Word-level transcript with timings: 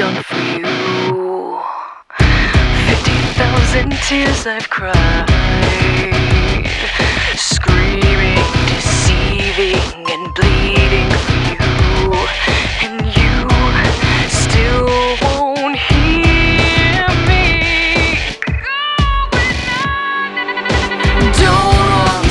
done 0.00 0.22
for 0.22 0.40
you. 0.56 0.64
Fifty 2.88 3.18
thousand 3.36 3.92
tears 4.08 4.46
I've 4.46 4.70
cried, 4.70 5.26
screaming, 7.36 8.40
deceiving, 8.72 10.06
and 10.12 10.24
bleeding 10.36 11.10
for 11.26 11.40
you, 11.52 11.64
and 12.86 12.96
you 13.20 13.36
still 14.42 14.88
won't 15.20 15.76
me. 17.28 17.44
Don't 21.44 22.24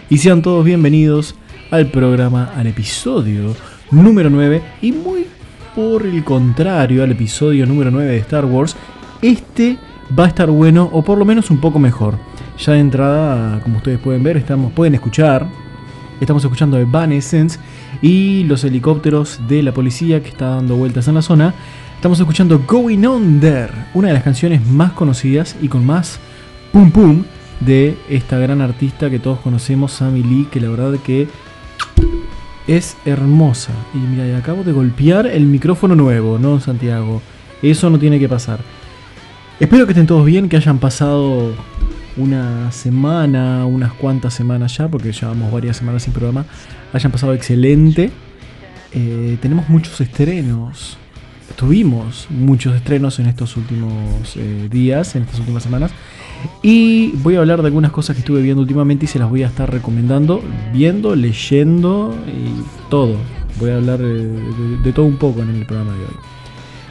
Y 0.09 0.18
sean 0.18 0.42
todos 0.42 0.66
bienvenidos 0.66 1.36
al 1.72 1.88
programa, 1.88 2.52
al 2.55 2.68
episodio 2.68 3.56
número 3.92 4.30
9. 4.30 4.62
Y 4.82 4.92
muy 4.92 5.26
por 5.76 6.06
el 6.06 6.23
contrario, 6.23 7.04
al 7.04 7.12
episodio 7.12 7.66
número 7.66 7.92
9 7.92 8.12
de 8.12 8.18
Star 8.18 8.45
Wars, 8.45 8.76
este 9.22 9.78
va 10.18 10.26
a 10.26 10.28
estar 10.28 10.50
bueno 10.50 10.90
o 10.92 11.04
por 11.04 11.18
lo 11.18 11.26
menos 11.26 11.50
un 11.50 11.59
poco 11.59 11.80
mejor. 11.80 12.18
Ya 12.58 12.73
de 12.73 12.80
entrada, 12.80 13.59
como 13.62 13.78
ustedes 13.78 14.00
pueden 14.00 14.23
ver, 14.23 14.38
estamos, 14.38 14.73
pueden 14.73 14.95
escuchar 14.95 15.48
Estamos 16.22 16.44
escuchando 16.44 16.78
Evanescence 16.78 17.58
y 18.00 18.44
los 18.44 18.64
helicópteros 18.64 19.40
de 19.48 19.64
la 19.64 19.73
policía 19.73 20.22
que 20.22 20.30
está 20.30 20.50
dando 20.50 20.76
vueltas 20.76 21.08
en 21.08 21.16
la 21.16 21.23
zona. 21.23 21.56
Estamos 22.02 22.20
escuchando 22.20 22.58
Going 22.58 23.05
Under, 23.05 23.70
una 23.94 24.08
de 24.08 24.16
las 24.16 24.23
canciones 24.23 24.66
más 24.66 24.92
conocidas 24.94 25.55
y 25.62 25.68
con 25.68 25.86
más 25.86 26.18
pum 26.72 26.90
pum 26.90 27.23
de 27.59 27.95
esta 28.09 28.39
gran 28.39 28.59
artista 28.59 29.12
que 29.12 29.20
todos 29.20 29.39
conocemos, 29.42 29.92
Sammy 29.92 30.23
Lee, 30.23 30.48
que 30.50 30.59
la 30.59 30.70
verdad 30.70 30.98
que 31.06 31.28
es 32.67 32.98
hermosa. 33.06 33.72
Y 33.94 33.98
mira, 34.00 34.36
acabo 34.36 34.64
de 34.64 34.72
golpear 34.72 35.28
el 35.28 35.45
micrófono 35.45 35.94
nuevo, 35.94 36.40
¿no, 36.40 36.59
Santiago? 36.59 37.22
Eso 37.62 37.92
no 37.92 38.00
tiene 38.00 38.20
que 38.20 38.28
pasar. 38.28 38.62
Espero 39.59 39.86
que 39.86 39.92
estén 39.92 40.08
todos 40.08 40.25
bien, 40.25 40.50
que 40.50 40.58
hayan 40.58 40.80
pasado 40.80 41.53
una 42.18 42.72
semana, 42.72 43.68
unas 43.68 43.94
cuantas 43.94 44.34
semanas 44.34 44.75
ya, 44.75 44.88
porque 44.88 45.12
llevamos 45.12 45.52
varias 45.52 45.78
semanas 45.78 46.02
sin 46.02 46.14
programa, 46.14 46.47
hayan 46.94 47.12
pasado 47.12 47.36
excelente. 47.36 48.09
Eh, 48.92 49.38
tenemos 49.40 49.70
muchos 49.70 50.02
estrenos. 50.02 50.97
Tuvimos 51.55 52.27
muchos 52.30 52.75
estrenos 52.75 53.19
en 53.19 53.27
estos 53.27 53.57
últimos 53.57 54.35
eh, 54.35 54.67
días, 54.69 55.16
en 55.16 55.23
estas 55.23 55.39
últimas 55.39 55.63
semanas. 55.63 55.91
Y 56.63 57.11
voy 57.17 57.35
a 57.35 57.39
hablar 57.39 57.61
de 57.61 57.67
algunas 57.67 57.91
cosas 57.91 58.16
que 58.16 58.21
estuve 58.21 58.41
viendo 58.41 58.61
últimamente 58.61 59.05
y 59.05 59.07
se 59.07 59.19
las 59.19 59.30
voy 59.30 59.44
a 59.44 59.47
estar 59.47 59.72
recomendando, 59.72 60.41
viendo, 60.73 61.16
leyendo 61.16 62.16
y 62.27 62.89
todo. 62.89 63.16
Voy 63.59 63.69
a 63.69 63.75
hablar 63.75 64.02
eh, 64.02 64.03
de, 64.03 64.77
de 64.83 64.94
todo 64.94 65.05
un 65.05 65.17
poco 65.17 65.41
en 65.41 65.49
el 65.49 65.66
programa 65.66 65.94
de 65.94 65.99
hoy. 65.99 66.16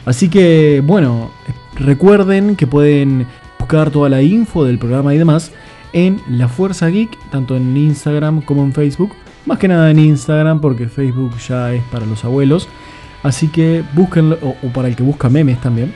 Así 0.05 0.29
que, 0.29 0.81
bueno, 0.85 1.31
recuerden 1.75 2.55
que 2.55 2.67
pueden 2.67 3.27
buscar 3.59 3.91
toda 3.91 4.09
la 4.09 4.21
info 4.21 4.63
del 4.63 4.79
programa 4.79 5.13
y 5.13 5.17
demás 5.17 5.51
en 5.93 6.21
La 6.29 6.47
Fuerza 6.47 6.87
Geek, 6.87 7.17
tanto 7.29 7.55
en 7.55 7.75
Instagram 7.75 8.41
como 8.41 8.63
en 8.63 8.73
Facebook. 8.73 9.13
Más 9.45 9.57
que 9.57 9.67
nada 9.67 9.89
en 9.89 9.99
Instagram, 9.99 10.61
porque 10.61 10.87
Facebook 10.87 11.37
ya 11.47 11.73
es 11.73 11.83
para 11.85 12.05
los 12.05 12.23
abuelos. 12.23 12.67
Así 13.23 13.47
que 13.49 13.83
busquen, 13.93 14.33
o, 14.33 14.55
para 14.73 14.87
el 14.87 14.95
que 14.95 15.03
busca 15.03 15.29
memes 15.29 15.59
también. 15.61 15.93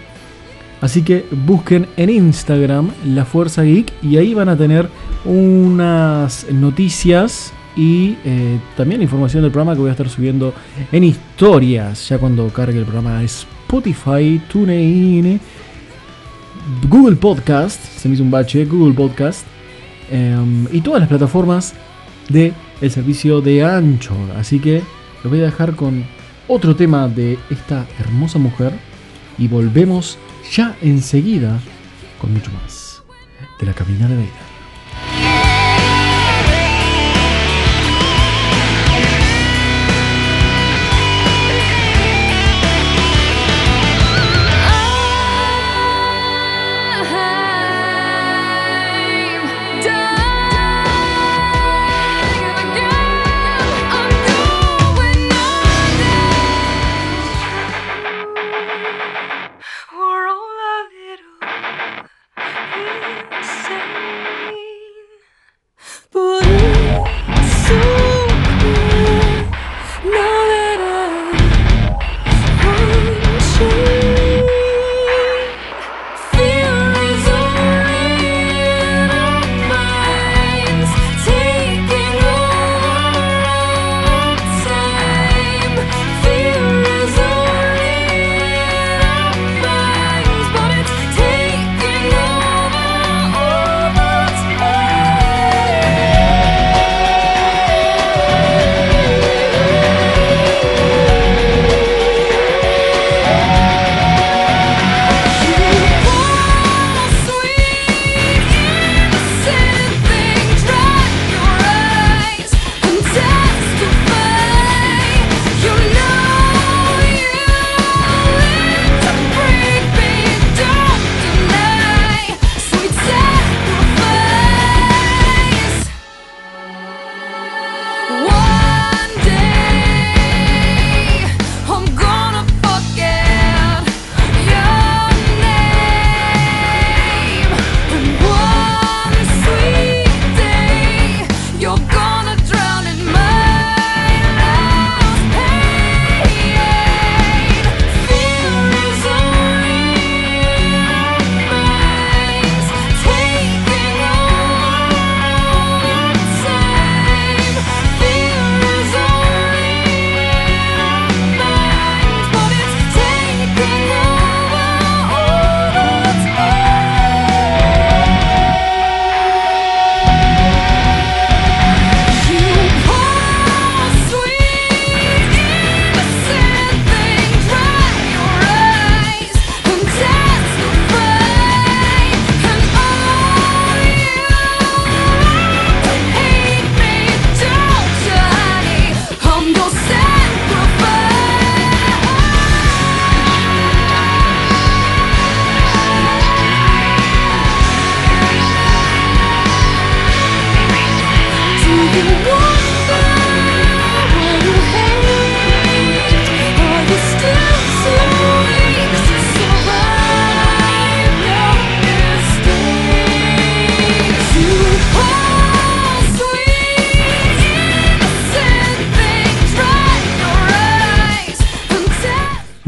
Así 0.81 1.01
que 1.01 1.25
busquen 1.31 1.87
en 1.97 2.09
Instagram 2.09 2.91
La 3.05 3.25
Fuerza 3.25 3.63
Geek 3.63 3.91
y 4.03 4.17
ahí 4.17 4.33
van 4.33 4.49
a 4.49 4.57
tener 4.57 4.89
unas 5.23 6.45
noticias 6.51 7.53
y 7.75 8.17
eh, 8.23 8.59
también 8.77 9.01
información 9.01 9.43
del 9.43 9.51
programa 9.51 9.73
que 9.73 9.81
voy 9.81 9.89
a 9.89 9.93
estar 9.93 10.07
subiendo 10.07 10.53
en 10.91 11.03
historias 11.03 12.07
ya 12.07 12.17
cuando 12.17 12.47
cargue 12.49 12.77
el 12.77 12.85
programa 12.85 13.23
Spotify, 13.23 14.41
TuneIn, 14.47 15.39
Google 16.89 17.15
Podcast, 17.15 17.83
se 17.83 18.07
me 18.07 18.15
hizo 18.15 18.23
un 18.23 18.31
bache, 18.31 18.65
Google 18.65 18.93
Podcast 18.93 19.45
em, 20.11 20.67
y 20.71 20.81
todas 20.81 20.99
las 20.99 21.09
plataformas 21.09 21.73
de 22.29 22.53
servicio 22.89 23.41
de 23.41 23.63
Anchor. 23.63 24.31
Así 24.37 24.59
que 24.59 24.81
los 25.23 25.31
voy 25.31 25.41
a 25.41 25.45
dejar 25.45 25.75
con 25.75 26.03
otro 26.47 26.75
tema 26.75 27.07
de 27.07 27.37
esta 27.49 27.85
hermosa 27.99 28.39
mujer 28.39 28.73
y 29.37 29.47
volvemos 29.47 30.17
ya 30.51 30.75
enseguida 30.81 31.59
con 32.19 32.33
mucho 32.33 32.51
más 32.51 33.03
de 33.59 33.65
la 33.65 33.73
cabina 33.73 34.07
de 34.07 34.15
Vader. 34.15 34.54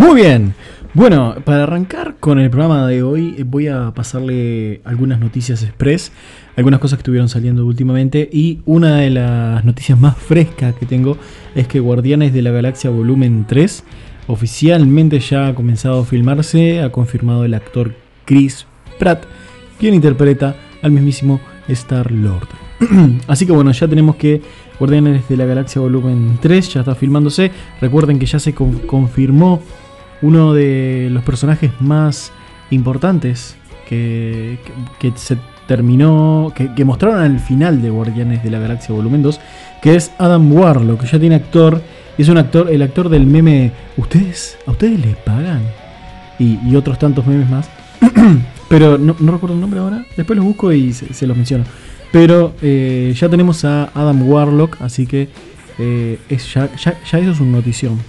Muy 0.07 0.21
bien. 0.21 0.54
Bueno, 0.94 1.36
para 1.44 1.63
arrancar 1.63 2.15
con 2.21 2.39
el 2.39 2.50
programa 2.50 2.88
de 2.88 3.04
hoy, 3.04 3.36
eh, 3.38 3.44
voy 3.45 3.68
a 3.68 3.92
pasarle 3.94 4.80
algunas 4.86 5.19
noticias 5.19 5.62
express, 5.63 6.13
algunas 6.56 6.80
cosas 6.80 6.98
que 6.98 7.01
estuvieron 7.01 7.27
saliendo 7.27 7.65
últimamente. 7.65 8.30
Y 8.31 8.62
una 8.65 8.95
de 9.00 9.09
las 9.09 9.65
noticias 9.65 10.00
más 10.00 10.15
frescas 10.18 10.75
que 10.75 10.86
tengo 10.86 11.18
es 11.56 11.68
que 11.68 11.81
Guardianes 11.81 12.31
de 12.33 12.42
la 12.42 12.51
Galaxia 12.51 12.89
Volumen 12.89 13.44
3 13.50 13.83
oficialmente 14.27 15.19
ya 15.19 15.48
ha 15.48 15.56
comenzado 15.56 16.00
a 16.00 16.06
filmarse. 16.06 16.81
Ha 16.81 16.89
confirmado 16.89 17.44
el 17.44 17.53
actor 17.53 17.94
Chris 18.24 18.65
Pratt, 18.98 19.25
quien 19.77 19.94
interpreta 19.94 20.56
al 20.81 20.92
mismísimo 20.92 21.42
Star 21.68 22.13
Lord. 22.13 22.48
Así 23.27 23.45
que 23.45 23.51
bueno, 23.51 23.74
ya 23.74 23.89
tenemos 23.89 24.15
que 24.15 24.42
Guardianes 24.80 25.27
de 25.27 25.36
la 25.36 25.45
Galaxia 25.45 25.81
Volumen 25.81 26.38
3 26.42 26.74
ya 26.75 26.80
está 26.80 26.95
filmándose. 26.95 27.51
Recuerden 27.81 28.19
que 28.19 28.25
ya 28.25 28.39
se 28.39 28.53
con- 28.53 28.80
confirmó 28.80 29.62
uno 30.22 30.54
de 30.54 31.10
los 31.12 31.24
personajes 31.24 31.72
más 31.80 32.31
importantes 32.69 33.56
que, 33.88 34.60
que- 35.00 35.14
se 35.16 35.38
terminó, 35.68 36.54
que, 36.56 36.86
mostraron 36.86 37.19
al 37.19 37.40
final 37.40 37.81
de 37.81 37.90
Guardianes 37.90 38.42
de 38.42 38.50
la 38.50 38.60
Galaxia 38.60 38.96
Volumen 38.96 39.22
2, 39.22 39.40
que 39.81 39.96
es 39.96 40.12
Adam 40.18 40.52
Warlock, 40.52 41.02
que 41.02 41.08
ya 41.08 41.19
tiene 41.19 41.36
actor, 41.36 41.81
es 42.18 42.30
un 42.30 42.38
actor, 42.38 42.69
el 42.72 42.81
actor 42.81 43.10
del 43.10 43.25
meme, 43.28 43.74
¿ustedes, 43.98 44.58
a 44.66 44.72
ustedes 44.72 45.00
les 45.06 45.16
pagan? 45.18 45.62
Y, 46.40 46.75
otros 46.75 46.98
tantos 46.98 47.25
memes 47.28 47.50
más. 47.50 47.70
Pero 48.70 48.98
no, 48.98 49.13
recuerdo 49.13 49.56
el 49.56 49.62
nombre 49.62 49.80
ahora, 49.80 50.06
después 50.16 50.38
los 50.38 50.46
busco 50.46 50.72
y 50.72 50.94
se, 50.94 51.28
los 51.28 51.36
menciono. 51.36 51.66
Pero 52.12 52.54
eh, 52.62 53.13
ya 53.16 53.28
tenemos 53.28 53.66
a 53.66 53.92
Adam 53.94 54.28
Warlock, 54.28 54.81
así 54.81 55.06
que 55.06 55.28
eh, 55.80 56.18
ya, 56.30 56.74
ya, 56.75 56.98
ya 57.04 57.20
eso 57.20 57.31
es 57.31 57.40
una 57.42 57.58
notición. 57.58 58.00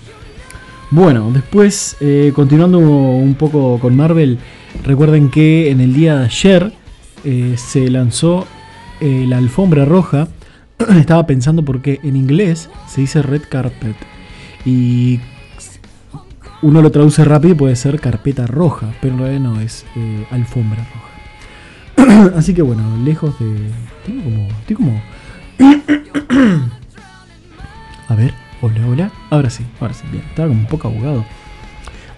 Bueno, 0.90 1.30
después, 1.30 1.98
eh, 2.00 2.32
continuando 2.34 2.78
un 2.78 3.34
poco 3.34 3.78
con 3.78 3.94
Marvel, 3.94 4.38
recuerden 4.84 5.28
que 5.30 5.70
en 5.70 5.82
el 5.82 5.92
día 5.92 6.16
de 6.16 6.24
ayer 6.24 6.72
eh, 7.24 7.56
se 7.58 7.90
lanzó 7.90 8.46
eh, 9.00 9.26
la 9.28 9.36
alfombra 9.36 9.84
roja. 9.84 10.28
Estaba 10.98 11.26
pensando 11.26 11.62
porque 11.62 12.00
en 12.02 12.16
inglés 12.16 12.70
se 12.88 13.02
dice 13.02 13.20
red 13.20 13.42
carpet 13.50 13.96
y 14.64 15.20
uno 16.62 16.80
lo 16.80 16.90
traduce 16.90 17.22
rápido 17.22 17.52
y 17.52 17.58
puede 17.58 17.76
ser 17.76 18.00
carpeta 18.00 18.46
roja, 18.46 18.94
pero 19.02 19.12
en 19.12 19.20
realidad 19.20 19.40
no 19.40 19.60
es 19.60 19.84
alfombra 20.30 20.86
roja. 20.94 22.30
Así 22.36 22.54
que 22.54 22.62
bueno, 22.62 22.96
lejos 23.04 23.38
de... 23.38 23.46
Tengo 24.06 24.24
como... 24.24 24.48
Estoy 24.60 24.76
como... 24.76 25.02
A 28.08 28.14
ver, 28.14 28.32
hola, 28.60 28.86
hola. 28.86 29.10
Ahora 29.30 29.50
sí, 29.50 29.64
ahora 29.80 29.94
sí, 29.94 30.04
bien. 30.10 30.24
Estaba 30.28 30.48
como 30.48 30.60
un 30.60 30.66
poco 30.66 30.88
abogado. 30.88 31.24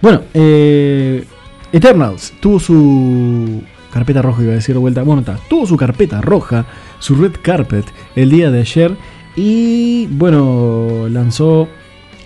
Bueno, 0.01 0.21
eh, 0.33 1.25
Eternals 1.71 2.33
tuvo 2.39 2.59
su 2.59 3.63
carpeta 3.91 4.21
roja, 4.21 4.41
iba 4.41 4.51
a 4.51 4.55
decir 4.55 4.75
de 4.75 4.79
vuelta. 4.79 5.03
Bueno, 5.03 5.21
está, 5.21 5.37
tuvo 5.49 5.65
su 5.65 5.77
carpeta 5.77 6.21
roja, 6.21 6.65
su 6.99 7.15
red 7.15 7.33
carpet, 7.41 7.85
el 8.15 8.29
día 8.29 8.51
de 8.51 8.61
ayer. 8.61 8.95
Y 9.35 10.07
bueno, 10.07 11.07
lanzó 11.09 11.67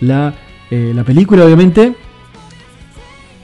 la, 0.02 0.34
eh, 0.72 0.94
la 0.96 1.04
película, 1.04 1.46
obviamente. 1.46 1.94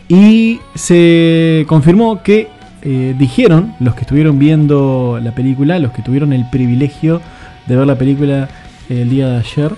Y 0.08 0.60
se 0.76 1.66
confirmó 1.68 2.22
que 2.24 2.50
eh, 2.84 3.16
dijeron 3.18 3.76
los 3.80 3.94
que 3.94 4.02
estuvieron 4.02 4.40
viendo 4.40 5.20
la 5.22 5.36
película, 5.36 5.78
los 5.80 5.92
que 5.92 6.02
tuvieron 6.02 6.34
el 6.34 6.50
privilegio 6.50 7.22
de 7.68 7.76
ver 7.76 7.86
la 7.86 7.96
película 7.96 8.50
el 8.90 9.10
día 9.10 9.30
de 9.30 9.38
ayer, 9.38 9.72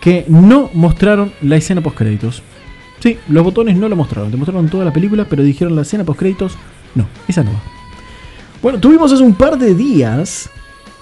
que 0.00 0.24
no 0.28 0.70
mostraron 0.74 1.32
la 1.42 1.56
escena 1.56 1.80
post 1.80 1.96
créditos. 1.96 2.42
Sí, 3.00 3.18
los 3.28 3.44
botones 3.44 3.76
no 3.76 3.88
lo 3.88 3.96
mostraron, 3.96 4.30
te 4.30 4.36
mostraron 4.36 4.68
toda 4.68 4.84
la 4.84 4.92
película, 4.92 5.26
pero 5.28 5.42
dijeron 5.42 5.76
la 5.76 5.82
escena 5.82 6.04
post 6.04 6.18
créditos, 6.18 6.54
no, 6.94 7.06
esa 7.28 7.42
no 7.42 7.52
va. 7.52 7.60
Bueno, 8.62 8.78
tuvimos 8.78 9.12
hace 9.12 9.22
un 9.22 9.34
par 9.34 9.58
de 9.58 9.74
días 9.74 10.50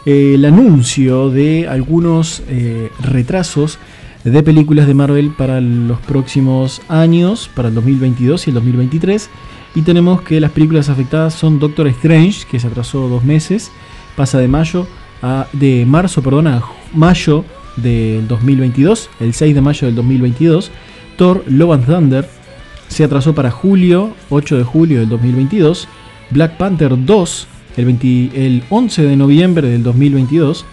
eh, 0.07 0.35
el 0.35 0.45
anuncio 0.45 1.29
de 1.31 1.67
algunos 1.67 2.43
eh, 2.49 2.91
retrasos 3.01 3.79
de 4.25 4.43
películas 4.43 4.87
de 4.87 4.95
Marvel 4.95 5.31
para 5.31 5.61
los 5.61 5.99
próximos 6.01 6.81
años, 6.89 7.51
para 7.55 7.69
el 7.69 7.75
2022 7.75 8.47
y 8.47 8.51
el 8.51 8.55
2023. 8.55 9.31
Y 9.75 9.83
tenemos 9.83 10.23
que 10.23 10.41
las 10.41 10.51
películas 10.53 10.89
afectadas 10.89 11.35
son 11.35 11.59
Doctor 11.59 11.89
Strange, 11.89 12.47
que 12.51 12.59
se 12.59 12.67
atrasó 12.67 13.09
dos 13.09 13.25
meses, 13.25 13.71
pasa 14.17 14.39
de 14.39 14.49
mayo 14.49 14.87
a, 15.23 15.47
de 15.53 15.85
marzo, 15.87 16.23
perdón, 16.23 16.47
a 16.47 16.63
mayo 16.95 17.45
del 17.83 18.27
2022, 18.29 19.11
el 19.21 19.35
6 19.35 19.55
de 19.55 19.61
mayo 19.61 19.87
del 19.87 19.95
2022. 19.97 20.71
Thor 21.17 21.43
Love 21.49 21.73
and 21.73 21.87
Thunder 21.87 22.29
se 22.89 23.05
atrasó 23.05 23.35
para 23.35 23.51
julio, 23.51 24.15
8 24.31 24.57
de 24.59 24.65
julio 24.65 25.01
del 25.01 25.09
2022. 25.09 25.89
Black 26.31 26.57
Panther 26.57 26.93
2, 27.05 27.47
el, 27.77 27.85
20 27.85 28.31
el 28.47 28.63
11 28.71 29.03
de 29.03 29.17
noviembre 29.17 29.69
del 29.69 29.83
2022. 29.83 30.65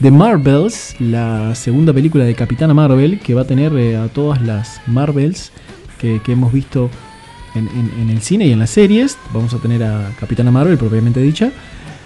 The 0.00 0.10
Marvels, 0.10 0.96
la 0.98 1.54
segunda 1.54 1.92
película 1.92 2.24
de 2.24 2.34
Capitana 2.34 2.72
Marvel, 2.72 3.18
que 3.20 3.34
va 3.34 3.42
a 3.42 3.46
tener 3.46 3.72
eh, 3.76 3.96
a 3.96 4.08
todas 4.08 4.40
las 4.40 4.80
Marvels 4.86 5.52
que, 5.98 6.20
hemos 6.28 6.52
visto 6.52 6.88
en- 7.54 7.68
en 8.00 8.08
el 8.08 8.22
cine 8.22 8.46
y 8.46 8.52
en 8.52 8.58
las 8.60 8.70
series. 8.70 9.18
Vamos 9.34 9.52
a 9.52 9.58
tener 9.58 9.82
a 9.82 10.10
Capitana 10.18 10.50
Marvel, 10.50 10.78
propiamente 10.78 11.20
dicha. 11.20 11.50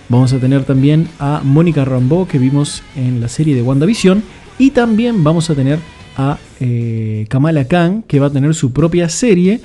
Vamos 0.09 0.33
a 0.33 0.39
tener 0.39 0.65
también 0.65 1.09
a 1.19 1.41
Mónica 1.43 1.85
Rambeau, 1.85 2.27
que 2.27 2.39
vimos 2.39 2.83
en 2.95 3.21
la 3.21 3.29
serie 3.29 3.55
de 3.55 3.63
WandaVision. 3.63 4.23
Y 4.59 4.71
también 4.71 5.25
vamos 5.25 5.51
a 5.51 5.55
tener 5.55 5.79
a 6.17 6.39
eh, 6.61 7.27
Kamala 7.29 7.67
Khan, 7.67 8.03
que 8.07 8.21
va 8.21 8.27
a 8.27 8.31
tener 8.31 8.55
su 8.55 8.73
propia 8.73 9.09
serie 9.09 9.61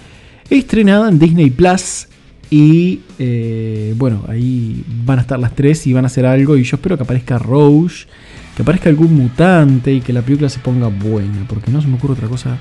estrenada 0.50 1.10
en 1.10 1.20
Disney 1.20 1.50
Plus. 1.50 2.08
Y 2.50 3.02
eh, 3.20 3.94
bueno, 3.98 4.24
ahí 4.28 4.84
van 5.06 5.20
a 5.20 5.22
estar 5.22 5.38
las 5.38 5.54
tres 5.54 5.86
y 5.86 5.94
van 5.94 6.06
a 6.06 6.08
hacer 6.08 6.26
algo. 6.26 6.58
Y 6.58 6.64
yo 6.64 6.78
espero 6.78 6.98
que 6.98 7.04
aparezca 7.04 7.38
Roche, 7.38 8.08
que 8.56 8.64
aparezca 8.64 8.90
algún 8.90 9.14
mutante 9.14 9.94
y 9.94 10.02
que 10.02 10.14
la 10.14 10.22
película 10.22 10.50
se 10.50 10.60
ponga 10.60 10.88
buena. 10.88 11.46
Porque 11.48 11.70
no 11.70 11.82
se 11.82 11.88
me 11.88 11.96
ocurre 11.96 12.14
otra 12.14 12.28
cosa 12.28 12.58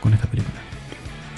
con 0.00 0.12
esta 0.12 0.26
película. 0.26 0.63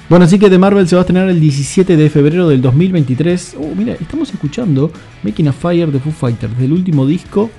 Bueno, 0.09 0.25
así 0.25 0.39
que 0.39 0.49
The 0.49 0.59
Marvel 0.59 0.87
se 0.87 0.95
va 0.95 1.01
a 1.01 1.03
estrenar 1.03 1.29
el 1.29 1.41
17 1.41 1.97
de 1.97 2.11
febrero 2.11 2.49
del 2.49 2.63
2023. 2.63 3.57
Oh, 3.59 3.75
mira, 3.75 3.95
estamos 3.95 4.33
escuchando 4.33 4.93
Making 5.25 5.49
a 5.49 5.53
Fire 5.53 5.91
de 5.91 5.99
Foo 5.99 6.13
Fighters, 6.13 6.57
del 6.59 6.73
último 6.73 7.05
disco. 7.07 7.51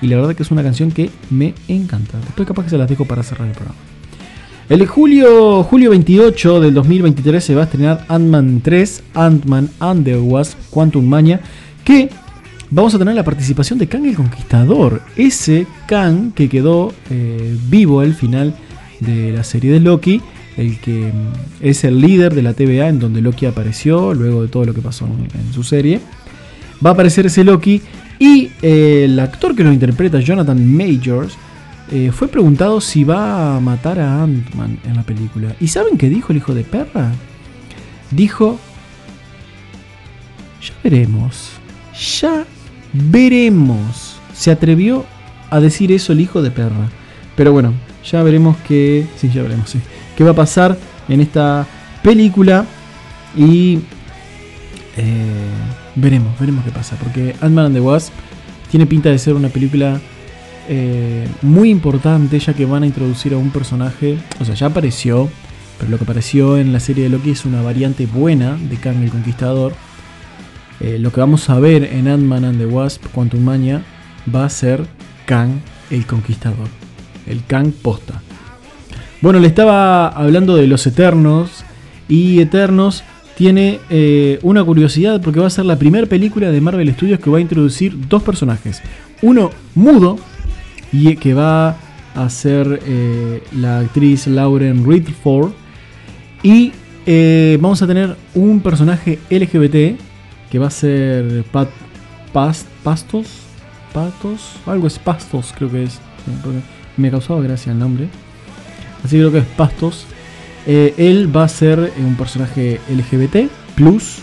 Y 0.00 0.06
la 0.06 0.16
verdad 0.16 0.36
que 0.36 0.44
es 0.44 0.52
una 0.52 0.62
canción 0.62 0.92
que 0.92 1.10
me 1.30 1.52
encanta. 1.66 2.18
Después 2.20 2.46
capaz 2.46 2.62
que 2.62 2.70
se 2.70 2.78
las 2.78 2.88
dejo 2.88 3.06
para 3.06 3.24
cerrar 3.24 3.48
el 3.48 3.54
programa. 3.54 3.80
El 4.68 4.86
julio, 4.86 5.64
julio 5.64 5.90
28 5.90 6.60
del 6.60 6.74
2023 6.74 7.42
se 7.42 7.54
va 7.56 7.62
a 7.62 7.64
estrenar 7.64 8.04
Ant-Man 8.08 8.60
3, 8.62 9.02
Ant-Man 9.14 9.70
and 9.80 10.04
the 10.04 10.16
Wasp, 10.16 10.58
Quantum 10.70 11.04
Mania, 11.04 11.40
que 11.84 12.08
vamos 12.70 12.94
a 12.94 12.98
tener 12.98 13.16
la 13.16 13.24
participación 13.24 13.80
de 13.80 13.88
Kang 13.88 14.06
el 14.06 14.14
Conquistador, 14.14 15.02
ese 15.16 15.66
Kang 15.88 16.32
que 16.34 16.48
quedó 16.48 16.92
eh, 17.10 17.56
vivo 17.68 18.00
al 18.00 18.14
final 18.14 18.54
de 19.00 19.32
la 19.32 19.42
serie 19.42 19.72
de 19.72 19.80
Loki, 19.80 20.20
el 20.56 20.78
que 20.78 21.12
mm, 21.12 21.64
es 21.64 21.84
el 21.84 22.00
líder 22.00 22.34
de 22.34 22.42
la 22.42 22.54
TVA 22.54 22.88
en 22.88 22.98
donde 22.98 23.20
Loki 23.20 23.46
apareció, 23.46 24.14
luego 24.14 24.42
de 24.42 24.48
todo 24.48 24.64
lo 24.64 24.74
que 24.74 24.80
pasó 24.80 25.06
en, 25.06 25.52
su 25.52 25.62
serie. 25.62 26.00
Va 26.84 26.90
a 26.90 26.92
aparecer 26.92 27.26
ese 27.26 27.44
Loki 27.44 27.82
y 28.18 28.50
eh, 28.62 29.04
el 29.04 29.18
actor 29.18 29.54
que 29.54 29.64
lo 29.64 29.72
interpreta, 29.72 30.20
Jonathan 30.20 30.64
Majors, 30.76 31.36
eh, 31.90 32.10
fue 32.12 32.28
preguntado 32.28 32.80
si 32.80 33.04
va 33.04 33.56
a 33.56 33.60
matar 33.60 34.00
a 34.00 34.22
Ant-Man 34.22 34.78
en 34.84 34.96
la 34.96 35.02
película. 35.02 35.54
¿Y 35.60 35.68
saben 35.68 35.96
qué 35.96 36.08
dijo 36.08 36.32
el 36.32 36.38
hijo 36.38 36.54
de 36.54 36.64
perra? 36.64 37.12
Dijo, 38.10 38.58
ya 40.60 40.74
veremos, 40.82 41.50
ya 42.20 42.44
veremos. 42.92 44.16
Se 44.34 44.50
atrevió 44.50 45.04
a 45.50 45.60
decir 45.60 45.92
eso 45.92 46.12
el 46.12 46.20
hijo 46.20 46.42
de 46.42 46.50
perra. 46.50 46.88
Pero 47.36 47.52
bueno, 47.52 47.72
ya 48.04 48.22
veremos 48.22 48.56
qué, 48.66 49.06
sí, 49.16 49.30
ya 49.32 49.42
veremos, 49.42 49.70
sí, 49.70 49.80
qué 50.16 50.24
va 50.24 50.30
a 50.30 50.34
pasar 50.34 50.76
en 51.08 51.20
esta 51.20 51.66
película 52.02 52.64
y 53.36 53.80
eh, 54.96 55.50
veremos, 55.94 56.38
veremos 56.38 56.64
qué 56.64 56.70
pasa. 56.70 56.96
Porque 56.96 57.34
Ant-Man 57.40 57.66
and 57.66 57.74
the 57.74 57.80
Wasp 57.80 58.12
tiene 58.70 58.86
pinta 58.86 59.10
de 59.10 59.18
ser 59.18 59.34
una 59.34 59.48
película 59.48 60.00
eh, 60.68 61.28
muy 61.42 61.70
importante 61.70 62.38
ya 62.38 62.54
que 62.54 62.64
van 62.64 62.82
a 62.82 62.86
introducir 62.86 63.34
a 63.34 63.36
un 63.36 63.50
personaje, 63.50 64.18
o 64.40 64.44
sea, 64.44 64.54
ya 64.54 64.66
apareció, 64.66 65.28
pero 65.78 65.90
lo 65.90 65.98
que 65.98 66.04
apareció 66.04 66.58
en 66.58 66.72
la 66.72 66.80
serie 66.80 67.04
de 67.04 67.10
Loki 67.10 67.30
es 67.30 67.44
una 67.44 67.62
variante 67.62 68.06
buena 68.06 68.56
de 68.56 68.76
Kang 68.76 69.02
el 69.02 69.10
Conquistador. 69.10 69.74
Eh, 70.80 70.98
lo 70.98 71.12
que 71.12 71.20
vamos 71.20 71.48
a 71.48 71.58
ver 71.58 71.84
en 71.84 72.08
Ant-Man 72.08 72.44
and 72.44 72.58
the 72.58 72.66
Wasp 72.66 73.06
Quantum 73.14 73.42
Mania 73.42 73.82
va 74.34 74.44
a 74.44 74.50
ser 74.50 74.84
Kang 75.24 75.60
el 75.90 76.04
Conquistador, 76.06 76.68
el 77.26 77.44
Kang 77.46 77.70
posta. 77.70 78.22
Bueno, 79.20 79.38
le 79.40 79.48
estaba 79.48 80.08
hablando 80.08 80.56
de 80.56 80.66
los 80.66 80.86
Eternos 80.86 81.64
y 82.08 82.40
Eternos 82.40 83.02
tiene 83.36 83.80
eh, 83.90 84.38
una 84.42 84.62
curiosidad 84.64 85.20
porque 85.20 85.40
va 85.40 85.46
a 85.46 85.50
ser 85.50 85.64
la 85.66 85.78
primera 85.78 86.06
película 86.06 86.50
de 86.50 86.60
Marvel 86.60 86.92
Studios 86.94 87.20
que 87.20 87.30
va 87.30 87.38
a 87.38 87.40
introducir 87.40 88.08
dos 88.08 88.22
personajes. 88.22 88.82
Uno 89.22 89.50
mudo 89.74 90.18
y 90.92 91.16
que 91.16 91.34
va 91.34 91.76
a 92.14 92.30
ser 92.30 92.80
eh, 92.86 93.42
la 93.52 93.80
actriz 93.80 94.26
Lauren 94.26 94.86
Ridford 94.88 95.50
y 96.42 96.72
eh, 97.06 97.58
vamos 97.60 97.82
a 97.82 97.86
tener 97.86 98.16
un 98.34 98.60
personaje 98.60 99.18
LGBT 99.30 99.98
que 100.50 100.58
va 100.58 100.68
a 100.68 100.70
ser 100.70 101.44
Pat, 101.52 101.68
Pas- 102.32 102.64
Pastos. 102.82 103.26
Patos. 103.92 104.52
Algo 104.66 104.86
es 104.86 104.98
Pastos, 104.98 105.52
creo 105.56 105.70
que 105.70 105.84
es. 105.84 105.98
Me 106.96 107.10
causaba 107.10 107.40
gracia 107.42 107.72
el 107.72 107.78
nombre. 107.78 108.08
Así 109.06 109.18
creo 109.18 109.30
que 109.30 109.38
es 109.38 109.44
Pastos. 109.44 110.04
Eh, 110.66 110.92
él 110.96 111.34
va 111.34 111.44
a 111.44 111.48
ser 111.48 111.92
un 111.96 112.16
personaje 112.16 112.80
LGBT, 112.88 113.48
plus, 113.76 114.16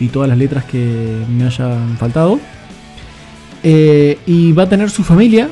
y 0.00 0.08
todas 0.08 0.26
las 0.26 0.38
letras 0.38 0.64
que 0.64 1.22
me 1.28 1.44
hayan 1.44 1.98
faltado. 1.98 2.40
Eh, 3.62 4.18
y 4.24 4.52
va 4.52 4.62
a 4.62 4.68
tener 4.70 4.88
su 4.88 5.04
familia, 5.04 5.50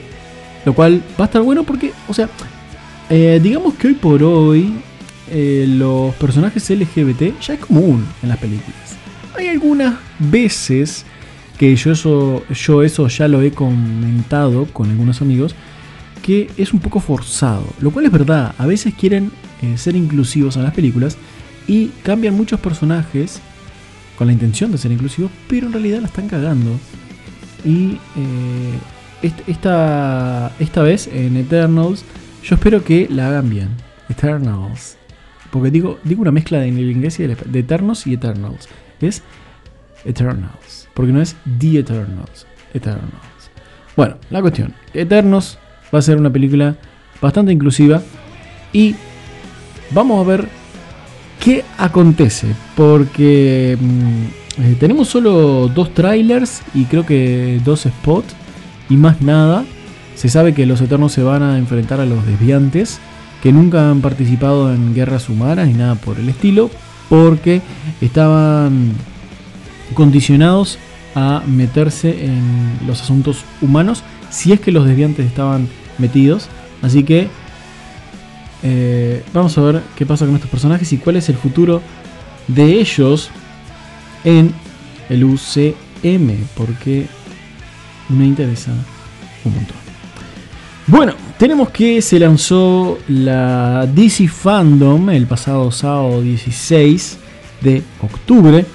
lo 0.65 0.73
cual 0.73 1.03
va 1.21 1.25
a 1.25 1.27
estar 1.27 1.43
bueno 1.43 1.65
porque, 1.65 1.93
o 2.09 2.15
sea, 2.15 2.31
eh, 3.11 3.39
digamos 3.43 3.75
que 3.75 3.89
hoy 3.89 3.95
por 3.95 4.23
hoy 4.23 4.73
los 5.31 6.15
personajes 6.15 6.71
LGBT 6.71 7.39
ya 7.43 7.55
es 7.55 7.61
común 7.61 8.07
en 8.23 8.31
las 8.31 8.39
películas. 8.39 8.97
Hay 9.37 9.49
algunas 9.49 9.97
veces 10.19 11.05
que 11.59 11.77
yo 11.77 11.93
eso, 11.93 12.43
yo 12.49 12.83
eso 12.83 13.09
ya 13.09 13.29
lo 13.29 13.43
he 13.43 13.51
comentado 13.51 14.65
con 14.73 14.89
algunos 14.89 15.21
amigos, 15.21 15.55
que 16.25 16.51
es 16.57 16.73
un 16.73 16.81
poco 16.81 17.01
forzado. 17.01 17.67
Lo 17.81 17.91
cual 17.91 18.07
es 18.07 18.11
verdad, 18.13 18.55
a 18.57 18.65
veces 18.67 18.95
quieren 18.95 19.31
eh, 19.61 19.77
ser 19.77 19.95
inclusivos 19.95 20.57
en 20.57 20.63
las 20.63 20.73
películas 20.73 21.19
y 21.69 21.89
cambian 22.03 22.35
muchos 22.35 22.59
personajes 22.61 23.41
con 24.17 24.27
la 24.29 24.33
intención 24.33 24.73
de 24.73 24.79
ser 24.79 24.91
inclusivos, 24.91 25.31
pero 25.49 25.67
en 25.67 25.75
realidad 25.75 26.01
la 26.01 26.07
están 26.07 26.27
cagando. 26.29 26.71
Y 27.63 27.99
eh, 28.17 28.79
est- 29.23 29.47
esta, 29.47 30.51
esta 30.59 30.83
vez 30.83 31.09
en 31.13 31.37
Eternals, 31.37 32.05
yo 32.43 32.55
espero 32.55 32.83
que 32.83 33.07
la 33.11 33.29
hagan 33.29 33.51
bien. 33.51 33.69
Eternals. 34.09 34.97
Porque 35.51 35.71
digo, 35.71 35.99
digo 36.05 36.23
una 36.23 36.33
mezcla 36.33 36.59
de- 36.61 36.69
en 36.69 36.79
el 36.79 36.91
inglés 36.91 37.21
y 37.21 37.25
el 37.25 37.37
de 37.37 37.59
Eternos 37.59 38.07
y 38.07 38.15
Eternals. 38.15 38.67
Es 39.01 39.23
Eternals. 40.07 40.89
Porque 40.95 41.13
no 41.13 41.21
es 41.21 41.37
The 41.59 41.81
Eternals. 41.81 42.47
Eternals. 42.73 43.51
Bueno, 43.97 44.17
la 44.31 44.41
cuestión. 44.41 44.75
Eternos 44.93 45.59
va 45.95 46.01
a 46.01 46.03
ser 46.03 46.19
una 46.19 46.31
película 46.31 46.77
bastante 47.21 47.53
inclusiva. 47.53 48.03
Y 48.73 48.97
vamos 49.93 50.25
a 50.25 50.29
ver 50.29 50.49
qué 51.43 51.65
acontece. 51.79 52.49
Porque 52.75 53.79
mm, 53.81 54.63
eh, 54.63 54.77
tenemos 54.81 55.09
solo 55.09 55.69
dos 55.69 55.95
trailers 55.95 56.63
y 56.75 56.85
creo 56.85 57.07
que 57.07 57.61
dos 57.65 57.83
spots. 57.83 58.35
Y 58.89 58.97
más 58.97 59.23
nada. 59.23 59.65
Se 60.17 60.29
sabe 60.29 60.55
que 60.55 60.67
los 60.67 60.81
Eternos 60.81 61.13
se 61.13 61.23
van 61.23 61.43
a 61.43 61.59
enfrentar 61.59 62.01
a 62.01 62.07
los 62.07 62.27
desviantes. 62.27 62.99
Que 63.43 63.53
nunca 63.53 63.91
han 63.91 64.01
participado 64.01 64.73
en 64.73 64.95
guerras 64.95 65.29
humanas 65.29 65.69
ni 65.69 65.75
nada 65.75 65.95
por 65.95 66.19
el 66.19 66.29
estilo. 66.29 66.71
Porque 67.09 67.63
estaban 68.01 68.93
condicionados 69.95 70.79
a 71.15 71.43
meterse 71.47 72.25
en 72.25 72.79
los 72.87 73.03
asuntos 73.03 73.45
humanos 73.61 74.03
si 74.31 74.53
es 74.53 74.59
que 74.59 74.73
los 74.73 74.85
desviantes 74.85 75.27
estaban 75.27 75.69
metidos. 75.99 76.49
Así 76.83 77.05
que 77.05 77.29
eh, 78.63 79.23
vamos 79.33 79.57
a 79.59 79.61
ver 79.63 79.83
qué 79.97 80.07
pasa 80.07 80.25
con 80.25 80.35
estos 80.35 80.51
personajes 80.51 80.93
y 80.93 80.99
cuál 80.99 81.17
es 81.17 81.29
el 81.29 81.37
futuro 81.37 81.83
de 82.49 82.81
ellos 82.81 83.31
en 84.25 84.53
el 85.09 85.25
UCM, 85.25 86.47
porque 86.57 87.07
me 88.09 88.25
interesa 88.25 88.73
un 89.45 89.55
montón. 89.55 89.77
Bueno, 90.87 91.15
tenemos 91.39 91.71
que 91.71 92.03
se 92.03 92.19
lanzó 92.19 92.99
la 93.09 93.87
DC 93.87 94.29
Fandom 94.29 95.11
el 95.11 95.27
pasado 95.27 95.71
sábado 95.71 96.23
16 96.23 97.19
de 97.61 97.83
octubre 98.03 98.67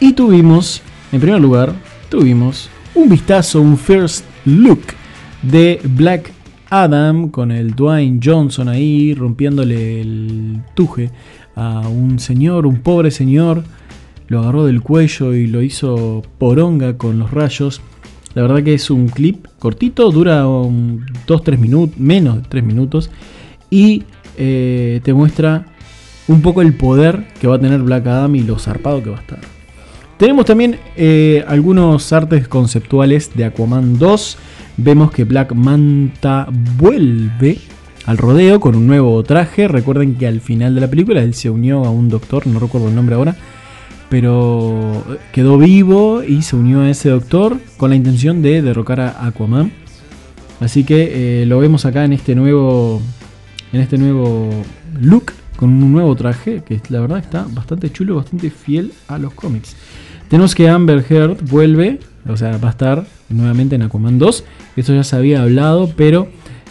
y 0.00 0.12
tuvimos, 0.12 0.82
en 1.12 1.20
primer 1.20 1.40
lugar, 1.40 1.72
tuvimos 2.08 2.68
un 2.94 3.08
vistazo, 3.08 3.60
un 3.60 3.78
first 3.78 4.24
look 4.44 4.99
de 5.42 5.80
Black 5.84 6.32
Adam 6.70 7.30
con 7.30 7.50
el 7.50 7.74
Dwayne 7.74 8.20
Johnson 8.22 8.68
ahí 8.68 9.14
rompiéndole 9.14 10.00
el 10.00 10.62
tuje 10.74 11.10
a 11.56 11.80
un 11.88 12.18
señor, 12.18 12.66
un 12.66 12.80
pobre 12.80 13.10
señor. 13.10 13.64
Lo 14.28 14.40
agarró 14.40 14.64
del 14.64 14.80
cuello 14.80 15.34
y 15.34 15.48
lo 15.48 15.62
hizo 15.62 16.22
poronga 16.38 16.96
con 16.96 17.18
los 17.18 17.32
rayos. 17.32 17.80
La 18.34 18.42
verdad 18.42 18.62
que 18.62 18.74
es 18.74 18.90
un 18.90 19.08
clip 19.08 19.46
cortito, 19.58 20.10
dura 20.12 20.44
2-3 20.44 21.58
minutos, 21.58 21.98
menos 21.98 22.36
de 22.36 22.48
3 22.48 22.64
minutos. 22.64 23.10
Y 23.70 24.04
eh, 24.36 25.00
te 25.02 25.12
muestra 25.12 25.66
un 26.28 26.42
poco 26.42 26.62
el 26.62 26.74
poder 26.74 27.26
que 27.40 27.48
va 27.48 27.56
a 27.56 27.58
tener 27.58 27.80
Black 27.80 28.06
Adam 28.06 28.36
y 28.36 28.42
lo 28.42 28.56
zarpado 28.58 29.02
que 29.02 29.10
va 29.10 29.16
a 29.16 29.20
estar. 29.20 29.40
Tenemos 30.16 30.44
también 30.44 30.78
eh, 30.96 31.44
algunos 31.48 32.12
artes 32.12 32.46
conceptuales 32.46 33.34
de 33.34 33.46
Aquaman 33.46 33.98
2. 33.98 34.38
Vemos 34.82 35.10
que 35.10 35.24
Black 35.24 35.52
Manta 35.52 36.48
vuelve 36.78 37.58
al 38.06 38.16
rodeo 38.16 38.60
con 38.60 38.74
un 38.74 38.86
nuevo 38.86 39.22
traje. 39.22 39.68
Recuerden 39.68 40.14
que 40.14 40.26
al 40.26 40.40
final 40.40 40.74
de 40.74 40.80
la 40.80 40.88
película 40.88 41.22
él 41.22 41.34
se 41.34 41.50
unió 41.50 41.84
a 41.84 41.90
un 41.90 42.08
doctor, 42.08 42.46
no 42.46 42.58
recuerdo 42.58 42.88
el 42.88 42.94
nombre 42.94 43.14
ahora, 43.14 43.36
pero 44.08 45.04
quedó 45.32 45.58
vivo 45.58 46.22
y 46.22 46.40
se 46.40 46.56
unió 46.56 46.80
a 46.80 46.88
ese 46.88 47.10
doctor 47.10 47.58
con 47.76 47.90
la 47.90 47.96
intención 47.96 48.40
de 48.40 48.62
derrocar 48.62 49.00
a 49.00 49.26
Aquaman. 49.26 49.70
Así 50.60 50.84
que 50.84 51.42
eh, 51.42 51.46
lo 51.46 51.58
vemos 51.58 51.84
acá 51.84 52.06
en 52.06 52.14
este 52.14 52.34
nuevo 52.34 53.02
en 53.74 53.82
este 53.82 53.98
nuevo 53.98 54.48
look 54.98 55.32
con 55.56 55.70
un 55.70 55.92
nuevo 55.92 56.16
traje 56.16 56.62
que 56.64 56.80
la 56.88 57.00
verdad 57.00 57.18
está 57.18 57.46
bastante 57.50 57.92
chulo, 57.92 58.16
bastante 58.16 58.48
fiel 58.48 58.94
a 59.08 59.18
los 59.18 59.34
cómics. 59.34 59.76
Tenemos 60.30 60.54
que 60.54 60.68
Amber 60.68 61.04
Heard 61.10 61.42
vuelve, 61.42 61.98
o 62.28 62.36
sea, 62.36 62.56
va 62.58 62.68
a 62.68 62.70
estar 62.70 63.04
nuevamente 63.28 63.74
en 63.74 63.82
Aquaman 63.82 64.16
2. 64.16 64.44
Esto 64.76 64.94
ya 64.94 65.02
se 65.02 65.16
había 65.16 65.42
hablado, 65.42 65.92
pero 65.96 66.28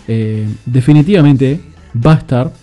eh, 0.08 0.48
definitivamente 0.66 1.60
va 1.94 2.14
a 2.14 2.18
estar. 2.20 2.54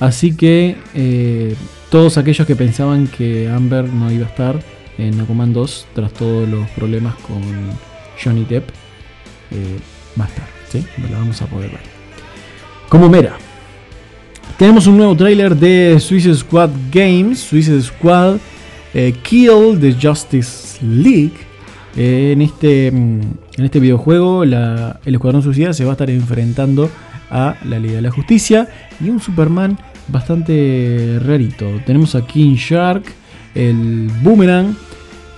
Así 0.00 0.34
que 0.34 0.76
eh, 0.94 1.54
todos 1.90 2.16
aquellos 2.16 2.46
que 2.46 2.56
pensaban 2.56 3.08
que 3.08 3.50
Amber 3.50 3.92
no 3.92 4.10
iba 4.10 4.24
a 4.24 4.30
estar 4.30 4.58
en 4.96 5.20
Aquaman 5.20 5.52
2 5.52 5.86
tras 5.94 6.14
todos 6.14 6.48
los 6.48 6.66
problemas 6.70 7.14
con 7.16 7.42
Johnny 8.24 8.46
Depp, 8.46 8.70
eh, 9.50 9.78
va 10.18 10.24
a 10.24 10.28
estar, 10.28 10.46
¿sí? 10.70 10.82
La 11.10 11.18
vamos 11.18 11.42
a 11.42 11.46
poder 11.46 11.72
ver. 11.72 11.80
Como 12.88 13.10
Mera. 13.10 13.36
Tenemos 14.56 14.86
un 14.86 14.96
nuevo 14.96 15.14
tráiler 15.14 15.54
de 15.54 16.00
Suicide 16.00 16.36
Squad 16.36 16.70
Games, 16.90 17.38
Suicide 17.38 17.82
Squad 17.82 18.38
eh, 18.94 19.14
Kill 19.22 19.78
the 19.80 19.94
Justice 20.00 20.78
League. 20.84 21.34
Eh, 21.96 22.32
en, 22.32 22.42
este, 22.42 22.90
mm, 22.90 23.20
en 23.56 23.64
este 23.64 23.80
videojuego, 23.80 24.44
el 24.44 24.54
Escuadrón 25.04 25.42
Suicida 25.42 25.72
se 25.72 25.84
va 25.84 25.90
a 25.90 25.94
estar 25.94 26.10
enfrentando 26.10 26.90
a 27.30 27.56
la 27.64 27.78
Liga 27.78 27.96
de 27.96 28.02
la 28.02 28.10
Justicia 28.10 28.68
y 29.00 29.10
un 29.10 29.20
Superman 29.20 29.78
bastante 30.08 31.18
rarito. 31.24 31.66
Tenemos 31.84 32.14
a 32.14 32.26
King 32.26 32.54
Shark, 32.54 33.04
el 33.54 34.10
Boomerang, 34.22 34.76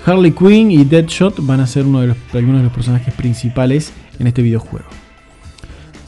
Harley 0.04 0.32
Quinn 0.32 0.70
y 0.70 0.84
Deadshot 0.84 1.44
van 1.44 1.60
a 1.60 1.66
ser 1.66 1.84
uno 1.84 2.00
de 2.00 2.08
los, 2.08 2.16
algunos 2.32 2.58
de 2.58 2.64
los 2.64 2.72
personajes 2.72 3.12
principales 3.14 3.92
en 4.18 4.26
este 4.26 4.42
videojuego. 4.42 4.86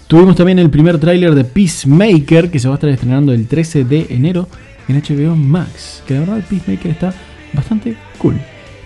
Tuvimos 0.06 0.36
también 0.36 0.58
el 0.58 0.70
primer 0.70 0.98
tráiler 0.98 1.34
de 1.34 1.44
Peacemaker 1.44 2.50
que 2.50 2.58
se 2.58 2.68
va 2.68 2.74
a 2.74 2.76
estar 2.76 2.90
estrenando 2.90 3.32
el 3.32 3.46
13 3.46 3.84
de 3.84 4.06
enero 4.10 4.46
en 4.86 5.00
HBO 5.00 5.34
Max. 5.36 6.02
Que 6.06 6.14
la 6.14 6.20
verdad 6.20 6.44
Peacemaker 6.48 6.90
está 6.90 7.14
bastante 7.52 7.96
cool. 8.18 8.40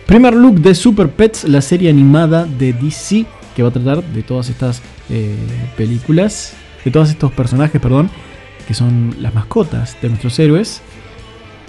Primer 0.06 0.34
look 0.34 0.60
de 0.60 0.74
Super 0.74 1.08
Pets, 1.10 1.44
la 1.44 1.60
serie 1.60 1.90
animada 1.90 2.44
de 2.44 2.72
DC 2.72 3.26
que 3.56 3.62
va 3.62 3.70
a 3.70 3.72
tratar 3.72 4.04
de 4.04 4.22
todas 4.22 4.50
estas 4.50 4.82
eh, 5.08 5.34
películas, 5.78 6.52
de 6.84 6.90
todos 6.90 7.08
estos 7.08 7.32
personajes, 7.32 7.80
perdón, 7.80 8.10
que 8.68 8.74
son 8.74 9.16
las 9.18 9.34
mascotas 9.34 9.96
de 10.02 10.10
nuestros 10.10 10.38
héroes. 10.38 10.82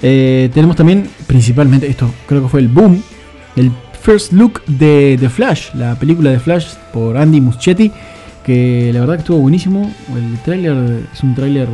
Eh, 0.02 0.50
tenemos 0.54 0.76
también, 0.76 1.10
principalmente, 1.28 1.88
esto 1.88 2.12
creo 2.28 2.44
que 2.44 2.50
fue 2.50 2.60
el 2.60 2.68
boom, 2.68 3.02
el 3.56 3.72
first 4.02 4.34
look 4.34 4.64
de 4.66 5.18
The 5.18 5.30
Flash, 5.30 5.74
la 5.76 5.98
película 5.98 6.30
de 6.30 6.40
Flash 6.40 6.76
por 6.92 7.18
Andy 7.18 7.40
Muschietti, 7.40 7.92
que 8.44 8.92
la 8.94 9.00
verdad 9.00 9.16
que 9.16 9.22
estuvo 9.22 9.40
buenísimo. 9.40 9.90
El 10.14 10.38
tráiler 10.40 11.06
es 11.14 11.24
un 11.24 11.36
tráiler 11.36 11.70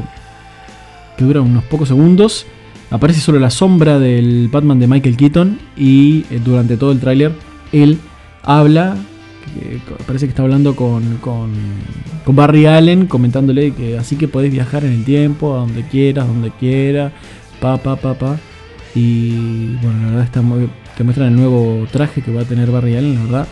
que 1.18 1.26
dura 1.26 1.42
unos 1.42 1.64
pocos 1.66 1.88
segundos. 1.88 2.46
Aparece 2.94 3.22
solo 3.22 3.40
la 3.40 3.50
sombra 3.50 3.98
del 3.98 4.50
Batman 4.50 4.80
de 4.80 4.86
Michael 4.86 5.18
Keaton 5.18 5.58
y 5.76 6.26
eh, 6.30 6.40
durante 6.46 6.78
todo 6.78 6.92
el 6.92 7.00
tráiler 7.00 7.32
él 7.72 7.98
habla, 8.44 8.96
eh, 9.60 9.80
parece 10.06 10.28
que 10.28 10.30
está 10.30 10.44
hablando 10.44 10.76
con, 10.76 11.18
con, 11.18 11.52
Barry 12.28 12.68
Allen, 12.68 13.08
comentándole 13.08 13.72
que 13.72 13.98
así 13.98 14.16
que 14.16 14.28
podés 14.28 14.52
viajar 14.52 14.86
en 14.86 14.92
el 14.92 15.04
tiempo, 15.04 15.56
a 15.56 15.62
donde 15.62 15.82
quieras, 15.88 16.28
donde 16.28 16.52
quieras, 16.52 17.12
pa, 17.60 17.78
pa, 17.78 17.96
pa, 17.96 18.14
pa. 18.14 18.38
Y 18.94 19.76
bueno, 19.78 20.02
la 20.04 20.08
verdad 20.10 20.26
está 20.26 20.44
muy, 20.44 20.70
te 20.96 21.04
muestran 21.04 21.30
el 21.30 21.36
nuevo 21.36 21.88
traje 21.92 22.22
que 22.22 22.32
va 22.32 22.42
a 22.42 22.46
tener 22.46 22.70
Barry 22.70 22.96
Allen, 22.96 23.16
la 23.16 23.24
verdad, 23.24 23.48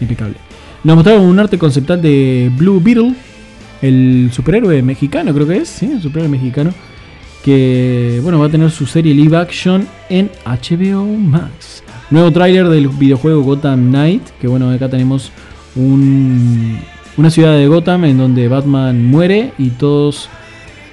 impecable. 0.00 0.36
Nos 0.84 0.96
mostraron 0.96 1.26
un 1.26 1.38
arte 1.38 1.58
conceptual 1.58 2.00
de 2.00 2.50
Blue 2.56 2.80
Beetle, 2.82 3.14
el 3.82 4.30
superhéroe 4.32 4.80
mexicano, 4.80 5.34
creo 5.34 5.46
que 5.46 5.58
es, 5.58 5.68
¿sí? 5.68 5.84
El 5.84 6.00
superhéroe 6.00 6.30
mexicano, 6.30 6.72
que 7.46 8.18
bueno, 8.24 8.40
va 8.40 8.46
a 8.46 8.50
tener 8.50 8.72
su 8.72 8.86
serie 8.86 9.14
live 9.14 9.36
action 9.36 9.86
en 10.08 10.28
HBO 10.44 11.04
Max. 11.04 11.84
Nuevo 12.10 12.32
tráiler 12.32 12.68
del 12.68 12.88
videojuego 12.88 13.42
Gotham 13.42 13.90
Knight, 13.90 14.30
que 14.40 14.48
bueno, 14.48 14.68
acá 14.68 14.88
tenemos 14.88 15.30
una 15.76 17.30
ciudad 17.30 17.56
de 17.56 17.68
Gotham 17.68 18.06
en 18.06 18.18
donde 18.18 18.48
Batman 18.48 19.06
muere 19.06 19.52
y 19.58 19.70
todos 19.70 20.28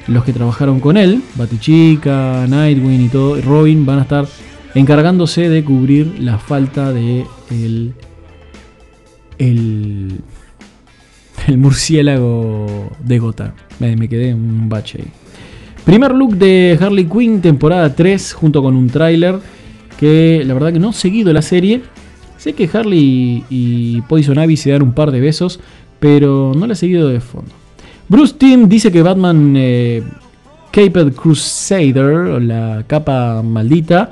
los 0.06 0.24
que 0.26 0.32
trabajaron 0.32 0.80
con 0.80 0.96
él, 0.96 1.24
Batichica, 1.34 2.46
Nightwing 2.48 3.02
y 3.02 3.10
todo, 3.10 3.42
Robin 3.42 3.84
van 3.84 3.98
a 3.98 4.02
estar 4.04 4.28
encargándose 4.76 5.50
de 5.50 5.64
cubrir 5.64 6.20
la 6.20 6.38
falta 6.38 6.94
de 6.94 7.26
el, 7.50 7.96
el, 9.40 10.20
el 11.48 11.58
murciélago 11.58 12.92
de 13.00 13.18
Gotham. 13.18 13.54
Me 13.80 14.08
quedé 14.08 14.36
un 14.36 14.70
bache 14.70 15.00
ahí. 15.02 15.23
Primer 15.86 16.14
look 16.14 16.36
de 16.38 16.78
Harley 16.80 17.06
Quinn, 17.06 17.42
temporada 17.42 17.94
3, 17.94 18.34
junto 18.34 18.62
con 18.62 18.76
un 18.76 18.88
tráiler 18.88 19.40
que 19.98 20.44
la 20.46 20.54
verdad 20.54 20.74
que 20.74 20.80
no 20.80 20.92
he 20.92 20.94
seguido 20.94 21.34
la 21.34 21.42
serie. 21.42 21.82
Sé 22.38 22.54
que 22.54 22.70
Harley 22.72 23.44
y 23.50 24.02
Poison 24.02 24.42
Ivy 24.42 24.58
se 24.58 24.72
dan 24.72 24.82
un 24.82 24.94
par 24.94 25.12
de 25.12 25.20
besos, 25.20 25.60
pero 26.00 26.54
no 26.56 26.68
la 26.68 26.74
he 26.74 26.76
seguido 26.78 27.10
de 27.10 27.20
fondo. 27.20 27.52
Bruce 28.08 28.36
Timm 28.38 28.68
dice 28.68 28.92
que 28.92 29.02
Batman 29.02 29.56
eh, 29.58 30.04
Caped 30.72 31.14
Crusader, 31.14 32.06
o 32.06 32.40
la 32.40 32.84
capa 32.88 33.42
maldita, 33.42 34.12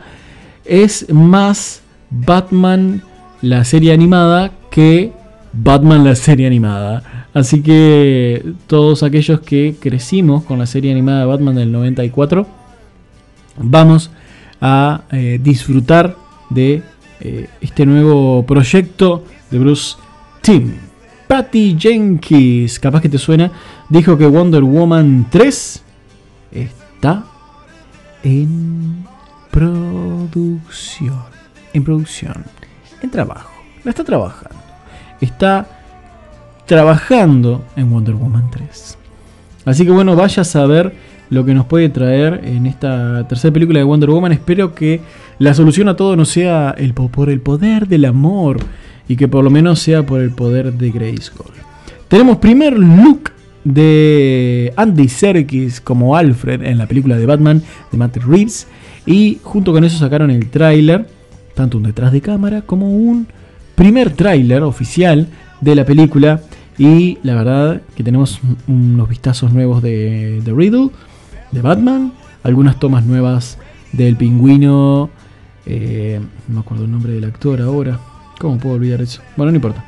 es 0.65 1.11
más 1.11 1.81
Batman 2.09 3.01
la 3.41 3.63
serie 3.63 3.93
animada 3.93 4.51
que 4.69 5.11
Batman 5.53 6.03
la 6.03 6.15
serie 6.15 6.47
animada. 6.47 7.20
Así 7.33 7.61
que 7.61 8.53
todos 8.67 9.03
aquellos 9.03 9.39
que 9.41 9.75
crecimos 9.79 10.43
con 10.43 10.59
la 10.59 10.65
serie 10.65 10.91
animada 10.91 11.21
de 11.21 11.25
Batman 11.27 11.55
del 11.55 11.71
94, 11.71 12.45
vamos 13.57 14.11
a 14.59 15.03
eh, 15.11 15.39
disfrutar 15.41 16.17
de 16.49 16.83
eh, 17.21 17.47
este 17.61 17.85
nuevo 17.85 18.45
proyecto 18.45 19.23
de 19.49 19.59
Bruce 19.59 19.95
Timm. 20.41 20.73
Patty 21.27 21.77
Jenkins, 21.79 22.77
capaz 22.77 23.01
que 23.01 23.07
te 23.07 23.17
suena, 23.17 23.49
dijo 23.87 24.17
que 24.17 24.25
Wonder 24.25 24.63
Woman 24.63 25.27
3 25.29 25.83
está 26.51 27.23
en 28.23 29.05
producción. 29.49 31.23
En 31.73 31.83
producción. 31.85 32.43
En 33.01 33.09
trabajo. 33.09 33.49
La 33.85 33.91
está 33.91 34.03
trabajando. 34.03 34.57
Está 35.21 35.80
trabajando 36.71 37.65
en 37.75 37.91
Wonder 37.91 38.15
Woman 38.15 38.49
3. 38.49 38.97
Así 39.65 39.83
que 39.83 39.91
bueno, 39.91 40.15
vaya 40.15 40.39
a 40.39 40.45
saber 40.45 40.93
lo 41.29 41.43
que 41.43 41.53
nos 41.53 41.65
puede 41.65 41.89
traer 41.89 42.39
en 42.45 42.65
esta 42.65 43.27
tercera 43.27 43.53
película 43.53 43.79
de 43.79 43.83
Wonder 43.83 44.09
Woman. 44.09 44.31
Espero 44.31 44.73
que 44.73 45.01
la 45.37 45.53
solución 45.53 45.89
a 45.89 45.97
todo 45.97 46.15
no 46.15 46.23
sea 46.23 46.73
por 47.11 47.29
el 47.29 47.41
poder 47.41 47.89
del 47.89 48.05
amor 48.05 48.59
y 49.09 49.17
que 49.17 49.27
por 49.27 49.43
lo 49.43 49.49
menos 49.49 49.79
sea 49.79 50.05
por 50.05 50.21
el 50.21 50.31
poder 50.31 50.71
de 50.71 50.91
Grayskull. 50.91 51.51
Tenemos 52.07 52.37
primer 52.37 52.79
look 52.79 53.31
de 53.65 54.71
Andy 54.77 55.09
Serkis 55.09 55.81
como 55.81 56.15
Alfred 56.15 56.63
en 56.63 56.77
la 56.77 56.85
película 56.85 57.17
de 57.17 57.25
Batman 57.25 57.61
de 57.91 57.97
Matt 57.97 58.15
Reeves 58.15 58.65
y 59.05 59.39
junto 59.43 59.73
con 59.73 59.83
eso 59.83 59.97
sacaron 59.97 60.31
el 60.31 60.49
tráiler, 60.49 61.05
tanto 61.53 61.79
un 61.79 61.83
detrás 61.83 62.13
de 62.13 62.21
cámara 62.21 62.61
como 62.61 62.95
un 62.95 63.27
primer 63.75 64.11
tráiler 64.11 64.63
oficial 64.63 65.27
de 65.59 65.75
la 65.75 65.83
película 65.83 66.39
y 66.77 67.17
la 67.23 67.35
verdad 67.35 67.81
que 67.95 68.03
tenemos 68.03 68.39
unos 68.67 69.09
vistazos 69.09 69.53
nuevos 69.53 69.81
de, 69.81 70.41
de 70.41 70.53
Riddle 70.53 70.89
de 71.51 71.61
Batman, 71.61 72.13
algunas 72.43 72.79
tomas 72.79 73.05
nuevas 73.05 73.57
del 73.91 74.15
pingüino, 74.15 75.09
eh, 75.65 76.19
no 76.47 76.55
me 76.55 76.59
acuerdo 76.61 76.85
el 76.85 76.91
nombre 76.91 77.13
del 77.13 77.25
actor 77.25 77.61
ahora, 77.61 77.99
¿cómo 78.39 78.57
puedo 78.57 78.75
olvidar 78.75 79.01
eso? 79.01 79.21
Bueno, 79.37 79.51
no 79.51 79.57
importa, 79.57 79.85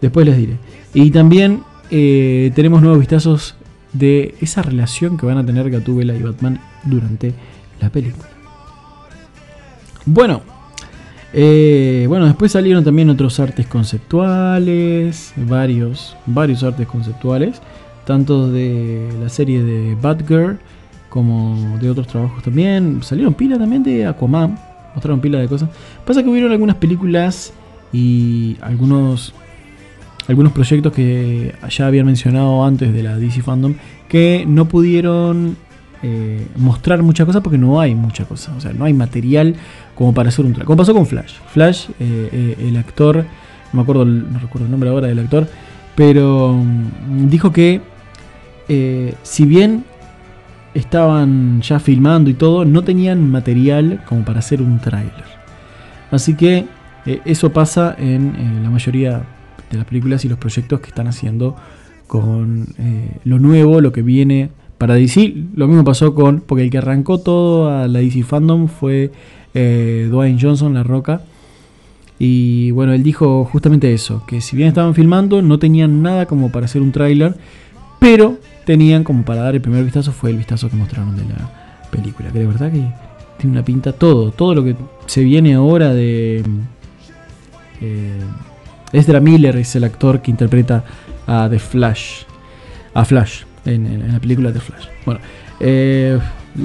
después 0.00 0.26
les 0.26 0.36
diré. 0.36 0.56
Y 0.94 1.10
también 1.10 1.62
eh, 1.90 2.50
tenemos 2.54 2.82
nuevos 2.82 2.98
vistazos 2.98 3.56
de 3.92 4.34
esa 4.40 4.62
relación 4.62 5.16
que 5.16 5.26
van 5.26 5.38
a 5.38 5.46
tener 5.46 5.70
Gatúbela 5.70 6.14
y 6.14 6.22
Batman 6.22 6.60
durante 6.84 7.34
la 7.80 7.90
película. 7.90 8.28
Bueno, 10.06 10.42
eh, 11.32 12.04
bueno, 12.08 12.26
después 12.26 12.52
salieron 12.52 12.84
también 12.84 13.08
otros 13.10 13.40
artes 13.40 13.66
conceptuales, 13.66 15.32
varios, 15.36 16.16
varios 16.26 16.62
artes 16.62 16.86
conceptuales, 16.86 17.62
tanto 18.04 18.50
de 18.50 19.08
la 19.20 19.28
serie 19.28 19.62
de 19.62 19.94
Batgirl 19.94 20.58
como 21.08 21.78
de 21.78 21.90
otros 21.90 22.06
trabajos 22.06 22.42
también. 22.42 23.02
Salieron 23.02 23.34
pila 23.34 23.58
también 23.58 23.82
de 23.82 24.06
Aquaman, 24.06 24.58
mostraron 24.94 25.20
pila 25.20 25.38
de 25.38 25.48
cosas. 25.48 25.68
Pasa 26.04 26.22
que 26.22 26.28
hubieron 26.28 26.52
algunas 26.52 26.76
películas 26.76 27.52
y 27.92 28.56
algunos 28.60 29.34
algunos 30.28 30.52
proyectos 30.52 30.92
que 30.92 31.54
ya 31.68 31.86
habían 31.86 32.06
mencionado 32.06 32.64
antes 32.64 32.92
de 32.92 33.02
la 33.02 33.16
DC 33.16 33.42
Fandom 33.42 33.74
que 34.08 34.44
no 34.46 34.66
pudieron 34.68 35.56
eh, 36.04 36.48
mostrar 36.56 37.00
mucha 37.00 37.24
cosa 37.24 37.40
porque 37.42 37.58
no 37.58 37.80
hay 37.80 37.94
mucha 37.94 38.24
cosa. 38.24 38.52
O 38.56 38.60
sea, 38.60 38.72
no 38.72 38.84
hay 38.84 38.92
material 38.92 39.54
como 39.94 40.12
para 40.12 40.30
hacer 40.30 40.44
un 40.44 40.52
trabajo. 40.52 40.66
Como 40.66 40.76
pasó 40.78 40.94
con 40.94 41.06
Flash. 41.06 41.34
Flash, 41.52 41.88
eh, 42.00 42.28
eh, 42.32 42.68
el 42.68 42.76
actor, 42.76 43.18
no 43.18 43.24
me 43.72 43.82
acuerdo, 43.82 44.04
no 44.04 44.38
recuerdo 44.40 44.66
el 44.66 44.70
nombre 44.70 44.90
ahora 44.90 45.06
del 45.06 45.20
actor, 45.20 45.46
pero 45.94 46.54
mm, 46.54 47.28
dijo 47.28 47.52
que 47.52 47.80
si 49.22 49.44
bien 49.44 49.84
estaban 50.72 51.60
ya 51.60 51.78
filmando 51.78 52.30
y 52.30 52.34
todo, 52.34 52.64
no 52.64 52.82
tenían 52.82 53.30
material 53.30 54.02
como 54.08 54.24
para 54.24 54.38
hacer 54.38 54.62
un 54.62 54.78
tráiler. 54.78 55.24
Así 56.10 56.34
que 56.34 56.66
eso 57.04 57.52
pasa 57.52 57.94
en, 57.98 58.62
la 58.62 58.70
mayoría 58.70 59.24
de 59.70 59.76
las 59.76 59.84
películas 59.84 60.24
y 60.24 60.30
los 60.30 60.38
proyectos 60.38 60.80
que 60.80 60.88
están 60.88 61.06
haciendo 61.06 61.54
con 62.06 62.66
lo 63.24 63.38
nuevo, 63.38 63.82
lo 63.82 63.92
que 63.92 64.00
viene 64.00 64.48
para 64.82 64.94
DC. 64.94 65.32
Lo 65.54 65.68
mismo 65.68 65.84
pasó 65.84 66.12
con, 66.12 66.40
porque 66.40 66.64
el 66.64 66.70
que 66.70 66.78
arrancó 66.78 67.18
todo 67.18 67.70
a 67.70 67.86
la 67.86 68.00
DC 68.00 68.24
Fandom 68.24 68.66
fue 68.66 69.12
eh, 69.54 70.08
Dwayne 70.10 70.40
Johnson, 70.42 70.74
La 70.74 70.82
Roca. 70.82 71.22
Y 72.18 72.72
bueno, 72.72 72.92
él 72.92 73.04
dijo 73.04 73.44
justamente 73.44 73.94
eso, 73.94 74.24
que 74.26 74.40
si 74.40 74.56
bien 74.56 74.66
estaban 74.66 74.96
filmando, 74.96 75.40
no 75.40 75.60
tenían 75.60 76.02
nada 76.02 76.26
como 76.26 76.50
para 76.50 76.66
hacer 76.66 76.82
un 76.82 76.90
tráiler, 76.90 77.36
pero 78.00 78.38
tenían 78.66 79.04
como 79.04 79.24
para 79.24 79.42
dar 79.42 79.54
el 79.54 79.60
primer 79.60 79.84
vistazo 79.84 80.10
fue 80.10 80.30
el 80.30 80.36
vistazo 80.36 80.68
que 80.68 80.74
mostraron 80.74 81.14
de 81.14 81.26
la 81.26 81.86
película. 81.92 82.32
Que 82.32 82.40
de 82.40 82.46
verdad 82.48 82.72
que 82.72 82.82
tiene 83.38 83.52
una 83.52 83.64
pinta 83.64 83.92
todo, 83.92 84.32
todo 84.32 84.52
lo 84.52 84.64
que 84.64 84.74
se 85.06 85.22
viene 85.22 85.54
ahora 85.54 85.94
de... 85.94 86.42
Eh, 87.80 88.20
Ezra 88.92 89.20
Miller 89.20 89.54
es 89.58 89.76
el 89.76 89.84
actor 89.84 90.20
que 90.22 90.32
interpreta 90.32 90.82
a 91.28 91.48
The 91.48 91.60
Flash. 91.60 92.24
A 92.94 93.04
Flash, 93.04 93.44
en, 93.64 94.12
la 94.12 94.20
película 94.20 94.52
The 94.52 94.60
Flash. 94.60 94.86
Bueno, 95.04 95.20
eh, 95.60 96.18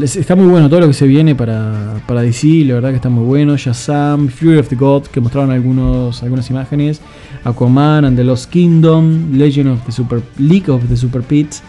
está 0.04 0.36
muy 0.36 0.48
bueno 0.48 0.70
todo 0.70 0.82
lo 0.82 0.88
que 0.88 0.94
se 0.94 1.08
viene 1.08 1.36
para, 1.36 2.02
para 2.08 2.22
DC, 2.22 2.66
la 2.66 2.76
verdad 2.76 2.90
que 2.90 2.96
está 2.96 3.10
muy 3.10 3.26
bueno. 3.26 3.56
Shazam, 3.58 4.30
Fury 4.30 4.58
of 4.58 4.68
the 4.70 4.76
Gods, 4.76 5.10
que 5.10 5.20
mostraron 5.22 5.52
algunos, 5.52 6.22
algunas 6.24 6.50
imágenes. 6.50 7.02
Aquaman 7.44 8.06
and 8.06 8.18
the 8.18 8.24
Lost 8.24 8.50
Kingdom, 8.50 9.38
Legend 9.38 9.70
of 9.70 9.86
the 9.86 9.92
Super 9.92 10.22
League 10.38 10.70
of 10.70 10.88
the 10.88 10.98
Super 10.98 11.22
Pits. 11.22 11.64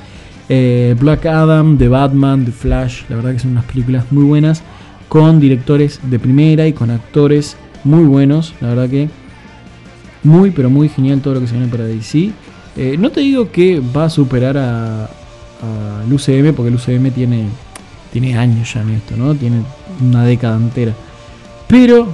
Eh, 0.49 0.97
Black 0.99 1.27
Adam, 1.27 1.77
The 1.77 1.89
Batman, 1.89 2.45
The 2.45 2.53
Flash, 2.53 3.03
la 3.09 3.17
verdad 3.17 3.33
que 3.33 3.39
son 3.39 3.53
unas 3.53 3.65
películas 3.67 4.07
muy 4.11 4.25
buenas, 4.25 4.63
con 5.09 5.41
directores 5.41 6.01
de 6.03 6.19
primera 6.19 6.67
y 6.67 6.73
con 6.73 6.91
actores 6.91 7.57
muy 7.85 8.05
buenos, 8.05 8.55
la 8.61 8.69
verdad 8.69 8.89
que 8.89 9.09
muy 10.25 10.51
pero 10.51 10.71
muy 10.71 10.89
genial 10.89 11.21
todo 11.21 11.35
lo 11.35 11.41
que 11.41 11.47
se 11.47 11.55
viene 11.55 11.69
para 11.69 11.85
DC. 11.85 12.33
Eh, 12.77 12.97
no 12.99 13.11
te 13.11 13.21
digo 13.21 13.51
que 13.51 13.81
va 13.81 14.05
a 14.05 14.11
superar 14.11 14.57
a, 14.57 15.11
al 15.63 16.13
UCM, 16.13 16.55
porque 16.55 16.69
el 16.69 16.75
UCM 16.75 17.11
tiene, 17.11 17.47
tiene 18.13 18.37
años 18.37 18.73
ya 18.73 18.83
en 18.83 18.91
esto, 18.91 19.17
¿no? 19.17 19.35
Tiene 19.35 19.63
una 20.01 20.25
década 20.25 20.57
entera. 20.57 20.93
Pero 21.67 22.09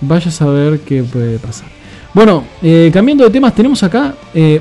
vaya 0.00 0.28
a 0.28 0.32
saber 0.32 0.80
qué 0.80 1.02
puede 1.02 1.38
pasar. 1.38 1.68
Bueno, 2.12 2.44
eh, 2.62 2.90
cambiando 2.92 3.24
de 3.24 3.30
temas, 3.30 3.54
tenemos 3.54 3.82
acá 3.82 4.14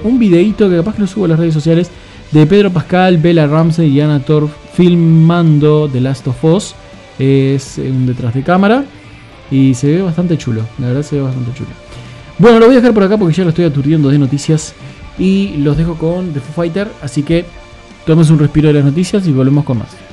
un 0.04 0.20
videito 0.20 0.70
que 0.70 0.76
capaz 0.78 0.96
que 0.96 1.02
lo 1.02 1.08
subo 1.08 1.26
a 1.26 1.30
las 1.30 1.40
redes 1.40 1.54
sociales 1.54 1.90
de 2.32 2.46
Pedro 2.46 2.72
Pascal, 2.72 3.18
Bella 3.18 3.48
Ramsey 3.48 3.90
y 3.90 4.02
Anna 4.02 4.20
Torf 4.20 4.52
filmando 4.74 5.90
The 5.92 6.00
Last 6.00 6.28
of 6.28 6.44
Us. 6.44 6.76
Es 7.18 7.78
un 7.78 8.06
detrás 8.06 8.34
de 8.34 8.44
cámara 8.44 8.86
y 9.52 9.74
se 9.74 9.88
ve 9.88 10.02
bastante 10.02 10.38
chulo, 10.38 10.62
la 10.78 10.88
verdad 10.88 11.02
se 11.02 11.16
ve 11.16 11.22
bastante 11.22 11.54
chulo. 11.54 11.70
Bueno, 12.38 12.60
lo 12.60 12.68
voy 12.68 12.76
a 12.76 12.80
dejar 12.80 12.94
por 12.94 13.04
acá 13.04 13.18
porque 13.18 13.34
ya 13.34 13.44
lo 13.44 13.50
estoy 13.50 13.66
aturdiendo 13.66 14.10
de 14.10 14.18
noticias 14.18 14.74
y 15.18 15.58
los 15.58 15.76
dejo 15.76 15.96
con 15.96 16.32
The 16.32 16.40
Foo 16.40 16.54
Fighter, 16.54 16.88
así 17.02 17.24
que 17.24 17.46
tomemos 18.10 18.32
un 18.32 18.40
respiro 18.40 18.70
de 18.70 18.74
las 18.74 18.86
noticias 18.86 19.28
y 19.28 19.32
volvemos 19.32 19.64
con 19.64 19.78
más. 19.78 20.09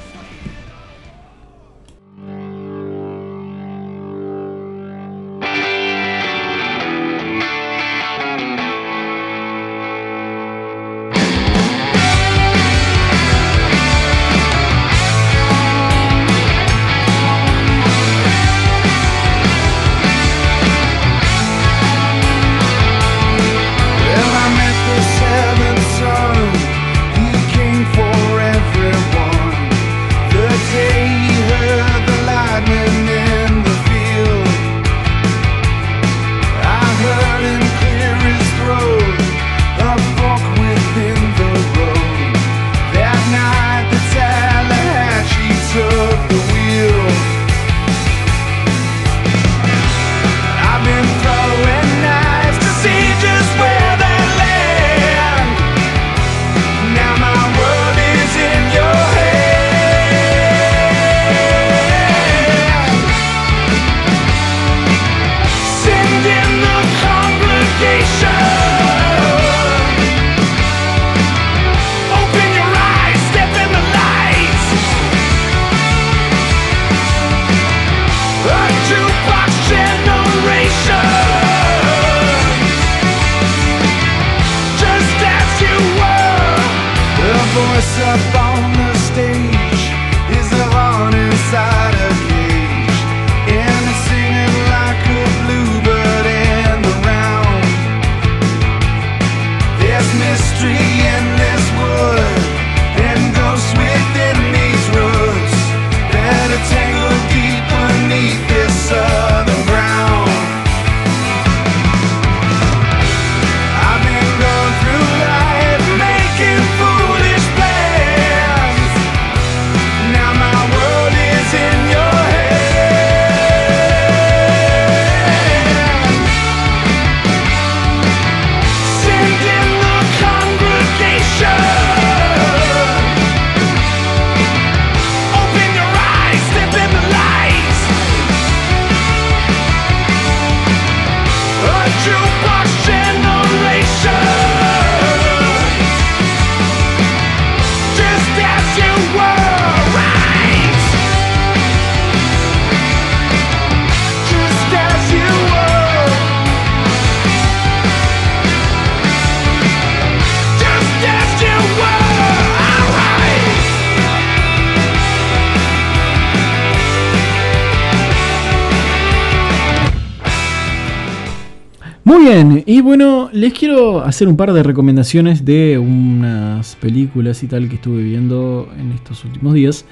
Bien, 172.28 172.64
y 172.66 172.80
bueno, 172.80 173.30
les 173.32 173.52
quiero 173.52 174.02
hacer 174.02 174.26
un 174.26 174.36
par 174.36 174.52
de 174.52 174.64
recomendaciones 174.64 175.44
de 175.44 175.78
unas 175.78 176.74
películas 176.74 177.44
y 177.44 177.46
tal 177.46 177.68
que 177.68 177.76
estuve 177.76 178.02
viendo 178.02 178.68
en 178.80 178.90
estos 178.90 179.24
últimos 179.24 179.54
días. 179.54 179.84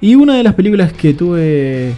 Y 0.00 0.14
una 0.14 0.34
de 0.34 0.42
las 0.42 0.54
películas 0.54 0.94
que 0.94 1.12
tuve 1.12 1.92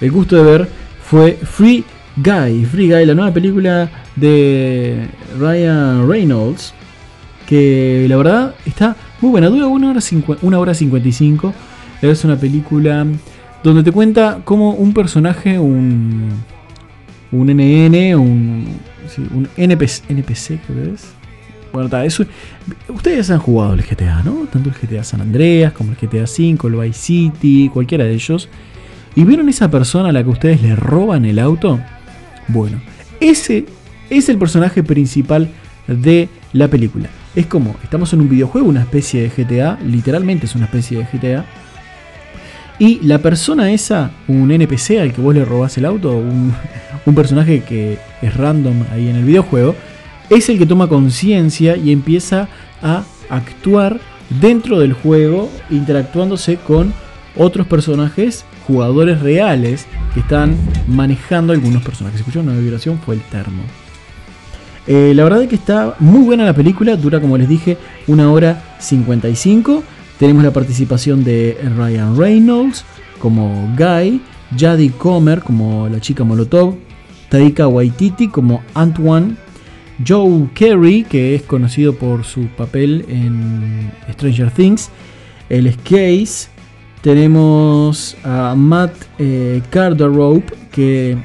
el 0.00 0.12
gusto 0.12 0.36
de 0.36 0.44
ver 0.44 0.68
fue 1.02 1.32
Free 1.32 1.84
Guy. 2.18 2.64
Free 2.66 2.88
Guy, 2.88 3.04
la 3.04 3.14
nueva 3.14 3.32
película 3.32 3.90
de 4.14 5.08
Ryan 5.40 6.08
Reynolds. 6.08 6.72
Que 7.44 8.06
la 8.08 8.16
verdad 8.16 8.54
está 8.64 8.94
muy 9.20 9.32
buena, 9.32 9.48
dura 9.48 9.66
1 9.66 9.90
hora, 9.90 10.00
una 10.42 10.58
hora 10.60 10.72
55. 10.72 11.52
Es 12.00 12.24
una 12.24 12.36
película 12.36 13.04
donde 13.64 13.82
te 13.82 13.90
cuenta 13.90 14.40
cómo 14.44 14.74
un 14.74 14.94
personaje, 14.94 15.58
un, 15.58 16.30
un 17.32 17.46
NN, 17.48 18.14
un, 18.14 18.91
un 19.18 19.48
NPC, 19.56 20.10
NPC 20.10 20.60
creo. 20.66 20.94
Bueno, 21.72 21.86
está, 21.86 22.04
eso, 22.04 22.24
ustedes 22.88 23.30
han 23.30 23.38
jugado 23.38 23.72
el 23.72 23.82
GTA, 23.82 24.22
¿no? 24.22 24.46
Tanto 24.52 24.68
el 24.68 24.74
GTA 24.74 25.02
San 25.04 25.22
Andreas 25.22 25.72
como 25.72 25.92
el 25.92 25.96
GTA 25.96 26.24
V, 26.24 26.58
el 26.68 26.74
Vice 26.74 26.98
City, 26.98 27.70
cualquiera 27.72 28.04
de 28.04 28.12
ellos. 28.12 28.48
¿Y 29.14 29.24
vieron 29.24 29.48
esa 29.48 29.70
persona 29.70 30.10
a 30.10 30.12
la 30.12 30.22
que 30.22 30.30
ustedes 30.30 30.62
le 30.62 30.76
roban 30.76 31.24
el 31.24 31.38
auto? 31.38 31.80
Bueno, 32.48 32.80
ese 33.20 33.66
es 34.10 34.28
el 34.28 34.38
personaje 34.38 34.82
principal 34.82 35.48
de 35.86 36.28
la 36.52 36.68
película. 36.68 37.08
Es 37.34 37.46
como, 37.46 37.76
estamos 37.82 38.12
en 38.12 38.20
un 38.20 38.28
videojuego, 38.28 38.68
una 38.68 38.82
especie 38.82 39.22
de 39.22 39.30
GTA, 39.30 39.78
literalmente 39.82 40.46
es 40.46 40.54
una 40.54 40.66
especie 40.66 40.98
de 40.98 41.04
GTA. 41.04 41.46
Y 42.78 43.00
la 43.02 43.18
persona 43.18 43.70
esa, 43.70 44.10
un 44.28 44.50
NPC 44.50 44.98
al 45.00 45.12
que 45.12 45.20
vos 45.20 45.34
le 45.34 45.44
robás 45.44 45.76
el 45.78 45.84
auto, 45.84 46.16
un, 46.16 46.54
personaje 47.14 47.62
que 47.62 47.98
es 48.22 48.36
random 48.36 48.84
ahí 48.92 49.08
en 49.08 49.16
el 49.16 49.24
videojuego, 49.24 49.74
es 50.30 50.48
el 50.48 50.58
que 50.58 50.66
toma 50.66 50.88
conciencia 50.88 51.76
y 51.76 51.92
empieza 51.92 52.48
a 52.82 53.04
actuar 53.28 54.00
dentro 54.40 54.78
del 54.78 54.94
juego, 54.94 55.50
interactuándose 55.70 56.56
con 56.56 56.92
otros 57.36 57.66
personajes, 57.66 58.44
jugadores 58.66 59.20
reales 59.20 59.86
que 60.14 60.20
están 60.20 60.56
manejando 60.88 61.52
algunos 61.52 61.82
personajes. 61.82 62.20
¿Escucharon 62.20 62.48
una 62.48 62.58
vibración? 62.58 62.98
Fue 62.98 63.14
el 63.14 63.20
termo. 63.22 63.62
Eh, 64.86 65.12
la 65.14 65.24
verdad 65.24 65.42
es 65.42 65.48
que 65.48 65.54
está 65.54 65.94
muy 66.00 66.22
buena 66.24 66.44
la 66.44 66.54
película, 66.54 66.96
dura 66.96 67.20
como 67.20 67.38
les 67.38 67.48
dije 67.48 67.78
una 68.06 68.30
hora 68.30 68.76
55. 68.80 69.82
Tenemos 70.22 70.44
la 70.44 70.52
participación 70.52 71.24
de 71.24 71.58
Ryan 71.76 72.16
Reynolds 72.16 72.84
como 73.18 73.74
Guy, 73.76 74.20
Jadie 74.56 74.92
Comer 74.92 75.40
como 75.40 75.88
la 75.88 76.00
chica 76.00 76.22
Molotov, 76.22 76.76
Taika 77.28 77.66
Waititi 77.66 78.28
como 78.28 78.62
Antoine, 78.72 79.34
Joe 80.06 80.48
Kerry, 80.54 81.02
que 81.02 81.34
es 81.34 81.42
conocido 81.42 81.96
por 81.96 82.22
su 82.22 82.46
papel 82.46 83.04
en 83.08 83.90
Stranger 84.12 84.52
Things, 84.52 84.90
el 85.48 85.76
Case, 85.78 86.46
tenemos 87.00 88.16
a 88.22 88.54
Matt 88.56 88.94
eh, 89.18 89.60
que 90.70 91.16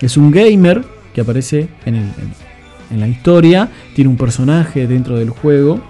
es 0.00 0.16
un 0.16 0.30
gamer 0.30 0.84
que 1.12 1.22
aparece 1.22 1.66
en, 1.86 2.12
la 3.00 3.08
historia, 3.08 3.68
tiene 3.96 4.10
un 4.10 4.16
personaje 4.16 4.86
dentro 4.86 5.16
del 5.16 5.30
juego, 5.30 5.80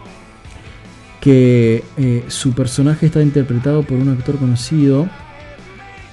que 1.25 1.83
eh, 1.97 2.25
su 2.29 2.53
personaje 2.53 3.07
está 3.07 3.23
interpretado 3.23 3.83
por 3.83 3.97
un 3.97 4.11
actor 4.11 4.37
conocido, 4.37 5.09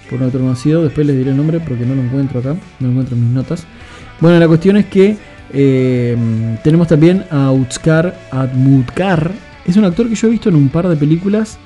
por 0.10 0.24
otro 0.24 0.40
conocido, 0.40 0.84
después 0.84 1.06
les 1.06 1.18
diré 1.18 1.32
el 1.32 1.38
nombre 1.38 1.60
porque 1.60 1.86
no 1.86 1.96
lo 1.96 2.02
encuentro 2.02 2.40
acá, 2.40 2.54
no 2.80 2.88
lo 2.88 2.92
encuentro 2.92 3.18
en 3.18 3.26
mis 3.26 3.34
notas. 3.34 3.66
Bueno, 4.22 4.40
la 4.40 4.48
cuestión 4.48 4.78
es 4.78 4.86
que 4.86 5.18
eh, 5.52 6.16
tenemos 6.64 6.88
también 6.88 7.26
a 7.30 7.52
Utskar 7.52 8.18
Admutkar, 8.32 9.34
es 9.66 9.76
un 9.76 9.84
actor 9.84 10.08
que 10.08 10.16
yo 10.16 10.30
he 10.30 10.32
visto 10.32 10.48
en 10.48 10.56
un 10.56 10.70
par 10.70 10.88
de 10.88 10.96
películas, 10.96 11.60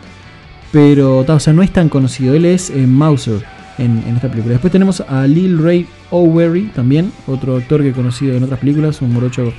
pero 0.72 1.20
o 1.20 1.40
sea, 1.40 1.54
no 1.54 1.62
es 1.62 1.72
tan 1.72 1.88
conocido, 1.88 2.34
él 2.34 2.46
es 2.46 2.72
eh, 2.72 2.88
Mauser 2.88 3.46
en, 3.78 4.00
esta 4.16 4.28
película. 4.28 4.54
Después 4.54 4.72
tenemos 4.72 5.02
a 5.02 5.28
Lil 5.28 5.62
Ray 5.62 5.86
O'Weary, 6.10 6.72
también, 6.74 7.12
otro 7.28 7.58
actor 7.58 7.84
que 7.84 7.90
he 7.90 7.94
conocido 7.94 8.36
en 8.36 8.44
otras 8.44 8.60
películas, 8.60 9.04
un 9.04 9.14
morocho 9.14 9.54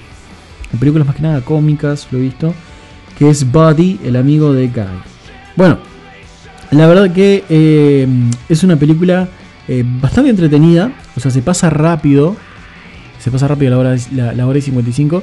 en 0.73 0.79
películas 0.81 1.07
más 1.07 1.15
que 1.15 1.23
nada 1.23 1.41
cómicas, 1.43 2.09
lo 2.11 2.19
he 2.19 2.23
visto, 2.23 2.53
que 3.19 3.31
es 3.31 3.51
Buddy, 3.51 4.01
el 4.05 4.17
amigo 4.17 4.53
de 4.53 4.69
Guy. 4.69 4.85
Bueno, 5.57 5.79
la 6.71 6.87
verdad 6.87 7.13
que 7.13 7.45
eh, 7.49 8.07
es 8.49 8.63
una 8.63 8.77
película 8.77 9.29
eh, 9.69 9.85
bastante 9.87 10.31
entretenida, 10.31 10.93
o 11.17 11.21
sea, 11.21 11.31
se 11.31 11.43
pasa 11.43 11.71
rápido, 11.71 12.37
se 13.19 13.31
pasa 13.31 13.49
rápido 13.49 13.71
la 13.71 13.79
hora, 13.79 13.97
la, 14.13 14.47
hora 14.47 14.59
y 14.59 14.63
55. 14.63 15.23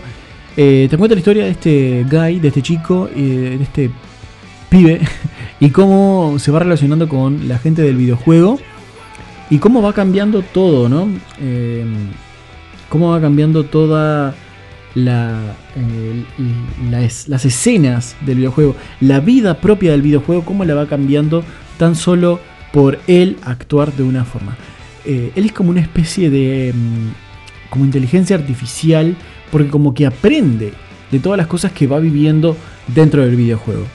Eh, 0.55 0.87
te 0.89 0.97
cuenta 0.97 1.15
la 1.15 1.19
historia 1.19 1.43
de 1.45 1.51
este 1.51 2.05
guy, 2.09 2.39
de 2.39 2.47
este 2.47 2.61
chico, 2.61 3.09
de 3.13 3.55
este 3.55 3.91
pibe, 4.69 5.01
y 5.59 5.69
cómo 5.69 6.37
se 6.39 6.51
va 6.51 6.59
relacionando 6.59 7.07
con 7.07 7.47
la 7.47 7.59
gente 7.59 7.81
del 7.81 7.97
videojuego, 7.97 8.59
y 9.49 9.59
cómo 9.59 9.81
va 9.81 9.93
cambiando 9.93 10.41
todo, 10.41 10.89
¿no? 10.89 11.09
cómo 12.89 13.11
va 13.11 13.19
cambiando 13.19 13.63
toda 13.63 14.33
la, 14.95 15.55
las, 16.89 17.45
escenas 17.45 18.15
del 18.21 18.37
videojuego, 18.37 18.75
la 19.01 19.19
vida 19.19 19.57
propia 19.57 19.91
del 19.91 20.01
videojuego, 20.01 20.45
cómo 20.45 20.65
la 20.65 20.75
va 20.75 20.87
cambiando 20.87 21.43
tan 21.77 21.95
solo 21.95 22.39
por 22.71 22.99
él 23.07 23.37
actuar 23.43 23.93
de 23.93 24.03
una 24.03 24.25
forma. 24.25 24.57
Eh, 25.05 25.31
él 25.35 25.45
es 25.45 25.51
como 25.51 25.69
una 25.69 25.81
especie 25.81 26.29
de 26.29 26.73
mm, 26.73 27.69
como 27.69 27.85
inteligencia 27.85 28.35
artificial 28.35 29.15
porque 29.51 29.69
como 29.69 29.93
que 29.93 30.05
aprende 30.05 30.73
de 31.11 31.19
todas 31.19 31.37
las 31.37 31.47
cosas 31.47 31.71
que 31.71 31.87
va 31.87 31.99
viviendo 31.99 32.55
dentro 32.87 33.23
del 33.23 33.35
videojuego. 33.35 33.85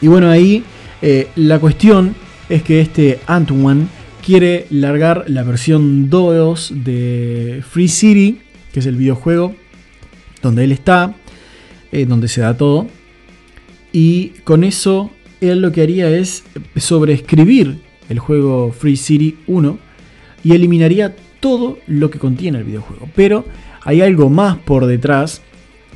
Y 0.00 0.08
bueno, 0.08 0.28
ahí 0.28 0.62
eh, 1.02 1.28
la 1.36 1.58
cuestión 1.58 2.14
es 2.48 2.62
que 2.62 2.80
este 2.80 3.20
Antoine 3.26 3.86
quiere 4.24 4.66
largar 4.70 5.24
la 5.28 5.42
versión 5.42 6.10
2 6.10 6.72
de 6.84 7.62
Free 7.68 7.88
City, 7.88 8.40
que 8.72 8.80
es 8.80 8.86
el 8.86 8.96
videojuego 8.96 9.54
donde 10.44 10.64
él 10.64 10.72
está, 10.72 11.16
eh, 11.90 12.06
donde 12.06 12.28
se 12.28 12.42
da 12.42 12.56
todo. 12.56 12.86
Y 13.92 14.28
con 14.44 14.62
eso 14.62 15.10
él 15.40 15.60
lo 15.60 15.72
que 15.72 15.82
haría 15.82 16.08
es 16.08 16.44
sobreescribir 16.76 17.78
el 18.08 18.18
juego 18.18 18.72
Free 18.72 18.96
City 18.96 19.36
1 19.46 19.78
y 20.44 20.52
eliminaría 20.52 21.14
todo 21.40 21.78
lo 21.86 22.10
que 22.10 22.18
contiene 22.18 22.58
el 22.58 22.64
videojuego. 22.64 23.08
Pero 23.14 23.44
hay 23.82 24.00
algo 24.00 24.30
más 24.30 24.56
por 24.58 24.86
detrás. 24.86 25.42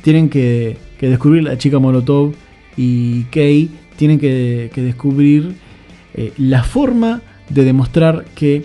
Tienen 0.01 0.29
que, 0.29 0.77
descubrir 0.99 1.43
la 1.43 1.57
chica 1.57 1.79
Molotov 1.79 2.33
y 2.75 3.23
Kay. 3.25 3.69
Tienen 3.95 4.19
que, 4.19 4.71
descubrir 4.75 5.53
eh, 6.15 6.33
la 6.37 6.63
forma 6.63 7.21
de 7.49 7.63
demostrar 7.63 8.25
que 8.35 8.63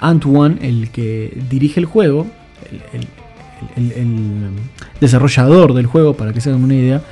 Antoine, 0.00 0.58
el 0.60 0.90
que 0.90 1.36
dirige 1.48 1.80
el 1.80 1.86
juego, 1.86 2.26
el, 2.92 3.06
desarrollador 5.00 5.74
del 5.74 5.86
juego, 5.86 6.14
para 6.14 6.32
que 6.32 6.40
se 6.40 6.50
hagan 6.50 6.64
una 6.64 6.74
idea, 6.74 7.02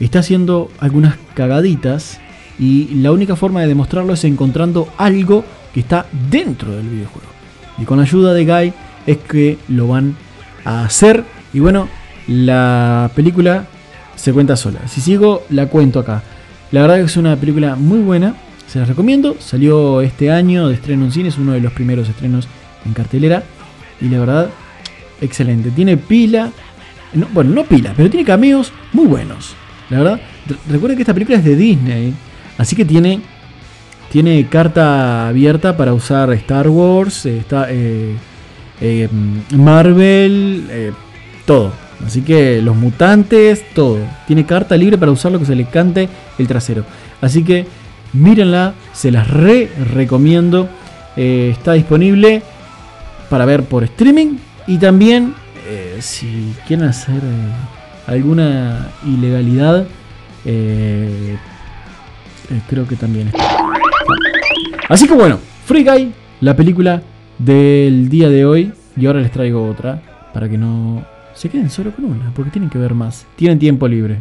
está 0.00 0.20
haciendo 0.20 0.70
algunas 0.80 1.16
cagaditas 1.34 2.20
y 2.58 2.94
la 2.96 3.12
única 3.12 3.36
forma 3.36 3.60
de 3.60 3.68
demostrarlo 3.68 4.14
es 4.14 4.24
encontrando 4.24 4.88
algo 4.96 5.44
que 5.74 5.80
está 5.80 6.06
dentro 6.30 6.72
del 6.72 6.88
videojuego. 6.88 7.28
Y 7.78 7.84
con 7.84 8.00
ayuda 8.00 8.32
de 8.32 8.44
Guy 8.44 8.72
es 9.06 9.18
que 9.18 9.58
lo 9.68 9.88
van 9.88 10.16
a 10.64 10.84
hacer. 10.84 11.24
Y 11.52 11.60
bueno, 11.60 11.88
la 12.26 13.10
película 13.14 13.66
se 14.16 14.32
cuenta 14.32 14.56
sola. 14.56 14.80
Si 14.88 15.00
sigo, 15.00 15.44
la 15.50 15.66
cuento 15.66 16.00
acá. 16.00 16.22
La 16.72 16.80
verdad 16.82 16.96
que 16.96 17.02
es 17.02 17.16
una 17.16 17.36
película 17.36 17.76
muy 17.76 18.00
buena. 18.00 18.34
Se 18.66 18.78
la 18.78 18.86
recomiendo. 18.86 19.36
Salió 19.38 20.00
este 20.00 20.30
año 20.30 20.68
de 20.68 20.74
estreno 20.74 21.04
en 21.04 21.12
cine. 21.12 21.28
Es 21.28 21.38
uno 21.38 21.52
de 21.52 21.60
los 21.60 21.72
primeros 21.72 22.08
estrenos 22.08 22.48
en 22.84 22.92
cartelera. 22.92 23.44
Y 24.00 24.08
la 24.08 24.18
verdad 24.18 24.50
excelente. 25.20 25.70
Tiene 25.70 25.96
pila, 25.96 26.50
bueno, 27.32 27.50
no 27.50 27.64
pila, 27.64 27.92
pero 27.96 28.10
tiene 28.10 28.24
cameos 28.24 28.72
muy 28.92 29.06
buenos. 29.06 29.54
La 29.90 29.98
verdad, 29.98 30.20
recuerden 30.68 30.96
que 30.96 31.02
esta 31.02 31.14
película 31.14 31.38
es 31.38 31.44
de 31.44 31.56
Disney, 31.56 32.14
así 32.58 32.74
que 32.74 32.84
tiene, 32.84 33.20
tiene 34.10 34.46
carta 34.48 35.28
abierta 35.28 35.76
para 35.76 35.92
usar 35.94 36.32
Star 36.32 36.68
Wars, 36.68 37.26
eh, 37.26 37.38
está, 37.38 37.66
eh, 37.70 38.16
eh, 38.80 39.08
Marvel, 39.54 40.92
todo. 41.44 41.72
Así 42.04 42.20
que 42.20 42.60
los 42.60 42.76
mutantes, 42.76 43.64
todo. 43.74 43.98
Tiene 44.26 44.44
carta 44.44 44.76
libre 44.76 44.98
para 44.98 45.12
usar 45.12 45.32
lo 45.32 45.38
que 45.38 45.46
se 45.46 45.54
le 45.54 45.64
cante 45.64 46.10
el 46.38 46.46
trasero. 46.46 46.84
Así 47.22 47.42
que 47.42 47.66
mírenla, 48.12 48.74
se 48.92 49.10
las 49.10 49.28
re 49.28 49.70
recomiendo. 49.94 50.68
está 51.16 51.72
disponible 51.72 52.42
para 53.30 53.46
ver 53.46 53.62
por 53.62 53.84
streaming 53.84 54.36
y 54.66 54.78
también, 54.78 55.34
eh, 55.66 55.98
si 56.00 56.54
quieren 56.66 56.86
hacer 56.86 57.22
eh, 57.22 57.52
alguna 58.06 58.88
ilegalidad, 59.04 59.86
eh, 60.44 61.36
creo 62.68 62.86
que 62.86 62.96
también 62.96 63.28
está. 63.28 63.56
Así 64.88 65.06
que 65.08 65.14
bueno, 65.14 65.38
Free 65.64 65.84
Guy, 65.84 66.12
la 66.40 66.54
película 66.54 67.02
del 67.38 68.08
día 68.08 68.28
de 68.28 68.44
hoy. 68.44 68.72
Y 68.96 69.06
ahora 69.06 69.20
les 69.20 69.30
traigo 69.30 69.68
otra 69.68 70.00
para 70.32 70.48
que 70.48 70.56
no 70.56 71.04
se 71.34 71.50
queden 71.50 71.68
solo 71.68 71.90
con 71.90 72.06
una, 72.06 72.32
porque 72.34 72.50
tienen 72.50 72.70
que 72.70 72.78
ver 72.78 72.94
más. 72.94 73.26
Tienen 73.36 73.58
tiempo 73.58 73.86
libre. 73.86 74.20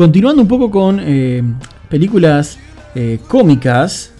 Continuando 0.00 0.40
un 0.40 0.48
poco 0.48 0.70
con 0.70 0.98
eh, 0.98 1.42
películas 1.90 2.58
eh, 2.94 3.18
cómicas, 3.28 4.14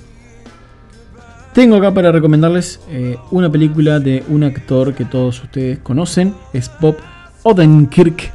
tengo 1.55 1.77
acá 1.77 1.95
para 1.95 2.13
recomendarles 2.13 2.81
eh, 2.91 3.17
una 3.31 3.51
película 3.51 3.99
de 3.99 4.23
un 4.29 4.45
actor 4.45 4.93
que 4.93 5.07
todos 5.07 5.43
ustedes 5.43 5.79
conocen, 5.79 6.35
es 6.53 6.71
Bob 6.83 6.97
Odenkirk. 7.45 8.31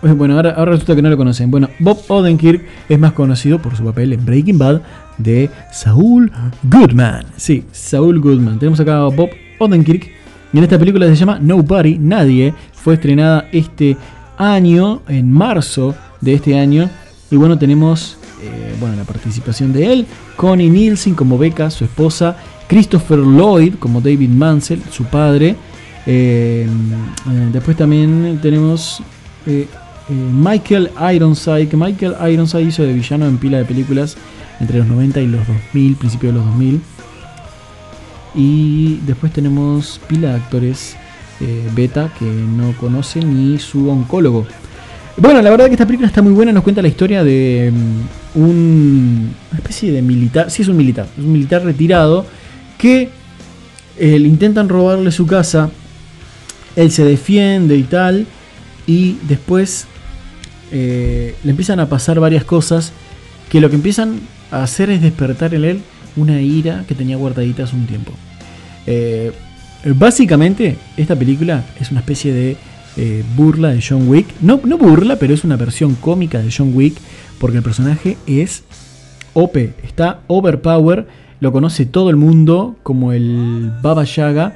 Bueno, 0.00 0.36
ahora, 0.36 0.50
ahora 0.50 0.70
resulta 0.70 0.94
que 0.94 1.02
no 1.02 1.10
lo 1.10 1.16
conocen. 1.16 1.50
Bueno, 1.50 1.70
Bob 1.80 1.98
Odenkirk 2.06 2.64
es 2.88 2.98
más 3.00 3.14
conocido 3.14 3.60
por 3.60 3.76
su 3.76 3.82
papel 3.82 4.12
en 4.12 4.24
Breaking 4.24 4.56
Bad 4.56 4.80
de 5.18 5.50
Saul 5.72 6.30
Goodman. 6.62 7.26
Sí, 7.36 7.64
Saul 7.72 8.20
Goodman. 8.20 8.60
Tenemos 8.60 8.78
acá 8.78 8.98
a 8.98 9.08
Bob 9.08 9.30
Odenkirk. 9.58 10.08
Y 10.52 10.58
en 10.58 10.62
esta 10.62 10.78
película 10.78 11.08
se 11.08 11.16
llama 11.16 11.40
Nobody, 11.40 11.98
Nadie. 11.98 12.54
Fue 12.74 12.94
estrenada 12.94 13.48
este 13.50 13.96
año, 14.38 15.02
en 15.08 15.32
marzo 15.32 15.96
de 16.20 16.34
este 16.34 16.58
año. 16.58 16.90
Y 17.30 17.36
bueno, 17.36 17.58
tenemos 17.58 18.16
eh, 18.42 18.76
bueno, 18.78 18.96
la 18.96 19.04
participación 19.04 19.72
de 19.72 19.92
él, 19.92 20.06
Connie 20.36 20.68
Nielsen 20.68 21.14
como 21.14 21.38
Becca, 21.38 21.70
su 21.70 21.84
esposa, 21.84 22.36
Christopher 22.68 23.18
Lloyd 23.18 23.74
como 23.78 24.00
David 24.00 24.30
Mansell, 24.30 24.82
su 24.90 25.04
padre. 25.04 25.56
Eh, 26.06 26.66
eh, 26.66 27.48
después 27.52 27.76
también 27.76 28.38
tenemos 28.42 29.02
eh, 29.46 29.66
eh, 30.08 30.12
Michael 30.12 30.90
Ironside, 31.14 31.68
que 31.68 31.76
Michael 31.76 32.14
Ironside 32.32 32.62
hizo 32.62 32.82
de 32.82 32.92
villano 32.92 33.26
en 33.26 33.38
pila 33.38 33.58
de 33.58 33.64
películas 33.64 34.16
entre 34.60 34.78
los 34.78 34.86
90 34.86 35.20
y 35.20 35.26
los 35.26 35.46
2000, 35.46 35.96
principios 35.96 36.32
de 36.32 36.38
los 36.38 36.46
2000. 36.46 36.80
Y 38.34 39.00
después 39.06 39.32
tenemos 39.32 40.00
pila 40.06 40.30
de 40.30 40.34
actores 40.36 40.96
beta 41.74 42.10
que 42.18 42.24
no 42.24 42.74
conocen 42.78 43.52
ni 43.52 43.58
su 43.58 43.90
oncólogo. 43.90 44.46
Bueno, 45.18 45.40
la 45.40 45.48
verdad 45.48 45.66
que 45.66 45.72
esta 45.72 45.86
película 45.86 46.08
está 46.08 46.20
muy 46.20 46.32
buena, 46.32 46.52
nos 46.52 46.62
cuenta 46.62 46.82
la 46.82 46.88
historia 46.88 47.24
de 47.24 47.72
mm, 47.72 48.38
un, 48.38 49.34
una 49.50 49.58
especie 49.58 49.90
de 49.90 50.02
militar, 50.02 50.50
sí 50.50 50.60
es 50.60 50.68
un 50.68 50.76
militar, 50.76 51.06
es 51.16 51.24
un 51.24 51.32
militar 51.32 51.64
retirado 51.64 52.26
que 52.76 53.08
eh, 53.98 54.18
le 54.18 54.28
intentan 54.28 54.68
robarle 54.68 55.10
su 55.10 55.26
casa, 55.26 55.70
él 56.76 56.90
se 56.90 57.02
defiende 57.02 57.78
y 57.78 57.84
tal, 57.84 58.26
y 58.86 59.16
después 59.26 59.86
eh, 60.70 61.34
le 61.42 61.50
empiezan 61.50 61.80
a 61.80 61.88
pasar 61.88 62.20
varias 62.20 62.44
cosas 62.44 62.92
que 63.48 63.62
lo 63.62 63.70
que 63.70 63.76
empiezan 63.76 64.20
a 64.50 64.62
hacer 64.62 64.90
es 64.90 65.00
despertar 65.00 65.54
en 65.54 65.64
él 65.64 65.80
una 66.16 66.42
ira 66.42 66.84
que 66.86 66.94
tenía 66.94 67.16
guardadita 67.16 67.64
hace 67.64 67.74
un 67.74 67.86
tiempo. 67.86 68.12
Eh, 68.86 69.32
básicamente, 69.94 70.76
esta 70.98 71.16
película 71.16 71.64
es 71.80 71.90
una 71.90 72.00
especie 72.00 72.34
de 72.34 72.56
eh, 72.96 73.22
burla 73.36 73.70
de 73.70 73.84
John 73.86 74.08
Wick. 74.08 74.26
No, 74.40 74.60
no 74.64 74.78
burla, 74.78 75.16
pero 75.16 75.34
es 75.34 75.44
una 75.44 75.56
versión 75.56 75.94
cómica 75.96 76.40
de 76.40 76.50
John 76.56 76.72
Wick, 76.74 76.96
porque 77.38 77.58
el 77.58 77.62
personaje 77.62 78.16
es 78.26 78.64
OP, 79.34 79.56
está 79.84 80.20
overpower, 80.28 81.06
lo 81.40 81.52
conoce 81.52 81.84
todo 81.84 82.08
el 82.08 82.16
mundo 82.16 82.76
como 82.82 83.12
el 83.12 83.70
Baba 83.82 84.04
Yaga, 84.04 84.54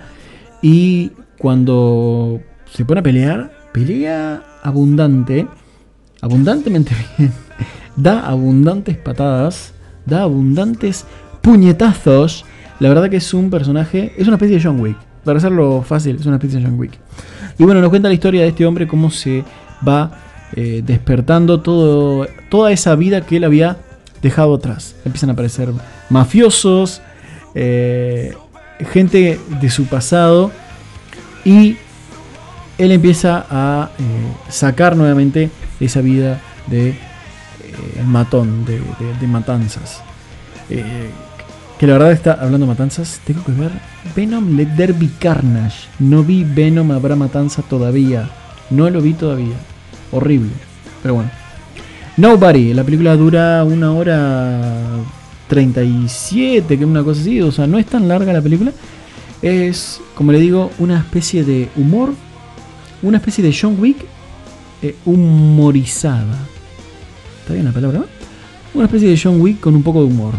y 0.62 1.12
cuando 1.38 2.40
se 2.72 2.84
pone 2.84 3.00
a 3.00 3.02
pelear, 3.02 3.52
pelea 3.72 4.42
abundante, 4.62 5.46
abundantemente 6.22 6.94
bien, 7.18 7.32
da 7.96 8.26
abundantes 8.26 8.96
patadas, 8.96 9.74
da 10.06 10.22
abundantes 10.22 11.04
puñetazos. 11.42 12.44
La 12.78 12.88
verdad 12.88 13.10
que 13.10 13.16
es 13.18 13.34
un 13.34 13.50
personaje, 13.50 14.14
es 14.16 14.26
una 14.26 14.36
especie 14.36 14.56
de 14.56 14.62
John 14.62 14.80
Wick. 14.80 14.96
Para 15.24 15.36
hacerlo 15.36 15.82
fácil, 15.82 16.16
es 16.16 16.24
una 16.24 16.36
especie 16.36 16.58
de 16.58 16.64
John 16.64 16.78
Wick. 16.78 16.98
Y 17.60 17.64
bueno, 17.64 17.82
nos 17.82 17.90
cuenta 17.90 18.08
la 18.08 18.14
historia 18.14 18.40
de 18.40 18.48
este 18.48 18.64
hombre, 18.64 18.88
cómo 18.88 19.10
se 19.10 19.44
va 19.86 20.12
eh, 20.56 20.80
despertando 20.82 21.60
todo, 21.60 22.26
toda 22.48 22.72
esa 22.72 22.94
vida 22.94 23.20
que 23.20 23.36
él 23.36 23.44
había 23.44 23.76
dejado 24.22 24.54
atrás. 24.54 24.96
Empiezan 25.04 25.28
a 25.28 25.34
aparecer 25.34 25.68
mafiosos, 26.08 27.02
eh, 27.54 28.34
gente 28.90 29.38
de 29.60 29.68
su 29.68 29.84
pasado, 29.84 30.50
y 31.44 31.76
él 32.78 32.92
empieza 32.92 33.44
a 33.50 33.90
eh, 33.98 34.02
sacar 34.48 34.96
nuevamente 34.96 35.50
esa 35.80 36.00
vida 36.00 36.40
de 36.66 36.94
matón, 38.06 38.64
de 38.64 39.26
matanzas. 39.26 40.02
Que 41.80 41.86
la 41.86 41.94
verdad 41.94 42.12
está 42.12 42.32
hablando 42.34 42.66
matanzas, 42.66 43.22
tengo 43.24 43.42
que 43.42 43.52
ver 43.52 43.70
Venom 44.14 44.54
Let 44.54 44.92
Be 44.98 45.08
Carnage. 45.18 45.88
No 45.98 46.22
vi 46.22 46.44
Venom 46.44 46.90
Habrá 46.90 47.16
Matanza 47.16 47.62
todavía. 47.62 48.28
No 48.68 48.90
lo 48.90 49.00
vi 49.00 49.14
todavía. 49.14 49.54
Horrible. 50.12 50.50
Pero 51.02 51.14
bueno. 51.14 51.30
Nobody, 52.18 52.74
la 52.74 52.84
película 52.84 53.16
dura 53.16 53.64
una 53.64 53.92
hora 53.92 54.60
37, 55.48 56.76
que 56.76 56.84
es 56.84 56.90
una 56.90 57.02
cosa 57.02 57.22
así. 57.22 57.40
O 57.40 57.50
sea, 57.50 57.66
no 57.66 57.78
es 57.78 57.86
tan 57.86 58.06
larga 58.06 58.30
la 58.34 58.42
película. 58.42 58.72
Es, 59.40 60.02
como 60.14 60.32
le 60.32 60.38
digo, 60.38 60.70
una 60.80 60.98
especie 60.98 61.44
de 61.44 61.70
humor. 61.76 62.12
Una 63.00 63.16
especie 63.16 63.42
de 63.42 63.56
John 63.58 63.76
Wick 63.80 64.04
eh, 64.82 64.96
humorizada. 65.06 66.36
¿Está 67.40 67.54
bien 67.54 67.64
la 67.64 67.72
palabra? 67.72 68.04
Una 68.74 68.84
especie 68.84 69.08
de 69.08 69.18
John 69.18 69.40
Wick 69.40 69.60
con 69.60 69.74
un 69.74 69.82
poco 69.82 70.00
de 70.00 70.08
humor. 70.08 70.34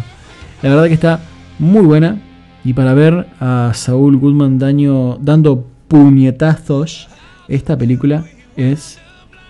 La 0.62 0.70
verdad 0.70 0.86
que 0.86 0.94
está 0.94 1.20
muy 1.62 1.86
buena. 1.86 2.22
Y 2.66 2.74
para 2.74 2.94
ver 2.94 3.28
a 3.40 3.72
Saúl 3.74 4.18
Goodman 4.18 4.60
daño, 4.60 5.18
dando 5.22 5.66
puñetazos, 5.88 7.08
esta 7.48 7.78
película 7.78 8.26
es 8.58 9.00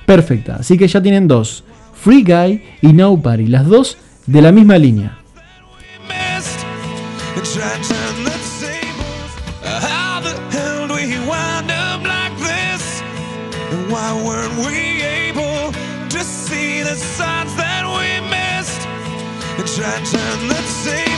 perfecta. 0.06 0.58
Así 0.58 0.78
que 0.78 0.88
ya 0.88 1.02
tienen 1.02 1.28
dos. 1.28 1.64
Free 1.94 2.24
Guy 2.24 2.62
y 2.82 2.94
Nobody. 2.94 3.48
Las 3.48 3.66
dos 3.66 3.98
de 4.28 4.42
la 4.42 4.52
misma 4.52 4.78
línea. 4.78 5.18
the. 20.84 21.11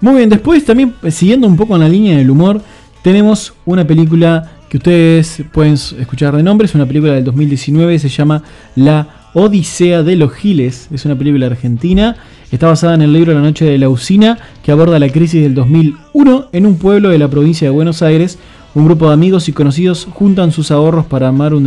Muy 0.00 0.16
bien, 0.16 0.30
después 0.30 0.64
también 0.64 0.94
eh, 1.02 1.10
siguiendo 1.10 1.46
un 1.46 1.56
poco 1.56 1.74
en 1.74 1.82
la 1.82 1.88
línea 1.88 2.16
del 2.16 2.30
humor, 2.30 2.62
tenemos 3.02 3.52
una 3.66 3.86
película 3.86 4.52
que 4.70 4.78
ustedes 4.78 5.42
pueden 5.52 5.74
escuchar 5.74 6.34
de 6.34 6.42
nombre, 6.42 6.64
es 6.64 6.74
una 6.74 6.86
película 6.86 7.12
del 7.12 7.24
2019, 7.24 7.98
se 7.98 8.08
llama 8.08 8.42
La 8.76 9.28
Odisea 9.34 10.02
de 10.02 10.16
los 10.16 10.32
Giles, 10.32 10.88
es 10.90 11.04
una 11.04 11.16
película 11.16 11.46
argentina, 11.46 12.16
está 12.50 12.68
basada 12.68 12.94
en 12.94 13.02
el 13.02 13.12
libro 13.12 13.34
La 13.34 13.40
Noche 13.40 13.66
de 13.66 13.76
la 13.76 13.90
Usina, 13.90 14.38
que 14.62 14.72
aborda 14.72 14.98
la 14.98 15.10
crisis 15.10 15.42
del 15.42 15.54
2001 15.54 16.48
en 16.52 16.64
un 16.64 16.76
pueblo 16.76 17.10
de 17.10 17.18
la 17.18 17.28
provincia 17.28 17.68
de 17.68 17.74
Buenos 17.74 18.00
Aires. 18.00 18.38
Un 18.74 18.86
grupo 18.86 19.08
de 19.08 19.14
amigos 19.14 19.48
y 19.48 19.52
conocidos 19.52 20.06
juntan 20.10 20.52
sus 20.52 20.70
ahorros 20.70 21.04
para 21.04 21.28
armar 21.28 21.52
un 21.52 21.66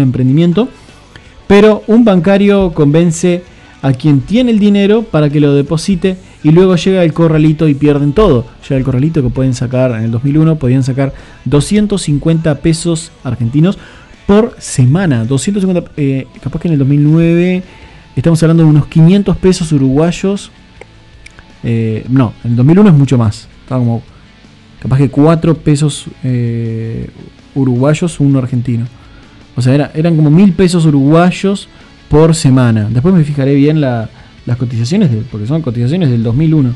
emprendimiento, 0.00 0.68
pero 1.46 1.82
un 1.86 2.04
bancario 2.04 2.72
convence 2.72 3.42
a 3.82 3.92
quien 3.92 4.20
tiene 4.20 4.52
el 4.52 4.58
dinero 4.58 5.02
para 5.02 5.28
que 5.28 5.40
lo 5.40 5.54
deposite 5.54 6.16
y 6.42 6.50
luego 6.52 6.76
llega 6.76 7.02
el 7.02 7.12
corralito 7.12 7.66
y 7.68 7.74
pierden 7.74 8.12
todo. 8.12 8.46
Llega 8.68 8.76
el 8.78 8.84
corralito 8.84 9.22
que 9.22 9.28
pueden 9.30 9.54
sacar 9.54 9.90
en 9.92 10.04
el 10.04 10.10
2001, 10.10 10.56
podían 10.56 10.82
sacar 10.84 11.12
250 11.44 12.54
pesos 12.56 13.10
argentinos 13.24 13.78
por 14.26 14.54
semana. 14.58 15.24
250, 15.24 15.90
eh, 15.96 16.26
capaz 16.42 16.60
que 16.60 16.68
en 16.68 16.72
el 16.74 16.78
2009 16.78 17.62
estamos 18.14 18.42
hablando 18.42 18.62
de 18.62 18.68
unos 18.68 18.86
500 18.86 19.36
pesos 19.38 19.72
uruguayos. 19.72 20.50
Eh, 21.64 22.04
no, 22.08 22.34
en 22.44 22.50
el 22.52 22.56
2001 22.56 22.90
es 22.90 22.94
mucho 22.96 23.18
más. 23.18 23.48
Estaba 23.62 23.80
como 23.80 24.02
capaz 24.80 24.98
que 24.98 25.08
4 25.10 25.56
pesos 25.56 26.06
eh, 26.22 27.10
uruguayos, 27.54 28.20
uno 28.20 28.38
argentino. 28.38 28.86
O 29.56 29.62
sea, 29.62 29.74
era- 29.74 29.90
eran 29.94 30.14
como 30.14 30.30
mil 30.30 30.52
pesos 30.52 30.86
uruguayos 30.86 31.68
por 32.08 32.34
semana. 32.36 32.86
Después 32.90 33.12
me 33.14 33.24
fijaré 33.24 33.54
bien 33.54 33.80
la- 33.80 34.08
las 34.46 34.56
cotizaciones, 34.56 35.10
de- 35.10 35.22
porque 35.30 35.46
son 35.46 35.62
cotizaciones 35.62 36.10
del 36.10 36.22
2001. 36.22 36.70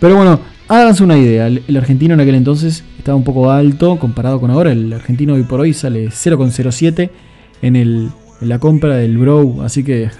Pero 0.00 0.16
bueno, 0.16 0.40
háganse 0.68 1.02
una 1.04 1.16
idea. 1.18 1.46
El, 1.46 1.62
el 1.66 1.76
argentino 1.76 2.14
en 2.14 2.20
aquel 2.20 2.34
entonces 2.34 2.84
estaba 2.98 3.16
un 3.16 3.24
poco 3.24 3.50
alto 3.50 3.98
comparado 3.98 4.40
con 4.40 4.50
ahora. 4.50 4.72
El 4.72 4.92
argentino 4.92 5.34
hoy 5.34 5.42
por 5.44 5.60
hoy 5.60 5.72
sale 5.72 6.08
0,07 6.08 7.10
en, 7.62 7.76
el- 7.76 8.10
en 8.40 8.48
la 8.48 8.58
compra 8.58 8.96
del 8.96 9.16
Bro. 9.18 9.62
Así 9.62 9.82
que 9.84 10.10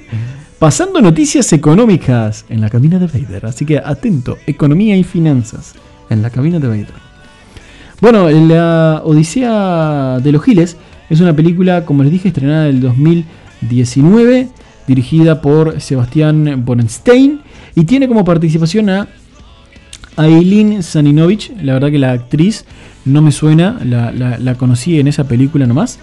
pasando 0.58 1.00
noticias 1.00 1.52
económicas 1.52 2.44
en 2.48 2.60
la 2.60 2.70
cabina 2.70 2.98
de 2.98 3.06
Vader. 3.06 3.46
Así 3.46 3.64
que 3.66 3.78
atento, 3.78 4.38
economía 4.46 4.96
y 4.96 5.04
finanzas 5.04 5.74
en 6.10 6.22
la 6.22 6.30
cabina 6.30 6.58
de 6.58 6.68
Vader. 6.68 7.06
Bueno, 8.00 8.28
la 8.30 9.00
Odisea 9.04 10.18
de 10.22 10.32
los 10.32 10.42
Giles 10.44 10.76
es 11.08 11.20
una 11.20 11.34
película, 11.34 11.84
como 11.86 12.02
les 12.02 12.12
dije, 12.12 12.28
estrenada 12.28 12.64
del 12.64 12.80
2019, 12.80 14.48
dirigida 14.86 15.40
por 15.40 15.80
Sebastián 15.80 16.62
Borenstein 16.64 17.40
y 17.74 17.84
tiene 17.84 18.08
como 18.08 18.24
participación 18.24 18.88
a 18.90 19.08
Aileen 20.16 20.82
Saninovich. 20.82 21.52
La 21.62 21.74
verdad 21.74 21.90
que 21.90 21.98
la 21.98 22.12
actriz 22.12 22.64
no 23.04 23.22
me 23.22 23.32
suena, 23.32 23.78
la- 23.84 24.10
la 24.38 24.54
conocí 24.54 24.98
en 24.98 25.08
esa 25.08 25.24
película 25.24 25.66
nomás. 25.66 25.98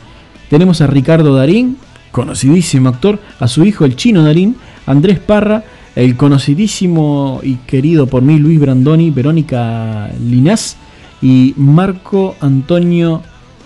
Tenemos 0.50 0.82
a 0.82 0.88
Ricardo 0.88 1.36
Darín, 1.36 1.78
conocidísimo 2.12 2.90
actor, 2.90 3.20
a 3.40 3.48
su 3.48 3.64
hijo 3.66 3.86
el 3.86 3.96
chino 3.96 4.24
Darín, 4.24 4.56
Andrés 4.86 5.20
Parra, 5.20 5.64
el 5.96 6.16
conocidísimo 6.16 7.40
y 7.44 7.56
querido 7.68 8.08
por 8.08 8.22
mí 8.24 8.38
Luis 8.40 8.60
Brandoni, 8.60 9.10
Verónica 9.12 10.10
Linás 10.20 10.78
y 11.22 11.54
Marco 11.58 12.36
Antonio 12.42 13.22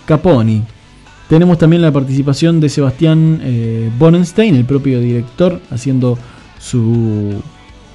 Caponi. 0.06 0.62
Tenemos 1.28 1.58
también 1.58 1.82
la 1.82 1.92
participación 1.92 2.58
de 2.58 2.70
Sebastián 2.70 3.40
eh, 3.42 3.90
Bonenstein, 3.98 4.54
el 4.54 4.64
propio 4.64 4.98
director, 5.00 5.60
haciendo 5.70 6.18
su, 6.58 7.42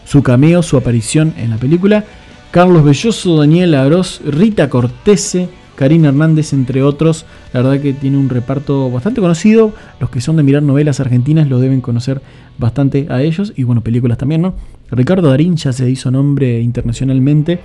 su 0.06 0.22
cameo, 0.22 0.62
su 0.62 0.78
aparición 0.78 1.34
en 1.38 1.50
la 1.50 1.58
película. 1.58 2.06
Carlos 2.52 2.84
Belloso, 2.84 3.40
Daniel 3.40 3.74
Aros, 3.74 4.22
Rita 4.24 4.70
Cortese, 4.70 5.50
Karina 5.76 6.10
Hernández, 6.10 6.54
entre 6.54 6.84
otros. 6.84 7.26
La 7.52 7.64
verdad 7.64 7.82
que 7.82 7.94
tiene 7.94 8.18
un 8.18 8.30
reparto 8.30 8.92
bastante 8.92 9.22
conocido. 9.22 9.74
Los 10.00 10.12
que 10.12 10.22
son 10.22 10.36
de 10.36 10.44
mirar 10.44 10.62
novelas 10.62 11.00
argentinas 11.00 11.50
lo 11.50 11.60
deben 11.60 11.82
conocer 11.82 12.22
bastante 12.60 13.08
a 13.10 13.24
ellos. 13.24 13.54
Y 13.56 13.64
bueno, 13.64 13.82
películas 13.82 14.20
también, 14.20 14.44
¿no? 14.44 14.54
Ricardo 14.92 15.30
Darín 15.30 15.56
ya 15.56 15.74
se 15.74 15.90
hizo 15.90 16.12
nombre 16.12 16.62
internacionalmente. 16.62 17.60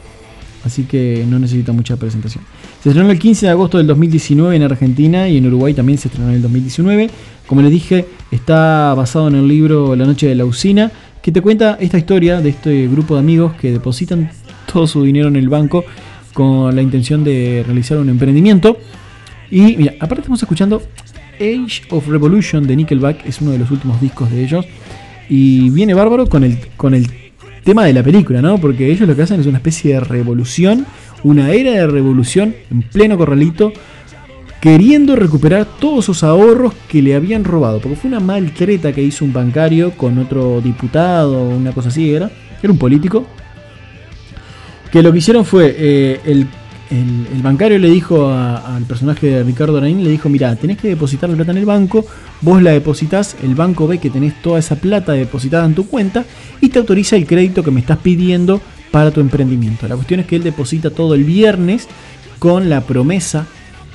Así 0.64 0.84
que 0.84 1.24
no 1.28 1.38
necesita 1.38 1.72
mucha 1.72 1.96
presentación. 1.96 2.44
Se 2.82 2.88
estrenó 2.88 3.10
el 3.10 3.18
15 3.18 3.46
de 3.46 3.52
agosto 3.52 3.78
del 3.78 3.86
2019 3.86 4.56
en 4.56 4.62
Argentina 4.62 5.28
y 5.28 5.36
en 5.36 5.46
Uruguay 5.46 5.74
también 5.74 5.98
se 5.98 6.08
estrenó 6.08 6.30
en 6.30 6.36
el 6.36 6.42
2019. 6.42 7.10
Como 7.46 7.62
les 7.62 7.70
dije, 7.70 8.06
está 8.30 8.92
basado 8.94 9.28
en 9.28 9.36
el 9.36 9.48
libro 9.48 9.94
La 9.96 10.04
Noche 10.04 10.26
de 10.26 10.34
la 10.34 10.44
Usina, 10.44 10.90
que 11.22 11.32
te 11.32 11.40
cuenta 11.40 11.78
esta 11.80 11.98
historia 11.98 12.40
de 12.40 12.50
este 12.50 12.88
grupo 12.88 13.14
de 13.14 13.20
amigos 13.20 13.54
que 13.54 13.72
depositan 13.72 14.30
todo 14.72 14.86
su 14.86 15.02
dinero 15.02 15.28
en 15.28 15.36
el 15.36 15.48
banco 15.48 15.84
con 16.34 16.74
la 16.74 16.82
intención 16.82 17.24
de 17.24 17.62
realizar 17.64 17.98
un 17.98 18.08
emprendimiento. 18.08 18.76
Y 19.50 19.76
mira, 19.76 19.94
aparte 20.00 20.20
estamos 20.20 20.42
escuchando 20.42 20.82
Age 21.36 21.82
of 21.90 22.06
Revolution 22.08 22.66
de 22.66 22.76
Nickelback, 22.76 23.26
es 23.26 23.40
uno 23.40 23.52
de 23.52 23.58
los 23.58 23.70
últimos 23.70 24.00
discos 24.00 24.30
de 24.30 24.44
ellos. 24.44 24.66
Y 25.28 25.70
viene 25.70 25.94
bárbaro 25.94 26.26
con 26.26 26.44
el, 26.44 26.58
con 26.76 26.94
el 26.94 27.27
tema 27.64 27.84
de 27.84 27.92
la 27.92 28.02
película, 28.02 28.42
¿no? 28.42 28.58
Porque 28.58 28.90
ellos 28.90 29.08
lo 29.08 29.14
que 29.14 29.22
hacen 29.22 29.40
es 29.40 29.46
una 29.46 29.58
especie 29.58 29.94
de 29.94 30.00
revolución, 30.00 30.86
una 31.22 31.50
era 31.50 31.72
de 31.72 31.86
revolución 31.86 32.54
en 32.70 32.82
pleno 32.82 33.16
corralito, 33.18 33.72
queriendo 34.60 35.16
recuperar 35.16 35.66
todos 35.78 36.04
sus 36.04 36.24
ahorros 36.24 36.74
que 36.88 37.02
le 37.02 37.14
habían 37.14 37.44
robado. 37.44 37.80
Porque 37.80 37.96
fue 37.96 38.08
una 38.08 38.20
maltreta 38.20 38.92
que 38.92 39.02
hizo 39.02 39.24
un 39.24 39.32
bancario 39.32 39.92
con 39.92 40.18
otro 40.18 40.60
diputado, 40.60 41.48
una 41.48 41.72
cosa 41.72 41.88
así 41.88 42.12
era. 42.12 42.30
Era 42.62 42.72
un 42.72 42.78
político. 42.78 43.26
Que 44.90 45.02
lo 45.02 45.12
que 45.12 45.18
hicieron 45.18 45.44
fue, 45.44 45.74
eh, 45.78 46.20
el, 46.24 46.46
el- 46.90 47.42
bancario 47.42 47.78
le 47.78 47.88
dijo 47.90 48.30
al 48.30 48.82
personaje 48.84 49.26
de 49.28 49.42
Ricardo 49.42 49.78
Araín, 49.78 50.02
le 50.02 50.10
dijo, 50.10 50.28
mira, 50.28 50.54
tenés 50.56 50.78
que 50.78 50.88
depositar 50.88 51.30
la 51.30 51.36
plata 51.36 51.52
en 51.52 51.58
el 51.58 51.64
banco, 51.66 52.04
vos 52.40 52.62
la 52.62 52.72
depositas, 52.72 53.36
el 53.42 53.54
banco 53.54 53.86
ve 53.86 53.98
que 53.98 54.10
tenés 54.10 54.40
toda 54.42 54.58
esa 54.58 54.76
plata 54.76 55.12
depositada 55.12 55.64
en 55.66 55.74
tu 55.74 55.86
cuenta 55.86 56.24
y 56.60 56.68
te 56.68 56.78
autoriza 56.78 57.16
el 57.16 57.26
crédito 57.26 57.62
que 57.62 57.70
me 57.70 57.80
estás 57.80 57.98
pidiendo 57.98 58.60
para 58.90 59.10
tu 59.10 59.20
emprendimiento. 59.20 59.86
La 59.88 59.94
cuestión 59.94 60.20
es 60.20 60.26
que 60.26 60.36
él 60.36 60.42
deposita 60.42 60.90
todo 60.90 61.14
el 61.14 61.24
viernes 61.24 61.88
con 62.38 62.68
la 62.68 62.80
promesa 62.82 63.46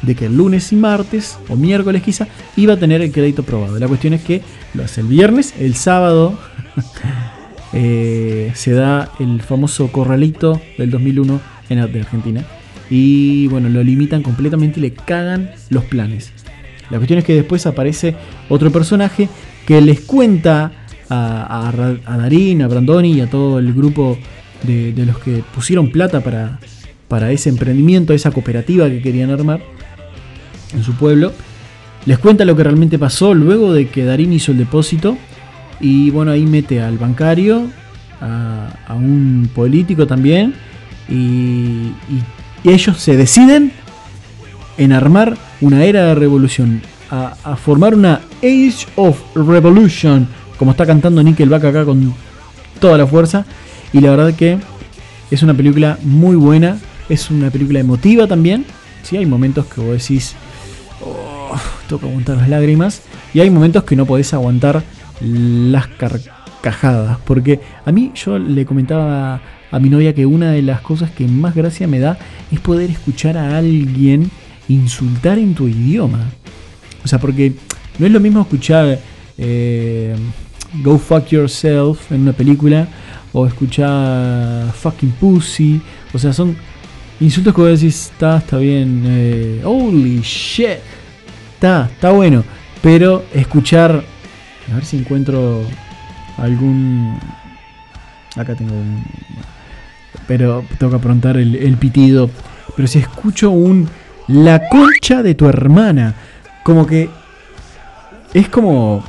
de 0.01 0.15
que 0.15 0.25
el 0.25 0.35
lunes 0.35 0.71
y 0.73 0.75
martes, 0.75 1.37
o 1.49 1.55
miércoles 1.55 2.03
quizá, 2.03 2.27
iba 2.57 2.73
a 2.73 2.77
tener 2.77 3.01
el 3.01 3.11
crédito 3.11 3.41
aprobado. 3.41 3.79
La 3.79 3.87
cuestión 3.87 4.13
es 4.13 4.21
que 4.21 4.41
lo 4.73 4.83
hace 4.83 5.01
el 5.01 5.07
viernes, 5.07 5.53
el 5.59 5.75
sábado 5.75 6.37
eh, 7.73 8.51
se 8.55 8.71
da 8.71 9.11
el 9.19 9.41
famoso 9.41 9.91
corralito 9.91 10.61
del 10.77 10.91
2001 10.91 11.39
en 11.69 11.79
Argentina. 11.79 12.43
Y 12.95 13.47
bueno, 13.47 13.69
lo 13.69 13.81
limitan 13.83 14.21
completamente 14.21 14.79
y 14.79 14.83
le 14.83 14.93
cagan 14.93 15.49
los 15.71 15.83
planes. 15.85 16.31
La 16.91 16.97
cuestión 16.97 17.17
es 17.17 17.25
que 17.25 17.33
después 17.33 17.65
aparece 17.65 18.15
otro 18.49 18.71
personaje 18.71 19.29
que 19.65 19.81
les 19.81 20.01
cuenta 20.01 20.71
a, 21.09 21.71
Darín, 22.19 22.61
a 22.61 22.67
Brandoni 22.67 23.13
y 23.13 23.21
a 23.21 23.27
todo 23.27 23.57
el 23.57 23.73
grupo 23.73 24.15
de, 24.61 24.93
de 24.93 25.07
los 25.07 25.17
que 25.17 25.43
pusieron 25.55 25.89
plata 25.91 26.21
para, 26.21 26.59
para 27.07 27.31
ese 27.31 27.49
emprendimiento, 27.49 28.13
esa 28.13 28.29
cooperativa 28.29 28.87
que 28.89 29.01
querían 29.01 29.31
armar 29.31 29.61
en 30.75 30.83
su 30.83 30.93
pueblo. 30.93 31.33
Les 32.05 32.19
cuenta 32.19 32.45
lo 32.45 32.55
que 32.55 32.63
realmente 32.63 32.99
pasó 32.99 33.33
luego 33.33 33.73
de 33.73 33.87
que 33.87 34.05
Darín 34.05 34.33
hizo 34.33 34.51
el 34.51 34.59
depósito. 34.59 35.17
Y 35.79 36.11
bueno, 36.11 36.29
ahí 36.29 36.45
mete 36.45 36.79
al 36.79 36.99
bancario, 36.99 37.63
a, 38.21 38.67
a 38.87 38.93
un 38.93 39.49
político 39.55 40.05
también. 40.05 40.53
Y, 41.09 41.13
y- 41.15 42.23
y 42.64 42.70
ellos 42.70 42.97
se 42.97 43.18
deciden 43.18 43.72
en 44.78 44.91
armar 44.93 45.38
una 45.61 45.84
era 45.86 46.05
de 46.05 46.16
revolución. 46.16 46.82
A, 47.11 47.55
formar 47.57 47.93
una 47.93 48.22
Age 48.41 48.88
of 48.95 49.20
Revolution. 49.36 50.28
Como 50.57 50.72
está 50.72 50.86
cantando 50.86 51.22
Nickelback 51.22 51.66
acá 51.66 51.86
con 51.86 52.14
toda 52.80 52.97
la 52.97 53.05
fuerza. 53.05 53.45
Y 53.91 53.99
la 53.99 54.11
verdad 54.11 54.34
que 54.34 54.57
es 55.30 55.43
una 55.43 55.53
película 55.53 55.99
muy 56.03 56.36
buena. 56.36 56.80
Es 57.09 57.30
una 57.30 57.51
película 57.51 57.80
emotiva 57.80 58.26
también. 58.26 58.66
Sí, 59.03 59.18
hay 59.18 59.26
momentos 59.26 59.68
que 59.68 59.82
vos 59.82 59.91
decís, 59.91 60.36
"Oh, 61.01 61.55
que 61.88 62.07
aguantar 62.07 62.38
las 62.38 62.49
lágrimas. 62.49 63.01
Y 63.34 63.41
hay 63.41 63.49
momentos 63.49 63.84
que 63.84 63.95
no 63.95 64.05
podés 64.05 64.34
aguantar 64.34 64.84
las 65.22 65.88
carcajadas. 65.88 66.42
Porque 67.26 67.59
a 67.86 67.91
mí 67.91 68.11
yo 68.16 68.39
le 68.39 68.66
comentaba 68.66 69.41
a 69.72 69.80
mi 69.80 69.89
novia 69.89 70.14
que 70.14 70.26
una 70.26 70.51
de 70.51 70.61
las 70.61 70.82
cosas 70.82 71.11
que 71.11 71.28
más 71.28 71.55
gracia 71.55 71.88
me 71.88 71.99
da 71.99 72.18
es 72.51 72.59
poder 72.59 72.89
escuchar 72.89 73.38
a 73.38 73.57
alguien 73.57 74.30
insultar 74.70 75.38
en 75.39 75.55
tu 75.55 75.68
idioma. 75.68 76.26
O 77.03 77.07
sea, 77.07 77.20
porque 77.20 77.53
no 77.99 78.05
es 78.05 78.11
lo 78.11 78.20
mismo 78.20 78.41
escuchar 78.41 78.99
eh, 79.38 80.16
Go 80.82 80.97
Fuck 80.97 81.28
Yourself 81.28 82.11
en 82.11 82.22
una 82.22 82.34
película 82.34 82.88
o 83.34 83.45
escuchar 83.45 84.72
Fucking 84.72 85.11
Pussy. 85.20 85.82
O 86.14 86.20
sea, 86.20 86.32
son 86.32 86.55
insultos 87.20 87.53
que 87.53 87.61
vos 87.61 87.82
decís, 87.82 88.11
está, 88.11 88.38
está 88.38 88.57
bien, 88.57 89.03
eh, 89.05 89.61
holy 89.66 90.22
shit, 90.22 90.80
está, 91.55 91.89
está 91.91 92.11
bueno. 92.11 92.43
Pero 92.82 93.26
escuchar, 93.34 94.03
a 94.72 94.76
ver 94.76 94.86
si 94.86 94.97
encuentro 94.97 95.64
algún... 96.38 97.19
Acá 98.36 98.55
tengo 98.55 98.73
un... 98.73 99.03
pero 100.27 100.63
tengo 100.77 100.91
que 100.91 100.97
afrontar 100.97 101.38
el, 101.38 101.77
pitido. 101.77 102.29
Pero 102.75 102.88
si 102.88 102.99
escucho 102.99 103.51
un 103.51 103.88
la 104.27 104.69
concha 104.69 105.21
de 105.21 105.36
tu 105.36 105.47
hermana, 105.47 106.15
como 106.63 106.88
que 106.88 107.09
es 108.34 108.49
como 108.49 109.03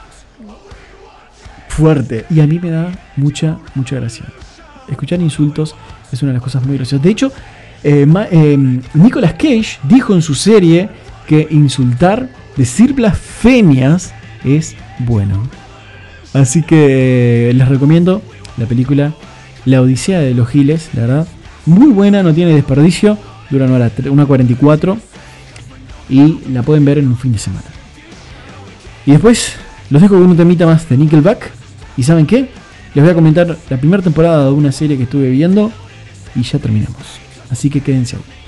fuerte 1.69 2.27
y 2.31 2.41
a 2.41 2.47
mí 2.47 2.59
me 2.59 2.71
da 2.71 2.93
mucha, 3.17 3.59
mucha 3.75 3.97
gracia. 3.97 4.27
Escuchar 4.89 5.21
insultos 5.21 5.75
es 6.13 6.23
una 6.23 6.33
de 6.33 6.39
las 6.39 6.43
cosas 6.43 6.65
muy 6.65 6.77
graciosas. 6.77 7.03
De 7.03 7.11
hecho, 7.11 7.33
eh, 7.83 8.07
eh, 8.31 8.81
Nicolas 8.95 9.33
Cage 9.35 9.79
dijo 9.85 10.15
en 10.15 10.23
su 10.23 10.35
serie 10.35 10.89
que 11.27 11.47
insultar, 11.51 12.29
decir 12.57 12.93
blasfemias 12.93 14.13
es 14.45 14.77
bueno. 14.99 15.49
Así 16.35 16.63
que 16.63 17.51
eh, 17.51 17.55
les 17.55 17.69
recomiendo 17.69 18.21
la 18.59 18.67
película 18.67 19.15
La 19.65 19.81
Odisea 19.81 20.21
de 20.21 20.35
los 20.35 20.49
Giles, 20.49 20.91
la 20.93 21.03
verdad. 21.03 21.29
Muy 21.65 21.91
buena, 21.91 22.23
no 22.23 22.35
tiene 22.35 22.53
desperdicio. 22.53 23.17
Dura 23.51 23.67
una 23.67 23.77
hora 23.77 23.91
una 24.11 24.27
44 24.27 24.99
y 26.09 26.39
la 26.51 26.63
pueden 26.63 26.85
ver 26.85 26.99
en 26.99 27.09
un 27.09 27.17
fin 27.17 27.33
de 27.33 27.39
semana. 27.39 27.65
Y 29.07 29.13
después 29.13 29.55
los 29.91 30.03
dejo 30.03 30.15
con 30.17 30.27
un 30.27 30.37
temita 30.37 30.67
más 30.67 30.89
de 30.89 30.97
Nickelback. 30.97 31.51
¿Y 31.97 32.03
saben 32.03 32.27
qué? 32.27 32.49
Les 32.95 33.05
voy 33.05 33.13
a 33.13 33.15
comentar 33.15 33.57
la 33.69 33.77
primera 33.77 34.03
temporada 34.03 34.47
de 34.47 34.53
una 34.53 34.73
serie 34.73 34.97
que 34.97 35.05
estuve 35.05 35.31
viendo 35.31 35.71
y 36.35 36.43
ya 36.43 36.59
terminamos. 36.59 37.03
Así 37.51 37.71
que 37.71 37.81
quédense 37.81 38.17
ahí. 38.17 38.44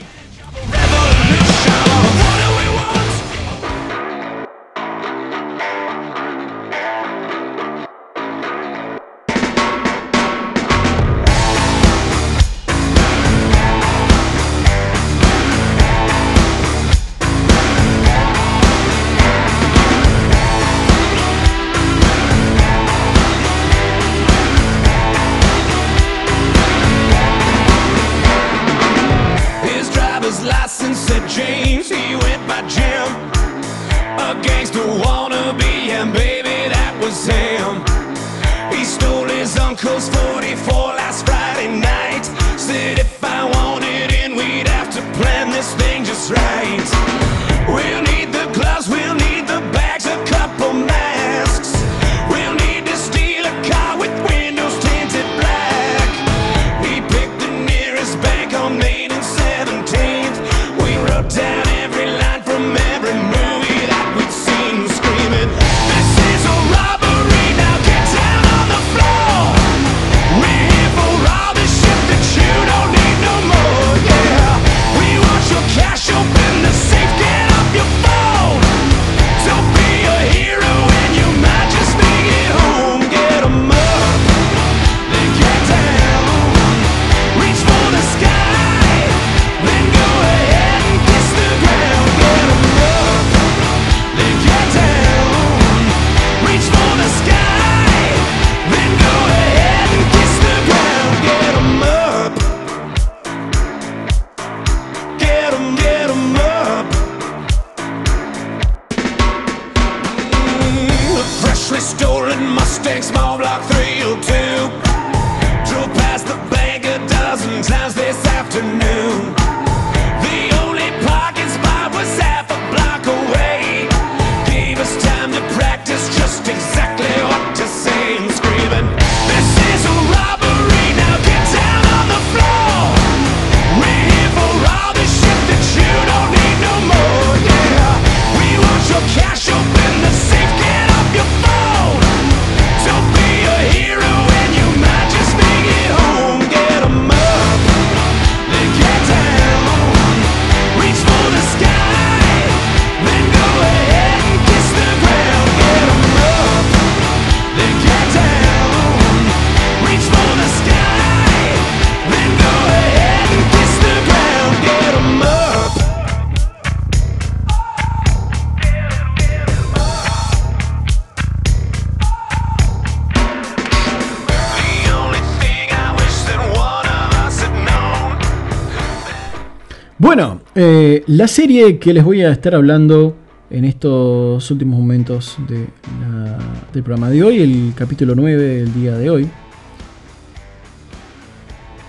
La 181.17 181.29
serie 181.29 181.79
que 181.79 181.95
les 181.95 182.05
voy 182.05 182.21
a 182.23 182.31
estar 182.31 182.55
hablando 182.55 183.17
en 183.49 183.65
estos 183.65 184.51
últimos 184.51 184.79
momentos 184.79 185.37
del 185.49 186.83
programa 186.83 187.09
de 187.09 187.23
hoy, 187.23 187.41
el 187.41 187.73
capítulo 187.75 188.15
9 188.15 188.43
del 188.43 188.75
día 188.75 188.97
de 188.97 189.09
hoy, 189.09 189.29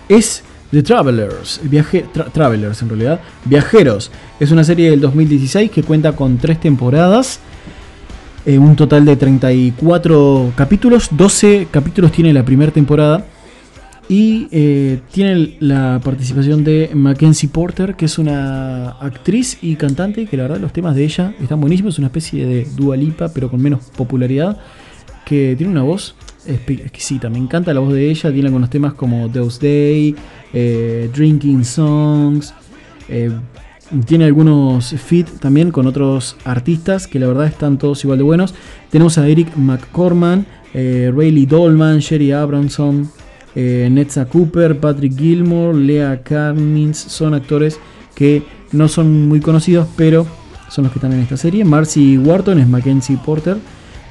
es 0.07 0.43
The 0.71 0.81
Travelers, 0.83 1.59
viaje, 1.63 2.05
tra- 2.13 2.31
Travelers 2.31 2.81
en 2.81 2.89
realidad, 2.89 3.19
Viajeros. 3.45 4.11
Es 4.39 4.51
una 4.51 4.63
serie 4.63 4.91
del 4.91 5.01
2016 5.01 5.71
que 5.71 5.83
cuenta 5.83 6.13
con 6.15 6.37
tres 6.37 6.59
temporadas, 6.61 7.39
eh, 8.45 8.57
un 8.57 8.75
total 8.77 9.03
de 9.03 9.15
34 9.17 10.53
capítulos, 10.55 11.09
12 11.11 11.67
capítulos 11.69 12.11
tiene 12.13 12.31
la 12.31 12.45
primera 12.45 12.71
temporada. 12.71 13.25
Y 14.09 14.47
eh, 14.51 15.01
tiene 15.11 15.57
la 15.59 15.99
participación 16.01 16.63
de 16.63 16.91
Mackenzie 16.93 17.49
Porter, 17.49 17.95
que 17.95 18.05
es 18.05 18.17
una 18.17 18.91
actriz 18.91 19.57
y 19.61 19.75
cantante, 19.75 20.27
que 20.27 20.37
la 20.37 20.43
verdad 20.43 20.59
los 20.59 20.71
temas 20.71 20.95
de 20.95 21.03
ella 21.03 21.33
están 21.41 21.59
buenísimos, 21.59 21.95
es 21.95 21.99
una 21.99 22.07
especie 22.07 22.45
de 22.45 22.67
Dua 22.75 22.95
Lipa, 22.95 23.29
pero 23.33 23.49
con 23.49 23.61
menos 23.61 23.81
popularidad, 23.97 24.59
que 25.25 25.55
tiene 25.57 25.73
una 25.73 25.83
voz 25.83 26.15
exquisita, 26.45 27.29
me 27.29 27.37
encanta 27.37 27.73
la 27.73 27.81
voz 27.81 27.91
de 27.91 28.09
ella, 28.09 28.31
tiene 28.31 28.47
algunos 28.47 28.69
temas 28.69 28.93
como 28.93 29.27
Deus 29.27 29.59
Day, 29.59 30.15
eh, 30.53 31.09
Drinking 31.13 31.65
Songs, 31.65 32.53
eh, 33.09 33.29
tiene 34.05 34.23
algunos 34.23 34.91
feat 34.91 35.27
también 35.39 35.71
con 35.71 35.85
otros 35.85 36.37
artistas 36.45 37.07
que 37.07 37.19
la 37.19 37.27
verdad 37.27 37.47
están 37.47 37.77
todos 37.77 38.03
igual 38.05 38.17
de 38.17 38.23
buenos. 38.23 38.53
Tenemos 38.89 39.17
a 39.17 39.27
Eric 39.27 39.55
McCorman, 39.55 40.45
Rayleigh 40.73 41.45
Dolman, 41.45 41.99
Sherry 41.99 42.33
Abramson, 42.33 43.09
eh, 43.59 43.89
Netza 43.89 44.25
Cooper, 44.25 44.79
Patrick 44.79 45.17
Gilmore, 45.17 45.75
Lea 45.75 46.21
Carmins, 46.21 46.95
son 46.95 47.33
actores 47.33 47.79
que 48.13 48.43
no 48.71 48.87
son 48.87 49.27
muy 49.27 49.39
conocidos, 49.39 49.87
pero 49.95 50.27
son 50.69 50.83
los 50.83 50.93
que 50.93 50.99
están 50.99 51.13
en 51.13 51.21
esta 51.21 51.37
serie. 51.37 51.65
Marcy 51.65 52.19
Wharton 52.19 52.59
es 52.59 52.67
Mackenzie 52.67 53.17
Porter. 53.17 53.57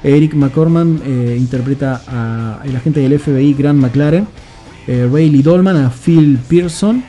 Eric 0.03 0.33
McCorman 0.33 1.01
eh, 1.05 1.37
interpreta 1.39 2.01
a 2.07 2.59
el 2.65 2.75
agente 2.75 2.99
del 2.99 3.17
FBI 3.17 3.53
Grant 3.53 3.79
McLaren. 3.79 4.27
eh, 4.85 5.07
Rayleigh 5.09 5.43
Dolman 5.43 5.77
a 5.77 5.89
Phil 5.89 6.37
Pearson. 6.49 7.03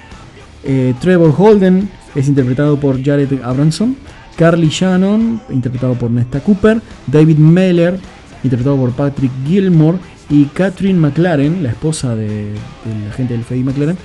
Eh, 0.62 0.95
Trevor 1.01 1.34
Holden 1.36 1.89
es 2.14 2.28
interpretado 2.28 2.78
por 2.78 3.03
Jared 3.03 3.43
Abramson. 3.43 3.97
Carly 4.36 4.68
Shannon, 4.68 5.41
interpretado 5.51 5.95
por 5.95 6.11
Nesta 6.12 6.39
Cooper. 6.39 6.80
David 7.09 7.39
Meller, 7.39 7.99
interpretado 8.45 8.76
por 8.76 8.93
Patrick 8.93 9.32
Gilmore. 9.45 9.99
Y 10.30 10.44
Catherine 10.46 10.98
McLaren, 10.98 11.62
la 11.62 11.70
esposa 11.70 12.14
de- 12.14 12.52
del 12.84 13.08
agente 13.10 13.34
del 13.34 13.44
FBI 13.44 13.64
McLaren, 13.64 13.96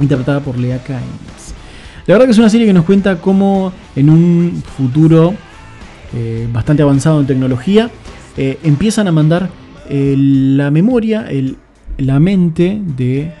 interpretada 0.00 0.40
por 0.40 0.58
Lea 0.58 0.82
Kynes. 0.82 1.54
La 2.06 2.14
verdad 2.14 2.26
que 2.26 2.32
es 2.32 2.38
una 2.38 2.48
serie 2.48 2.66
que 2.66 2.72
nos 2.72 2.84
cuenta 2.86 3.20
cómo 3.20 3.72
en 3.94 4.08
un 4.10 4.62
futuro 4.76 5.34
eh, 6.14 6.48
bastante 6.52 6.82
avanzado 6.82 7.20
en 7.20 7.26
tecnología 7.26 7.88
eh, 8.36 8.58
empiezan 8.64 9.06
a 9.06 9.12
mandar 9.12 9.48
eh, 9.88 10.14
la 10.18 10.70
memoria, 10.70 11.28
la 11.98 12.18
mente 12.18 12.80
de 12.96 13.32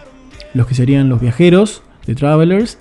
los 0.54 0.66
que 0.66 0.74
serían 0.74 1.08
los 1.08 1.20
viajeros, 1.20 1.82
de 2.06 2.14
travelers, 2.14 2.78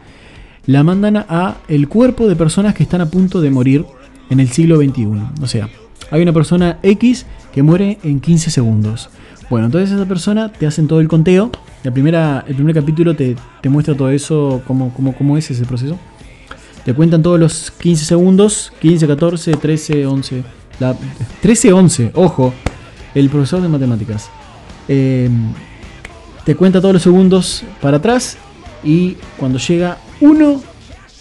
la 0.65 0.83
mandan 0.83 1.17
a 1.17 1.55
el 1.69 1.87
cuerpo 1.87 2.27
de 2.27 2.35
personas 2.35 2.73
que 2.75 2.83
están 2.83 3.01
a 3.01 3.09
punto 3.09 3.41
de 3.41 3.49
morir 3.49 3.85
en 4.29 4.39
el 4.39 4.49
siglo 4.49 4.77
XXI. 4.77 5.07
O 5.41 5.47
sea, 5.47 5.69
hay 6.11 6.21
una 6.21 6.33
persona 6.33 6.77
X 6.83 7.25
que 7.53 7.63
muere 7.63 7.97
en 8.03 8.19
15 8.19 8.51
segundos. 8.51 9.09
Bueno, 9.49 9.65
entonces 9.65 9.91
esa 9.91 10.05
persona 10.05 10.51
te 10.51 10.67
hacen 10.67 10.87
todo 10.87 10.99
el 10.99 11.07
conteo. 11.07 11.51
La 11.83 11.91
primera, 11.91 12.43
el 12.47 12.55
primer 12.55 12.75
capítulo 12.75 13.15
te, 13.15 13.35
te 13.61 13.69
muestra 13.69 13.95
todo 13.95 14.09
eso, 14.09 14.61
cómo, 14.67 14.93
cómo, 14.93 15.15
cómo 15.15 15.37
es 15.37 15.49
ese 15.49 15.65
proceso. 15.65 15.97
Te 16.85 16.93
cuentan 16.93 17.23
todos 17.23 17.39
los 17.39 17.71
15 17.71 18.05
segundos, 18.05 18.71
15, 18.79 19.07
14, 19.07 19.51
13, 19.53 20.05
11. 20.05 20.43
La, 20.79 20.95
13, 21.41 21.73
11, 21.73 22.11
ojo, 22.13 22.53
el 23.15 23.29
profesor 23.29 23.61
de 23.61 23.67
matemáticas. 23.67 24.29
Eh, 24.87 25.29
te 26.45 26.55
cuenta 26.55 26.79
todos 26.79 26.93
los 26.93 27.03
segundos 27.03 27.63
para 27.81 27.97
atrás 27.97 28.37
y 28.83 29.17
cuando 29.37 29.59
llega 29.59 29.97
1, 30.21 30.61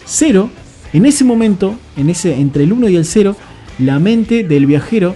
0, 0.05 0.49
en 0.93 1.05
ese 1.05 1.23
momento, 1.23 1.75
en 1.97 2.09
ese, 2.09 2.39
entre 2.39 2.63
el 2.63 2.73
1 2.73 2.89
y 2.89 2.95
el 2.95 3.05
0, 3.05 3.35
la 3.79 3.99
mente 3.99 4.43
del 4.43 4.65
viajero 4.65 5.15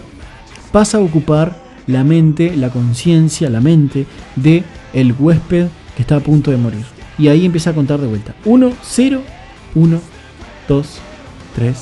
pasa 0.71 0.97
a 0.97 1.01
ocupar 1.01 1.62
la 1.87 2.03
mente, 2.03 2.55
la 2.55 2.69
conciencia, 2.69 3.49
la 3.49 3.61
mente 3.61 4.05
de 4.35 4.63
el 4.93 5.13
huésped 5.17 5.67
que 5.95 6.01
está 6.01 6.17
a 6.17 6.19
punto 6.19 6.51
de 6.51 6.57
morir. 6.57 6.85
Y 7.17 7.27
ahí 7.27 7.45
empieza 7.45 7.71
a 7.71 7.73
contar 7.73 7.99
de 7.99 8.07
vuelta. 8.07 8.33
1, 8.45 8.73
0, 8.81 9.21
1, 9.75 10.01
2, 10.67 10.87
3. 11.55 11.77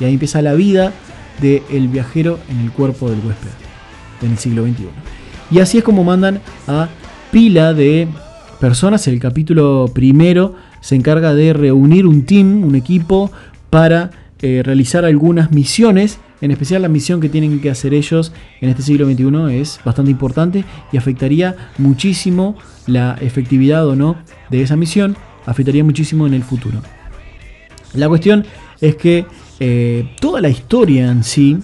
Y 0.00 0.04
ahí 0.04 0.12
empieza 0.12 0.42
la 0.42 0.54
vida 0.54 0.92
del 1.40 1.88
viajero 1.88 2.38
en 2.48 2.60
el 2.60 2.70
cuerpo 2.70 3.10
del 3.10 3.20
huésped 3.20 3.48
en 4.22 4.32
el 4.32 4.38
siglo 4.38 4.64
XXI. 4.64 4.88
Y 5.50 5.60
así 5.60 5.78
es 5.78 5.84
como 5.84 6.04
mandan 6.04 6.40
a 6.68 6.88
pila 7.30 7.74
de 7.74 8.08
personas. 8.60 9.06
El 9.08 9.18
capítulo 9.18 9.90
primero 9.92 10.54
se 10.80 10.94
encarga 10.94 11.34
de 11.34 11.52
reunir 11.52 12.06
un 12.06 12.24
team, 12.24 12.64
un 12.64 12.74
equipo, 12.74 13.30
para 13.70 14.10
eh, 14.40 14.62
realizar 14.64 15.04
algunas 15.04 15.50
misiones. 15.50 16.18
En 16.40 16.50
especial 16.50 16.82
la 16.82 16.88
misión 16.88 17.20
que 17.20 17.28
tienen 17.28 17.60
que 17.60 17.70
hacer 17.70 17.92
ellos 17.92 18.32
en 18.60 18.70
este 18.70 18.82
siglo 18.82 19.06
XXI 19.06 19.60
es 19.60 19.80
bastante 19.84 20.10
importante 20.10 20.64
y 20.92 20.96
afectaría 20.96 21.56
muchísimo 21.78 22.56
la 22.86 23.16
efectividad 23.20 23.86
o 23.86 23.94
no 23.96 24.16
de 24.48 24.62
esa 24.62 24.76
misión. 24.76 25.16
Afectaría 25.46 25.84
muchísimo 25.84 26.26
en 26.26 26.34
el 26.34 26.42
futuro. 26.42 26.80
La 27.94 28.08
cuestión 28.08 28.44
es 28.80 28.96
que 28.96 29.26
eh, 29.58 30.14
toda 30.20 30.40
la 30.40 30.48
historia 30.48 31.10
en 31.10 31.22
sí, 31.22 31.58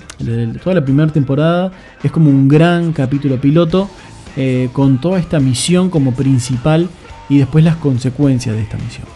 toda 0.62 0.74
la 0.74 0.84
primera 0.84 1.10
temporada, 1.10 1.72
es 2.02 2.10
como 2.10 2.28
un 2.28 2.46
gran 2.46 2.92
capítulo 2.92 3.40
piloto 3.40 3.88
eh, 4.36 4.68
con 4.74 5.00
toda 5.00 5.18
esta 5.18 5.40
misión 5.40 5.88
como 5.88 6.12
principal 6.12 6.88
y 7.30 7.38
después 7.38 7.64
las 7.64 7.76
consecuencias 7.76 8.54
de 8.54 8.62
esta 8.62 8.76
misión. 8.76 9.06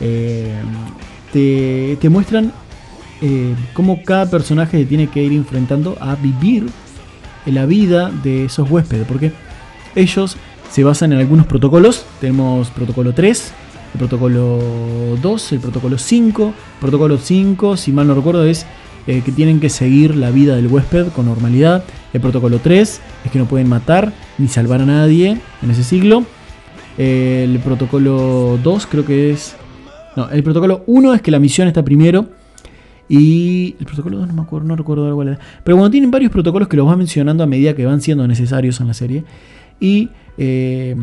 Eh, 0.00 0.54
te, 1.32 1.98
te 2.00 2.08
muestran 2.08 2.52
eh, 3.22 3.54
cómo 3.72 4.02
cada 4.02 4.28
personaje 4.28 4.78
se 4.78 4.84
tiene 4.84 5.06
que 5.06 5.22
ir 5.22 5.32
enfrentando 5.32 5.96
a 6.00 6.16
vivir 6.16 6.66
la 7.46 7.66
vida 7.66 8.10
de 8.22 8.46
esos 8.46 8.70
huéspedes, 8.70 9.06
porque 9.06 9.32
ellos 9.94 10.36
se 10.70 10.84
basan 10.84 11.12
en 11.12 11.18
algunos 11.18 11.46
protocolos. 11.46 12.04
Tenemos 12.20 12.70
protocolo 12.70 13.12
3, 13.12 13.52
el 13.94 13.98
protocolo 13.98 14.58
2, 15.20 15.52
el 15.52 15.60
protocolo 15.60 15.98
5. 15.98 16.54
Protocolo 16.80 17.18
5, 17.18 17.76
si 17.76 17.92
mal 17.92 18.06
no 18.08 18.14
recuerdo, 18.14 18.44
es 18.44 18.66
eh, 19.06 19.22
que 19.24 19.32
tienen 19.32 19.60
que 19.60 19.68
seguir 19.68 20.16
la 20.16 20.30
vida 20.30 20.56
del 20.56 20.66
huésped 20.66 21.08
con 21.08 21.26
normalidad. 21.26 21.84
El 22.12 22.20
protocolo 22.20 22.58
3 22.58 23.00
es 23.24 23.30
que 23.30 23.38
no 23.38 23.46
pueden 23.46 23.68
matar 23.68 24.12
ni 24.38 24.48
salvar 24.48 24.80
a 24.80 24.86
nadie 24.86 25.38
en 25.62 25.70
ese 25.70 25.84
siglo. 25.84 26.24
El 26.98 27.58
protocolo 27.60 28.58
2 28.62 28.86
creo 28.86 29.04
que 29.04 29.30
es... 29.30 29.56
No, 30.16 30.28
el 30.30 30.42
protocolo 30.42 30.82
1 30.86 31.14
es 31.14 31.22
que 31.22 31.30
la 31.30 31.38
misión 31.38 31.68
está 31.68 31.82
primero. 31.84 32.26
Y 33.14 33.76
el 33.78 33.84
protocolo 33.84 34.16
2 34.16 34.28
no 34.28 34.32
me 34.32 34.40
acuerdo, 34.40 34.66
no 34.66 34.74
recuerdo 34.74 35.14
cuál 35.14 35.28
era. 35.28 35.38
Pero 35.62 35.76
bueno, 35.76 35.90
tienen 35.90 36.10
varios 36.10 36.32
protocolos 36.32 36.66
que 36.66 36.78
los 36.78 36.86
van 36.86 36.96
mencionando 36.96 37.44
a 37.44 37.46
medida 37.46 37.74
que 37.74 37.84
van 37.84 38.00
siendo 38.00 38.26
necesarios 38.26 38.80
en 38.80 38.86
la 38.86 38.94
serie. 38.94 39.22
Y 39.78 40.08
eh, 40.38 40.96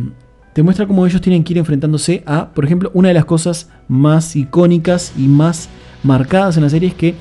te 0.54 0.64
muestra 0.64 0.88
cómo 0.88 1.06
ellos 1.06 1.22
tienen 1.22 1.44
que 1.44 1.54
ir 1.54 1.60
enfrentándose 1.60 2.24
a, 2.26 2.50
por 2.50 2.66
ejemplo, 2.66 2.90
una 2.96 3.10
de 3.10 3.14
las 3.14 3.26
cosas 3.26 3.70
más 3.88 4.36
icónicas 4.36 5.14
y 5.20 5.28
más 5.28 5.70
marcadas 6.02 6.58
en 6.58 6.64
la 6.64 6.72
serie 6.72 6.90
es 6.90 6.96
que 6.96 7.14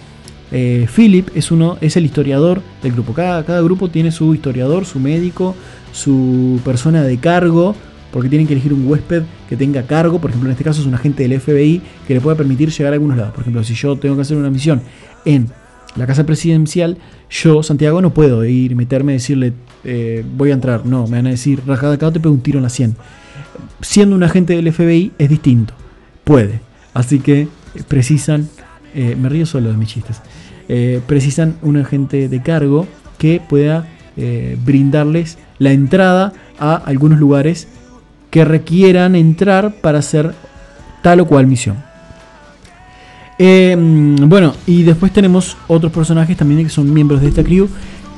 eh, 0.52 0.86
Philip 0.96 1.28
es, 1.34 1.50
uno, 1.50 1.76
es 1.82 1.98
el 1.98 2.06
historiador 2.06 2.62
del 2.82 2.92
grupo. 2.92 3.12
Cada, 3.12 3.44
cada 3.44 3.60
grupo 3.60 3.90
tiene 3.90 4.10
su 4.10 4.34
historiador, 4.34 4.86
su 4.86 5.00
médico, 5.00 5.54
su 5.92 6.60
persona 6.64 7.02
de 7.02 7.18
cargo, 7.18 7.74
porque 8.12 8.28
tienen 8.28 8.46
que 8.46 8.54
elegir 8.54 8.72
un 8.72 8.86
huésped 8.86 9.22
que 9.48 9.56
tenga 9.56 9.82
cargo. 9.82 10.20
Por 10.20 10.30
ejemplo, 10.30 10.48
en 10.48 10.52
este 10.52 10.64
caso 10.64 10.80
es 10.80 10.86
un 10.86 10.94
agente 10.94 11.26
del 11.26 11.40
FBI 11.40 11.82
que 12.06 12.14
le 12.14 12.20
pueda 12.20 12.36
permitir 12.36 12.70
llegar 12.70 12.92
a 12.92 12.94
algunos 12.94 13.16
lados. 13.16 13.32
Por 13.32 13.42
ejemplo, 13.42 13.62
si 13.64 13.74
yo 13.74 13.96
tengo 13.96 14.16
que 14.16 14.22
hacer 14.22 14.36
una 14.36 14.50
misión 14.50 14.80
en 15.24 15.48
la 15.96 16.06
casa 16.06 16.24
presidencial, 16.24 16.98
yo, 17.30 17.62
Santiago, 17.62 18.00
no 18.00 18.14
puedo 18.14 18.44
ir, 18.44 18.74
meterme 18.76 19.12
y 19.12 19.16
decirle, 19.16 19.52
eh, 19.84 20.24
voy 20.36 20.50
a 20.50 20.54
entrar. 20.54 20.86
No, 20.86 21.06
me 21.06 21.18
van 21.18 21.26
a 21.26 21.30
decir, 21.30 21.60
rajada 21.66 21.94
acá, 21.94 22.10
te 22.10 22.20
pego 22.20 22.34
un 22.34 22.40
tiro 22.40 22.58
en 22.58 22.62
la 22.62 22.70
100. 22.70 22.96
Siendo 23.82 24.16
un 24.16 24.22
agente 24.22 24.54
del 24.54 24.72
FBI 24.72 25.12
es 25.18 25.28
distinto. 25.28 25.74
Puede. 26.24 26.60
Así 26.94 27.20
que 27.20 27.42
eh, 27.42 27.48
precisan, 27.86 28.48
eh, 28.94 29.16
me 29.20 29.28
río 29.28 29.46
solo 29.46 29.70
de 29.70 29.76
mis 29.76 29.88
chistes, 29.88 30.20
precisan 31.06 31.56
un 31.62 31.78
agente 31.78 32.28
de 32.28 32.42
cargo 32.42 32.86
que 33.16 33.40
pueda 33.46 33.88
brindarles 34.66 35.38
la 35.58 35.72
entrada 35.72 36.34
a 36.58 36.74
algunos 36.74 37.18
lugares 37.18 37.68
que 38.30 38.44
requieran 38.44 39.16
entrar 39.16 39.74
para 39.80 39.98
hacer 40.00 40.34
tal 41.02 41.20
o 41.20 41.26
cual 41.26 41.46
misión. 41.46 41.76
Mm, 43.38 44.28
bueno, 44.28 44.54
y 44.66 44.82
después 44.82 45.12
tenemos 45.12 45.56
otros 45.68 45.92
personajes 45.92 46.36
también 46.36 46.64
que 46.64 46.70
son 46.70 46.92
miembros 46.92 47.20
de 47.20 47.28
esta 47.28 47.44
crew 47.44 47.68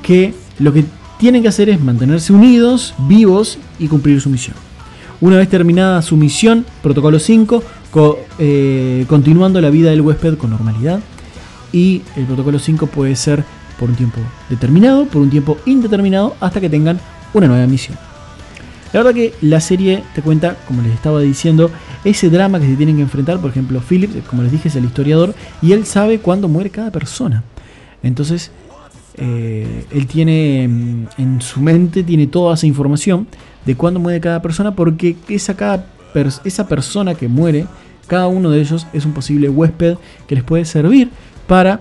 que 0.03 0.35
lo 0.59 0.73
que 0.73 0.85
tienen 1.19 1.43
que 1.43 1.49
hacer 1.49 1.69
es 1.69 1.81
mantenerse 1.81 2.33
unidos, 2.33 2.95
vivos 3.07 3.59
y 3.79 3.89
cumplir 3.89 4.21
su 4.21 4.31
misión. 4.31 4.57
Una 5.21 5.37
vez 5.37 5.51
terminada 5.51 6.01
su 6.01 6.17
misión, 6.17 6.65
protocolo 6.83 7.19
5, 7.19 7.63
co- 7.91 8.19
eh, 8.39 9.05
continuando 9.07 9.61
la 9.61 9.69
vida 9.69 9.91
del 9.91 10.01
huésped 10.01 10.39
con 10.39 10.49
normalidad. 10.51 11.01
Y 11.73 12.01
el 12.17 12.25
protocolo 12.25 12.59
5 12.59 12.87
puede 12.87 13.15
ser 13.17 13.45
por 13.79 13.91
un 13.91 13.97
tiempo 13.97 14.19
determinado, 14.49 15.05
por 15.05 15.21
un 15.21 15.29
tiempo 15.29 15.59
indeterminado, 15.67 16.35
hasta 16.41 16.61
que 16.61 16.71
tengan 16.71 16.99
una 17.35 17.47
nueva 17.47 17.67
misión. 17.67 17.99
La 18.93 19.01
verdad 19.01 19.15
que 19.15 19.35
la 19.41 19.61
serie 19.61 20.03
te 20.15 20.23
cuenta, 20.23 20.57
como 20.67 20.83
les 20.83 20.93
estaba 20.93 21.21
diciendo, 21.21 21.71
ese 22.05 22.29
drama 22.29 22.59
que 22.59 22.67
se 22.67 22.77
tienen 22.77 22.97
que 22.97 23.03
enfrentar. 23.03 23.41
Por 23.41 23.51
ejemplo, 23.51 23.81
Philip, 23.81 24.27
como 24.27 24.43
les 24.43 24.51
dije, 24.51 24.69
es 24.69 24.77
el 24.77 24.85
historiador 24.85 25.35
y 25.63 25.73
él 25.73 25.87
sabe 25.87 26.19
cuándo 26.19 26.49
muere 26.49 26.71
cada 26.71 26.91
persona. 26.91 27.45
Entonces, 28.03 28.51
eh, 29.17 29.85
él 29.91 30.07
tiene 30.07 30.67
mm, 30.69 31.07
en 31.19 31.41
su 31.41 31.61
mente 31.61 32.03
tiene 32.03 32.27
toda 32.27 32.55
esa 32.55 32.67
información 32.67 33.27
de 33.67 33.77
cuándo 33.77 34.01
muere 34.01 34.21
cada 34.21 34.41
persona, 34.43 34.75
porque 34.75 35.17
esa, 35.29 35.55
cada 35.55 35.87
esa 36.45 36.67
persona 36.67 37.15
que 37.15 37.29
muere, 37.29 37.67
cada 38.07 38.27
uno 38.27 38.51
de 38.51 38.61
ellos 38.61 38.87
es 38.93 39.05
un 39.05 39.13
posible 39.13 39.49
huésped 39.49 39.97
que 40.27 40.35
les 40.35 40.43
puede 40.43 40.65
servir 40.65 41.11
para 41.47 41.81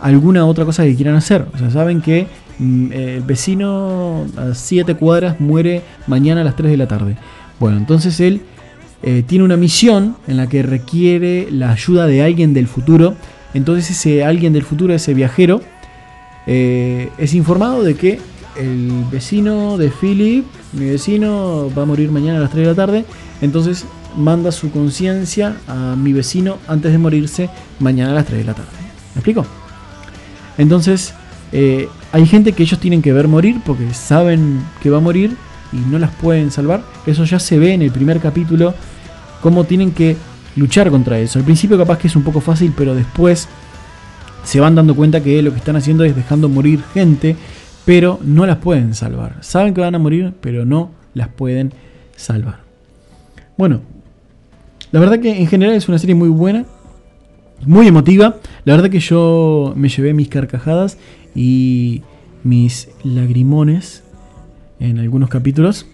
alguna 0.00 0.44
otra 0.46 0.64
cosa 0.64 0.84
que 0.84 0.94
quieran 0.94 1.14
hacer. 1.14 1.46
O 1.54 1.58
sea, 1.58 1.70
saben 1.70 2.00
que 2.02 2.26
el 2.58 3.22
vecino 3.22 4.26
a 4.36 4.54
7 4.54 4.94
cuadras 4.94 5.40
muere 5.40 5.82
mañana 6.06 6.40
a 6.40 6.44
las 6.44 6.56
3 6.56 6.70
de 6.70 6.76
la 6.76 6.88
tarde. 6.88 7.16
Bueno, 7.60 7.76
entonces 7.76 8.18
él 8.20 8.42
eh, 9.02 9.22
tiene 9.26 9.44
una 9.44 9.56
misión 9.56 10.16
en 10.26 10.36
la 10.36 10.48
que 10.48 10.62
requiere 10.62 11.48
la 11.50 11.70
ayuda 11.70 12.06
de 12.06 12.22
alguien 12.22 12.54
del 12.54 12.66
futuro. 12.66 13.14
Entonces 13.54 13.90
ese 13.90 14.24
alguien 14.24 14.52
del 14.52 14.64
futuro, 14.64 14.92
ese 14.92 15.14
viajero, 15.14 15.60
eh, 16.46 17.10
es 17.18 17.34
informado 17.34 17.82
de 17.82 17.94
que 17.94 18.18
el 18.56 19.04
vecino 19.10 19.78
de 19.78 19.90
Philip, 19.90 20.44
mi 20.72 20.86
vecino, 20.86 21.70
va 21.76 21.82
a 21.82 21.86
morir 21.86 22.10
mañana 22.10 22.38
a 22.38 22.40
las 22.40 22.50
3 22.50 22.62
de 22.62 22.70
la 22.70 22.74
tarde. 22.74 23.04
Entonces 23.40 23.86
manda 24.16 24.50
su 24.50 24.70
conciencia 24.70 25.56
a 25.68 25.94
mi 25.96 26.12
vecino 26.12 26.58
antes 26.66 26.90
de 26.90 26.98
morirse 26.98 27.50
mañana 27.78 28.10
a 28.10 28.14
las 28.14 28.26
3 28.26 28.38
de 28.38 28.44
la 28.44 28.54
tarde. 28.54 28.70
¿Me 29.14 29.20
explico? 29.20 29.46
Entonces, 30.56 31.14
eh, 31.52 31.88
hay 32.12 32.26
gente 32.26 32.52
que 32.52 32.62
ellos 32.62 32.78
tienen 32.78 33.02
que 33.02 33.12
ver 33.12 33.28
morir 33.28 33.60
porque 33.64 33.92
saben 33.94 34.62
que 34.82 34.90
va 34.90 34.98
a 34.98 35.00
morir 35.00 35.36
y 35.72 35.76
no 35.76 35.98
las 35.98 36.10
pueden 36.10 36.50
salvar. 36.50 36.82
Eso 37.06 37.24
ya 37.24 37.38
se 37.38 37.58
ve 37.58 37.74
en 37.74 37.82
el 37.82 37.90
primer 37.90 38.20
capítulo, 38.20 38.74
cómo 39.40 39.64
tienen 39.64 39.92
que 39.92 40.16
luchar 40.56 40.90
contra 40.90 41.18
eso. 41.18 41.38
Al 41.38 41.44
principio 41.44 41.78
capaz 41.78 41.98
que 41.98 42.08
es 42.08 42.16
un 42.16 42.22
poco 42.22 42.40
fácil, 42.40 42.72
pero 42.76 42.94
después 42.94 43.48
se 44.44 44.60
van 44.60 44.74
dando 44.74 44.94
cuenta 44.94 45.22
que 45.22 45.42
lo 45.42 45.52
que 45.52 45.58
están 45.58 45.76
haciendo 45.76 46.04
es 46.04 46.16
dejando 46.16 46.48
morir 46.48 46.82
gente, 46.94 47.36
pero 47.84 48.18
no 48.22 48.46
las 48.46 48.56
pueden 48.56 48.94
salvar. 48.94 49.36
Saben 49.40 49.74
que 49.74 49.80
van 49.80 49.94
a 49.94 49.98
morir, 49.98 50.32
pero 50.40 50.64
no 50.64 50.90
las 51.14 51.28
pueden 51.28 51.72
salvar. 52.16 52.60
Bueno, 53.56 53.80
la 54.90 55.00
verdad 55.00 55.20
que 55.20 55.38
en 55.38 55.46
general 55.46 55.74
es 55.74 55.88
una 55.88 55.98
serie 55.98 56.14
muy 56.14 56.28
buena, 56.28 56.64
muy 57.66 57.86
emotiva. 57.88 58.36
La 58.64 58.74
verdad 58.74 58.90
que 58.90 59.00
yo 59.00 59.72
me 59.76 59.88
llevé 59.88 60.14
mis 60.14 60.28
carcajadas 60.28 60.98
y 61.34 62.02
mis 62.44 62.88
lagrimones 63.04 64.02
en 64.80 64.98
algunos 64.98 65.28
capítulos. 65.28 65.86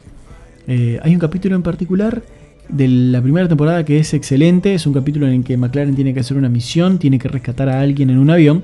Eh, 0.67 0.99
hay 1.03 1.13
un 1.15 1.19
capítulo 1.21 1.57
en 1.57 1.63
particular 1.63 2.23
de 2.69 2.89
la 2.89 3.21
primera 3.21 3.49
temporada 3.49 3.85
que 3.85 3.99
es 3.99 4.15
excelente. 4.15 4.75
Es 4.75 4.87
un 4.87 4.93
capítulo 4.95 5.27
en 5.27 5.35
el 5.35 5.45
que 5.45 5.57
McLaren 5.57 5.95
tiene 5.95 6.15
que 6.15 6.21
hacer 6.21 6.37
una 6.37 6.49
misión, 6.49 6.99
tiene 6.99 7.19
que 7.19 7.29
rescatar 7.29 7.69
a 7.69 7.81
alguien 7.81 8.11
en 8.11 8.19
un 8.19 8.31
avión. 8.31 8.63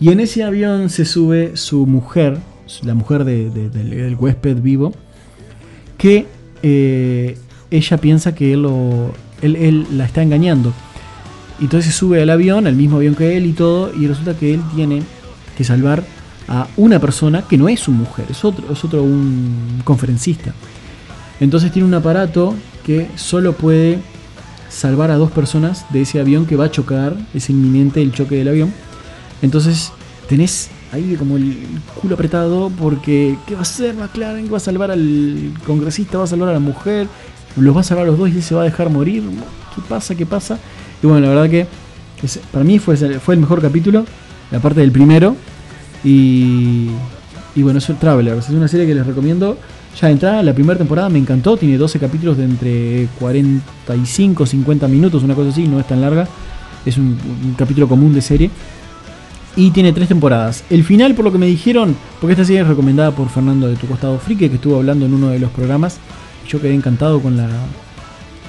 Y 0.00 0.10
en 0.10 0.20
ese 0.20 0.42
avión 0.42 0.90
se 0.90 1.04
sube 1.04 1.56
su 1.56 1.86
mujer, 1.86 2.38
la 2.82 2.94
mujer 2.94 3.24
de- 3.24 3.50
de- 3.50 3.70
del, 3.70 4.16
huésped 4.16 4.56
vivo, 4.60 4.92
que 5.98 6.26
eh, 6.62 7.36
ella 7.70 7.96
piensa 7.98 8.34
que 8.34 8.54
él, 8.54 8.62
lo- 8.62 9.12
él 9.42 9.86
la 9.92 10.04
está 10.06 10.22
engañando. 10.22 10.72
Y 11.60 11.64
entonces 11.64 11.92
se 11.92 11.98
sube 11.98 12.22
al 12.22 12.30
avión, 12.30 12.66
al 12.66 12.74
mismo 12.74 12.96
avión 12.96 13.14
que 13.14 13.36
él 13.36 13.46
y 13.46 13.52
todo, 13.52 13.92
y 13.94 14.06
resulta 14.06 14.34
que 14.34 14.54
él 14.54 14.62
tiene 14.74 15.02
que 15.56 15.64
salvar 15.64 16.04
a 16.48 16.66
una 16.76 16.98
persona 16.98 17.42
que 17.42 17.56
no 17.56 17.68
es 17.68 17.80
su 17.80 17.92
mujer, 17.92 18.26
es 18.28 18.44
otro, 18.44 18.70
es 18.70 18.84
otro 18.84 19.02
un 19.02 19.80
conferencista. 19.84 20.52
Entonces 21.40 21.72
tiene 21.72 21.88
un 21.88 21.94
aparato 21.94 22.54
que 22.84 23.08
solo 23.16 23.54
puede 23.54 23.98
salvar 24.68 25.10
a 25.10 25.16
dos 25.16 25.30
personas 25.30 25.86
de 25.90 26.02
ese 26.02 26.20
avión 26.20 26.46
que 26.46 26.56
va 26.56 26.66
a 26.66 26.70
chocar, 26.70 27.16
es 27.32 27.48
inminente 27.50 28.02
el 28.02 28.12
choque 28.12 28.36
del 28.36 28.48
avión. 28.48 28.72
Entonces 29.42 29.92
tenés 30.28 30.70
ahí 30.92 31.16
como 31.18 31.36
el 31.36 31.56
culo 32.00 32.14
apretado 32.14 32.70
porque 32.70 33.36
¿qué 33.46 33.54
va 33.54 33.60
a 33.60 33.62
hacer 33.62 33.94
McLaren? 33.94 34.52
¿Va 34.52 34.58
a 34.58 34.60
salvar 34.60 34.90
al 34.90 35.52
congresista? 35.66 36.18
¿Va 36.18 36.24
a 36.24 36.26
salvar 36.26 36.48
a 36.50 36.52
la 36.52 36.60
mujer? 36.60 37.08
¿Los 37.56 37.76
va 37.76 37.80
a 37.80 37.84
salvar 37.84 38.06
a 38.06 38.08
los 38.08 38.18
dos 38.18 38.30
y 38.30 38.32
él 38.32 38.42
se 38.42 38.54
va 38.54 38.62
a 38.62 38.64
dejar 38.64 38.90
morir? 38.90 39.22
¿Qué 39.74 39.82
pasa? 39.88 40.14
¿Qué 40.14 40.26
pasa? 40.26 40.58
Y 41.02 41.06
bueno, 41.06 41.26
la 41.26 41.34
verdad 41.34 41.50
que 41.50 41.66
para 42.52 42.64
mí 42.64 42.78
fue, 42.78 42.96
fue 42.96 43.34
el 43.34 43.40
mejor 43.40 43.60
capítulo, 43.60 44.04
la 44.50 44.60
parte 44.60 44.80
del 44.80 44.92
primero. 44.92 45.36
Y, 46.02 46.88
y 47.54 47.62
bueno, 47.62 47.78
es 47.78 47.90
Travelers, 47.98 48.48
es 48.48 48.54
una 48.54 48.68
serie 48.68 48.86
que 48.86 48.94
les 48.94 49.06
recomiendo. 49.06 49.56
Ya 50.00 50.08
de 50.08 50.14
entrada, 50.14 50.42
la 50.42 50.52
primera 50.52 50.76
temporada 50.76 51.08
me 51.08 51.18
encantó, 51.18 51.56
tiene 51.56 51.78
12 51.78 52.00
capítulos 52.00 52.36
de 52.36 52.44
entre 52.44 53.08
45 53.20 54.44
50 54.44 54.88
minutos, 54.88 55.22
una 55.22 55.34
cosa 55.34 55.50
así, 55.50 55.68
no 55.68 55.78
es 55.78 55.86
tan 55.86 56.00
larga. 56.00 56.26
Es 56.84 56.98
un, 56.98 57.16
un 57.44 57.54
capítulo 57.56 57.88
común 57.88 58.12
de 58.12 58.20
serie. 58.20 58.50
Y 59.56 59.70
tiene 59.70 59.92
tres 59.92 60.08
temporadas. 60.08 60.64
El 60.68 60.82
final, 60.82 61.14
por 61.14 61.24
lo 61.24 61.30
que 61.30 61.38
me 61.38 61.46
dijeron, 61.46 61.96
porque 62.20 62.32
esta 62.32 62.44
serie 62.44 62.62
es 62.62 62.66
recomendada 62.66 63.12
por 63.12 63.28
Fernando 63.28 63.68
de 63.68 63.76
Tu 63.76 63.86
Costado 63.86 64.18
Frique, 64.18 64.48
que 64.48 64.56
estuvo 64.56 64.76
hablando 64.76 65.06
en 65.06 65.14
uno 65.14 65.28
de 65.28 65.38
los 65.38 65.50
programas. 65.50 65.98
Yo 66.48 66.60
quedé 66.60 66.74
encantado 66.74 67.20
con 67.22 67.36
la, 67.36 67.48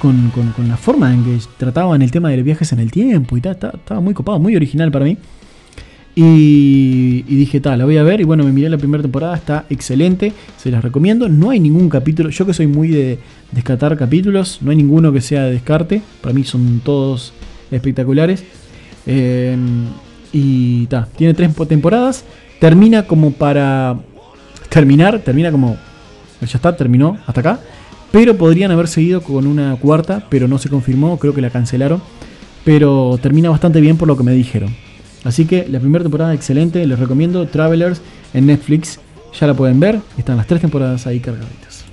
con, 0.06 0.30
con- 0.30 0.52
con 0.52 0.68
la 0.68 0.78
forma 0.78 1.14
en 1.14 1.24
que 1.24 1.38
trataban 1.58 2.02
el 2.02 2.12
tema 2.12 2.30
de 2.30 2.38
los 2.38 2.46
viajes 2.46 2.72
en 2.72 2.80
el 2.80 2.92
tiempo 2.92 3.36
y 3.38 3.42
tal. 3.42 3.54
Estaba, 3.54 4.00
muy 4.02 4.14
copado, 4.14 4.40
muy 4.40 4.56
original 4.56 4.92
para 4.92 5.06
mí. 5.06 5.18
Y, 6.18 7.26
y 7.28 7.36
dije, 7.36 7.60
tal, 7.60 7.80
la 7.80 7.86
voy 7.86 7.98
a 7.98 8.04
ver. 8.04 8.22
Y 8.22 8.24
bueno, 8.24 8.44
me 8.44 8.52
miré 8.52 8.70
la 8.70 8.78
primera 8.78 9.02
temporada, 9.02 9.36
está 9.36 9.66
excelente, 9.70 10.32
se 10.58 10.72
las 10.72 10.84
recomiendo. 10.84 11.28
No 11.28 11.50
hay 11.50 11.60
ningún 11.60 11.90
capítulo, 11.90 12.30
yo 12.30 12.46
que 12.46 12.54
soy 12.54 12.68
muy 12.68 12.88
de 12.88 13.20
descartar 13.52 13.98
capítulos, 13.98 14.60
no 14.62 14.72
hay 14.72 14.78
ninguno 14.78 15.12
que 15.12 15.22
sea 15.22 15.44
de 15.44 15.52
descarte. 15.52 16.02
Para 16.22 16.34
mí 16.34 16.44
son 16.44 16.82
todos 16.84 17.34
espectaculares. 17.72 18.44
Eh, 19.08 19.58
y 20.32 20.86
ta, 20.88 21.08
tiene 21.18 21.34
tres 21.34 21.54
po- 21.54 21.66
temporadas. 21.66 22.24
Termina 22.60 23.04
como 23.08 23.32
para 23.32 23.98
terminar, 24.70 25.20
termina 25.20 25.52
como. 25.52 25.76
Ya 26.42 26.48
está, 26.58 26.76
terminó 26.78 27.18
hasta 27.26 27.42
acá. 27.42 27.60
Pero 28.16 28.38
podrían 28.38 28.72
haber 28.72 28.88
seguido 28.88 29.20
con 29.20 29.46
una 29.46 29.76
cuarta, 29.76 30.24
pero 30.30 30.48
no 30.48 30.58
se 30.58 30.70
confirmó, 30.70 31.20
creo 31.20 31.34
que 31.34 31.42
la 31.42 31.50
cancelaron. 31.50 32.02
Pero 32.64 33.20
termina 33.22 33.50
bastante 33.50 33.82
bien 33.82 33.98
por 33.98 34.08
lo 34.08 34.16
que 34.16 34.24
me 34.24 34.32
dijeron. 34.32 34.74
Así 35.26 35.44
que 35.44 35.68
la 35.68 35.82
primera 35.82 36.02
temporada 36.02 36.34
excelente, 36.34 36.88
les 36.88 36.98
recomiendo 36.98 37.46
Travelers 37.46 38.02
en 38.34 38.46
Netflix. 38.46 39.02
Ya 39.38 39.48
la 39.48 39.54
pueden 39.54 39.82
ver, 39.82 40.00
están 40.18 40.38
las 40.38 40.48
tres 40.48 40.62
temporadas 40.62 41.06
ahí 41.06 41.20
cargaditas. 41.20 41.84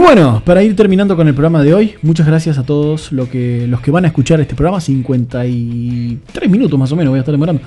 Bueno, 0.00 0.42
para 0.44 0.62
ir 0.62 0.74
terminando 0.74 1.14
con 1.16 1.28
el 1.28 1.34
programa 1.34 1.62
de 1.62 1.74
hoy, 1.74 1.94
muchas 2.02 2.26
gracias 2.26 2.58
a 2.58 2.62
todos 2.62 3.12
los 3.12 3.28
que 3.28 3.68
van 3.88 4.04
a 4.04 4.08
escuchar 4.08 4.40
este 4.40 4.54
programa, 4.54 4.80
53 4.80 6.50
minutos 6.50 6.78
más 6.78 6.90
o 6.90 6.96
menos 6.96 7.10
voy 7.10 7.18
a 7.18 7.20
estar 7.20 7.32
demorando. 7.32 7.62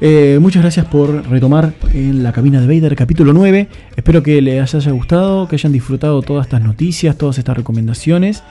Eh, 0.00 0.38
muchas 0.40 0.62
gracias 0.62 0.86
por 0.86 1.28
retomar 1.28 1.74
en 1.92 2.22
la 2.22 2.32
cabina 2.32 2.60
de 2.60 2.66
Vader 2.66 2.94
capítulo 2.94 3.32
9. 3.32 3.68
Espero 3.96 4.22
que 4.22 4.40
les 4.40 4.74
haya 4.74 4.92
gustado, 4.92 5.48
que 5.48 5.56
hayan 5.56 5.72
disfrutado 5.72 6.22
todas 6.22 6.46
estas 6.46 6.62
noticias, 6.62 7.18
todas 7.18 7.38
estas 7.38 7.56
recomendaciones. 7.56 8.42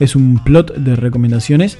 Es 0.00 0.16
un 0.16 0.42
plot 0.42 0.74
de 0.76 0.96
recomendaciones. 0.96 1.78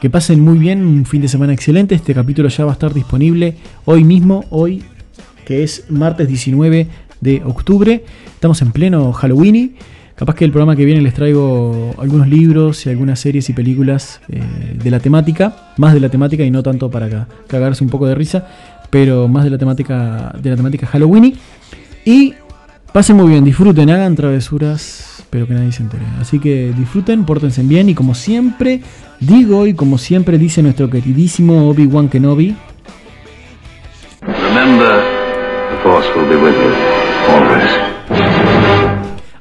Que 0.00 0.10
pasen 0.10 0.40
muy 0.40 0.58
bien, 0.58 0.84
un 0.84 1.06
fin 1.06 1.22
de 1.22 1.28
semana 1.28 1.52
excelente. 1.52 1.94
Este 1.94 2.14
capítulo 2.14 2.48
ya 2.48 2.64
va 2.64 2.72
a 2.72 2.74
estar 2.74 2.92
disponible 2.92 3.56
hoy 3.86 4.04
mismo, 4.04 4.44
hoy 4.50 4.82
que 5.46 5.62
es 5.62 5.84
martes 5.88 6.28
19 6.28 6.88
de 7.20 7.42
octubre. 7.44 8.04
Estamos 8.26 8.60
en 8.60 8.72
pleno 8.72 9.12
Halloween. 9.12 9.76
Capaz 10.16 10.36
que 10.36 10.44
el 10.44 10.52
programa 10.52 10.76
que 10.76 10.84
viene 10.84 11.00
les 11.00 11.12
traigo 11.12 11.92
algunos 11.98 12.28
libros 12.28 12.86
y 12.86 12.90
algunas 12.90 13.18
series 13.18 13.48
y 13.50 13.52
películas 13.52 14.20
eh, 14.28 14.40
de 14.80 14.90
la 14.90 15.00
temática, 15.00 15.72
más 15.76 15.92
de 15.92 15.98
la 16.00 16.08
temática 16.08 16.44
y 16.44 16.50
no 16.52 16.62
tanto 16.62 16.88
para 16.90 17.08
ca- 17.10 17.26
cagarse 17.48 17.82
un 17.82 17.90
poco 17.90 18.06
de 18.06 18.14
risa, 18.14 18.46
pero 18.90 19.26
más 19.26 19.42
de 19.42 19.50
la 19.50 19.58
temática 19.58 20.32
de 20.40 20.50
la 20.50 20.56
temática 20.56 20.86
Halloween. 20.86 21.34
Y 22.04 22.34
pasen 22.92 23.16
muy 23.16 23.28
bien, 23.28 23.44
disfruten, 23.44 23.90
hagan 23.90 24.14
travesuras, 24.14 25.24
pero 25.30 25.48
que 25.48 25.54
nadie 25.54 25.72
se 25.72 25.82
entere. 25.82 26.04
Así 26.20 26.38
que 26.38 26.72
disfruten, 26.78 27.24
pórtense 27.24 27.64
bien 27.64 27.88
y 27.88 27.94
como 27.94 28.14
siempre 28.14 28.82
digo 29.18 29.66
y 29.66 29.74
como 29.74 29.98
siempre 29.98 30.38
dice 30.38 30.62
nuestro 30.62 30.88
queridísimo 30.88 31.68
Obi-Wan 31.70 32.08
Kenobi, 32.08 32.54
Remember, 34.22 35.02
the 35.70 35.76
Force 35.82 36.08
will. 36.16 36.24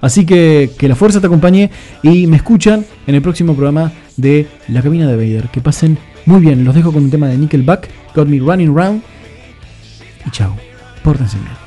Así 0.03 0.25
que 0.25 0.69
que 0.77 0.89
la 0.89 0.95
fuerza 0.95 1.21
te 1.21 1.27
acompañe 1.27 1.71
y 2.03 2.27
me 2.27 2.35
escuchan 2.35 2.85
en 3.07 3.15
el 3.15 3.21
próximo 3.21 3.53
programa 3.55 3.93
de 4.17 4.47
La 4.67 4.81
Cabina 4.81 5.07
de 5.07 5.15
Vader. 5.15 5.47
Que 5.47 5.61
pasen 5.61 5.97
muy 6.25 6.41
bien. 6.41 6.65
Los 6.65 6.75
dejo 6.75 6.91
con 6.91 7.05
un 7.05 7.09
tema 7.09 7.27
de 7.29 7.37
Nickelback, 7.37 7.89
Got 8.13 8.27
Me 8.27 8.39
Running 8.39 8.75
Round. 8.75 9.01
Y 10.27 10.31
chao. 10.31 10.57
Pórtense 11.03 11.37
bien. 11.37 11.62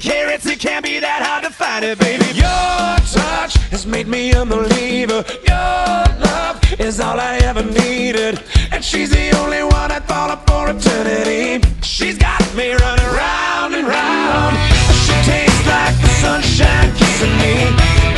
20. 0.00 0.52
It 0.52 0.60
can't 0.60 0.84
be 0.84 1.00
that 1.00 1.22
hard 1.22 1.44
to 1.44 1.50
find 1.50 1.84
it, 1.84 1.98
baby. 1.98 2.24
Your 2.34 2.98
touch 3.10 3.54
has 3.70 3.86
made 3.86 4.06
me 4.06 4.32
a 4.32 4.44
believer. 4.44 5.24
Your 5.46 5.98
love 6.22 6.56
is 6.78 7.00
all 7.00 7.18
I 7.18 7.38
ever 7.42 7.62
needed. 7.62 8.42
And 8.70 8.84
she's 8.84 9.10
the 9.10 9.36
only 9.38 9.62
one 9.62 9.90
I 9.90 10.00
thought 10.00 10.30
of 10.30 10.40
for 10.46 10.70
eternity. 10.70 11.66
She's 11.82 12.16
got 12.16 12.40
me 12.54 12.72
running 12.72 13.10
round 13.12 13.74
and 13.74 13.88
round. 13.88 14.56
She 15.04 15.14
tastes 15.26 15.66
like 15.66 15.96
the 16.00 16.12
sunshine. 16.22 16.90
kissing 16.96 17.34
me, 17.42 17.54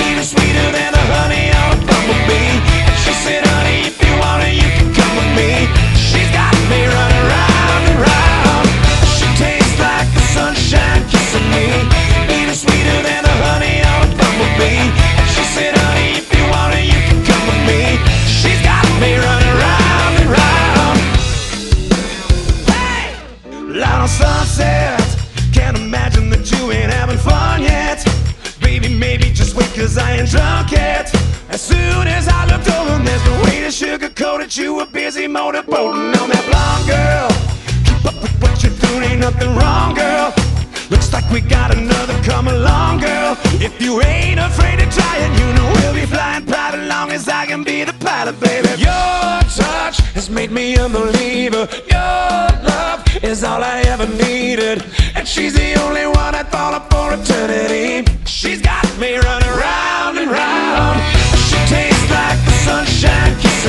even 0.08 0.24
that 34.50 34.60
you 34.60 34.74
were 34.74 34.86
busy 34.86 35.26
motorboating 35.26 36.10
on 36.20 36.28
that 36.28 36.44
blonde 36.50 36.86
girl. 36.90 37.30
Keep 37.86 38.02
up 38.02 38.18
with 38.20 38.34
what 38.42 38.62
you're 38.62 38.74
doing, 38.82 39.04
ain't 39.04 39.20
nothing 39.20 39.54
wrong, 39.54 39.94
girl. 39.94 40.34
Looks 40.90 41.12
like 41.12 41.28
we 41.30 41.40
got 41.40 41.70
another 41.76 42.14
come 42.24 42.48
along, 42.48 42.98
girl. 42.98 43.36
If 43.62 43.80
you 43.80 44.02
ain't 44.02 44.40
afraid 44.40 44.80
to 44.80 44.86
try 44.90 45.18
it, 45.18 45.30
you 45.38 45.46
know 45.54 45.70
we'll 45.78 45.94
be 45.94 46.06
flying 46.06 46.46
proud 46.46 46.74
as 46.74 46.88
long 46.88 47.12
as 47.12 47.28
I 47.28 47.46
can 47.46 47.62
be 47.62 47.84
the 47.84 47.92
pilot, 47.92 48.40
baby. 48.40 48.68
Your 48.70 49.38
touch 49.54 49.98
has 50.18 50.28
made 50.28 50.50
me 50.50 50.74
a 50.74 50.88
believer. 50.88 51.68
Your 51.86 52.42
love 52.66 53.06
is 53.22 53.44
all 53.44 53.62
I 53.62 53.82
ever 53.86 54.08
needed. 54.18 54.82
And 55.14 55.28
she's 55.28 55.54
the 55.54 55.78
only 55.84 56.06
one 56.06 56.34
I'd 56.34 56.48
follow 56.48 56.80
for 56.90 57.14
eternity. 57.14 58.02
She's 58.26 58.60
got 58.60 58.82
me 58.98 59.14
running 59.14 59.54
round 59.54 60.18
and 60.18 60.30
round. 60.30 60.98
She 61.46 61.58
tastes 61.70 62.10
like 62.10 62.38
the 62.44 62.54
sunshine. 62.66 63.59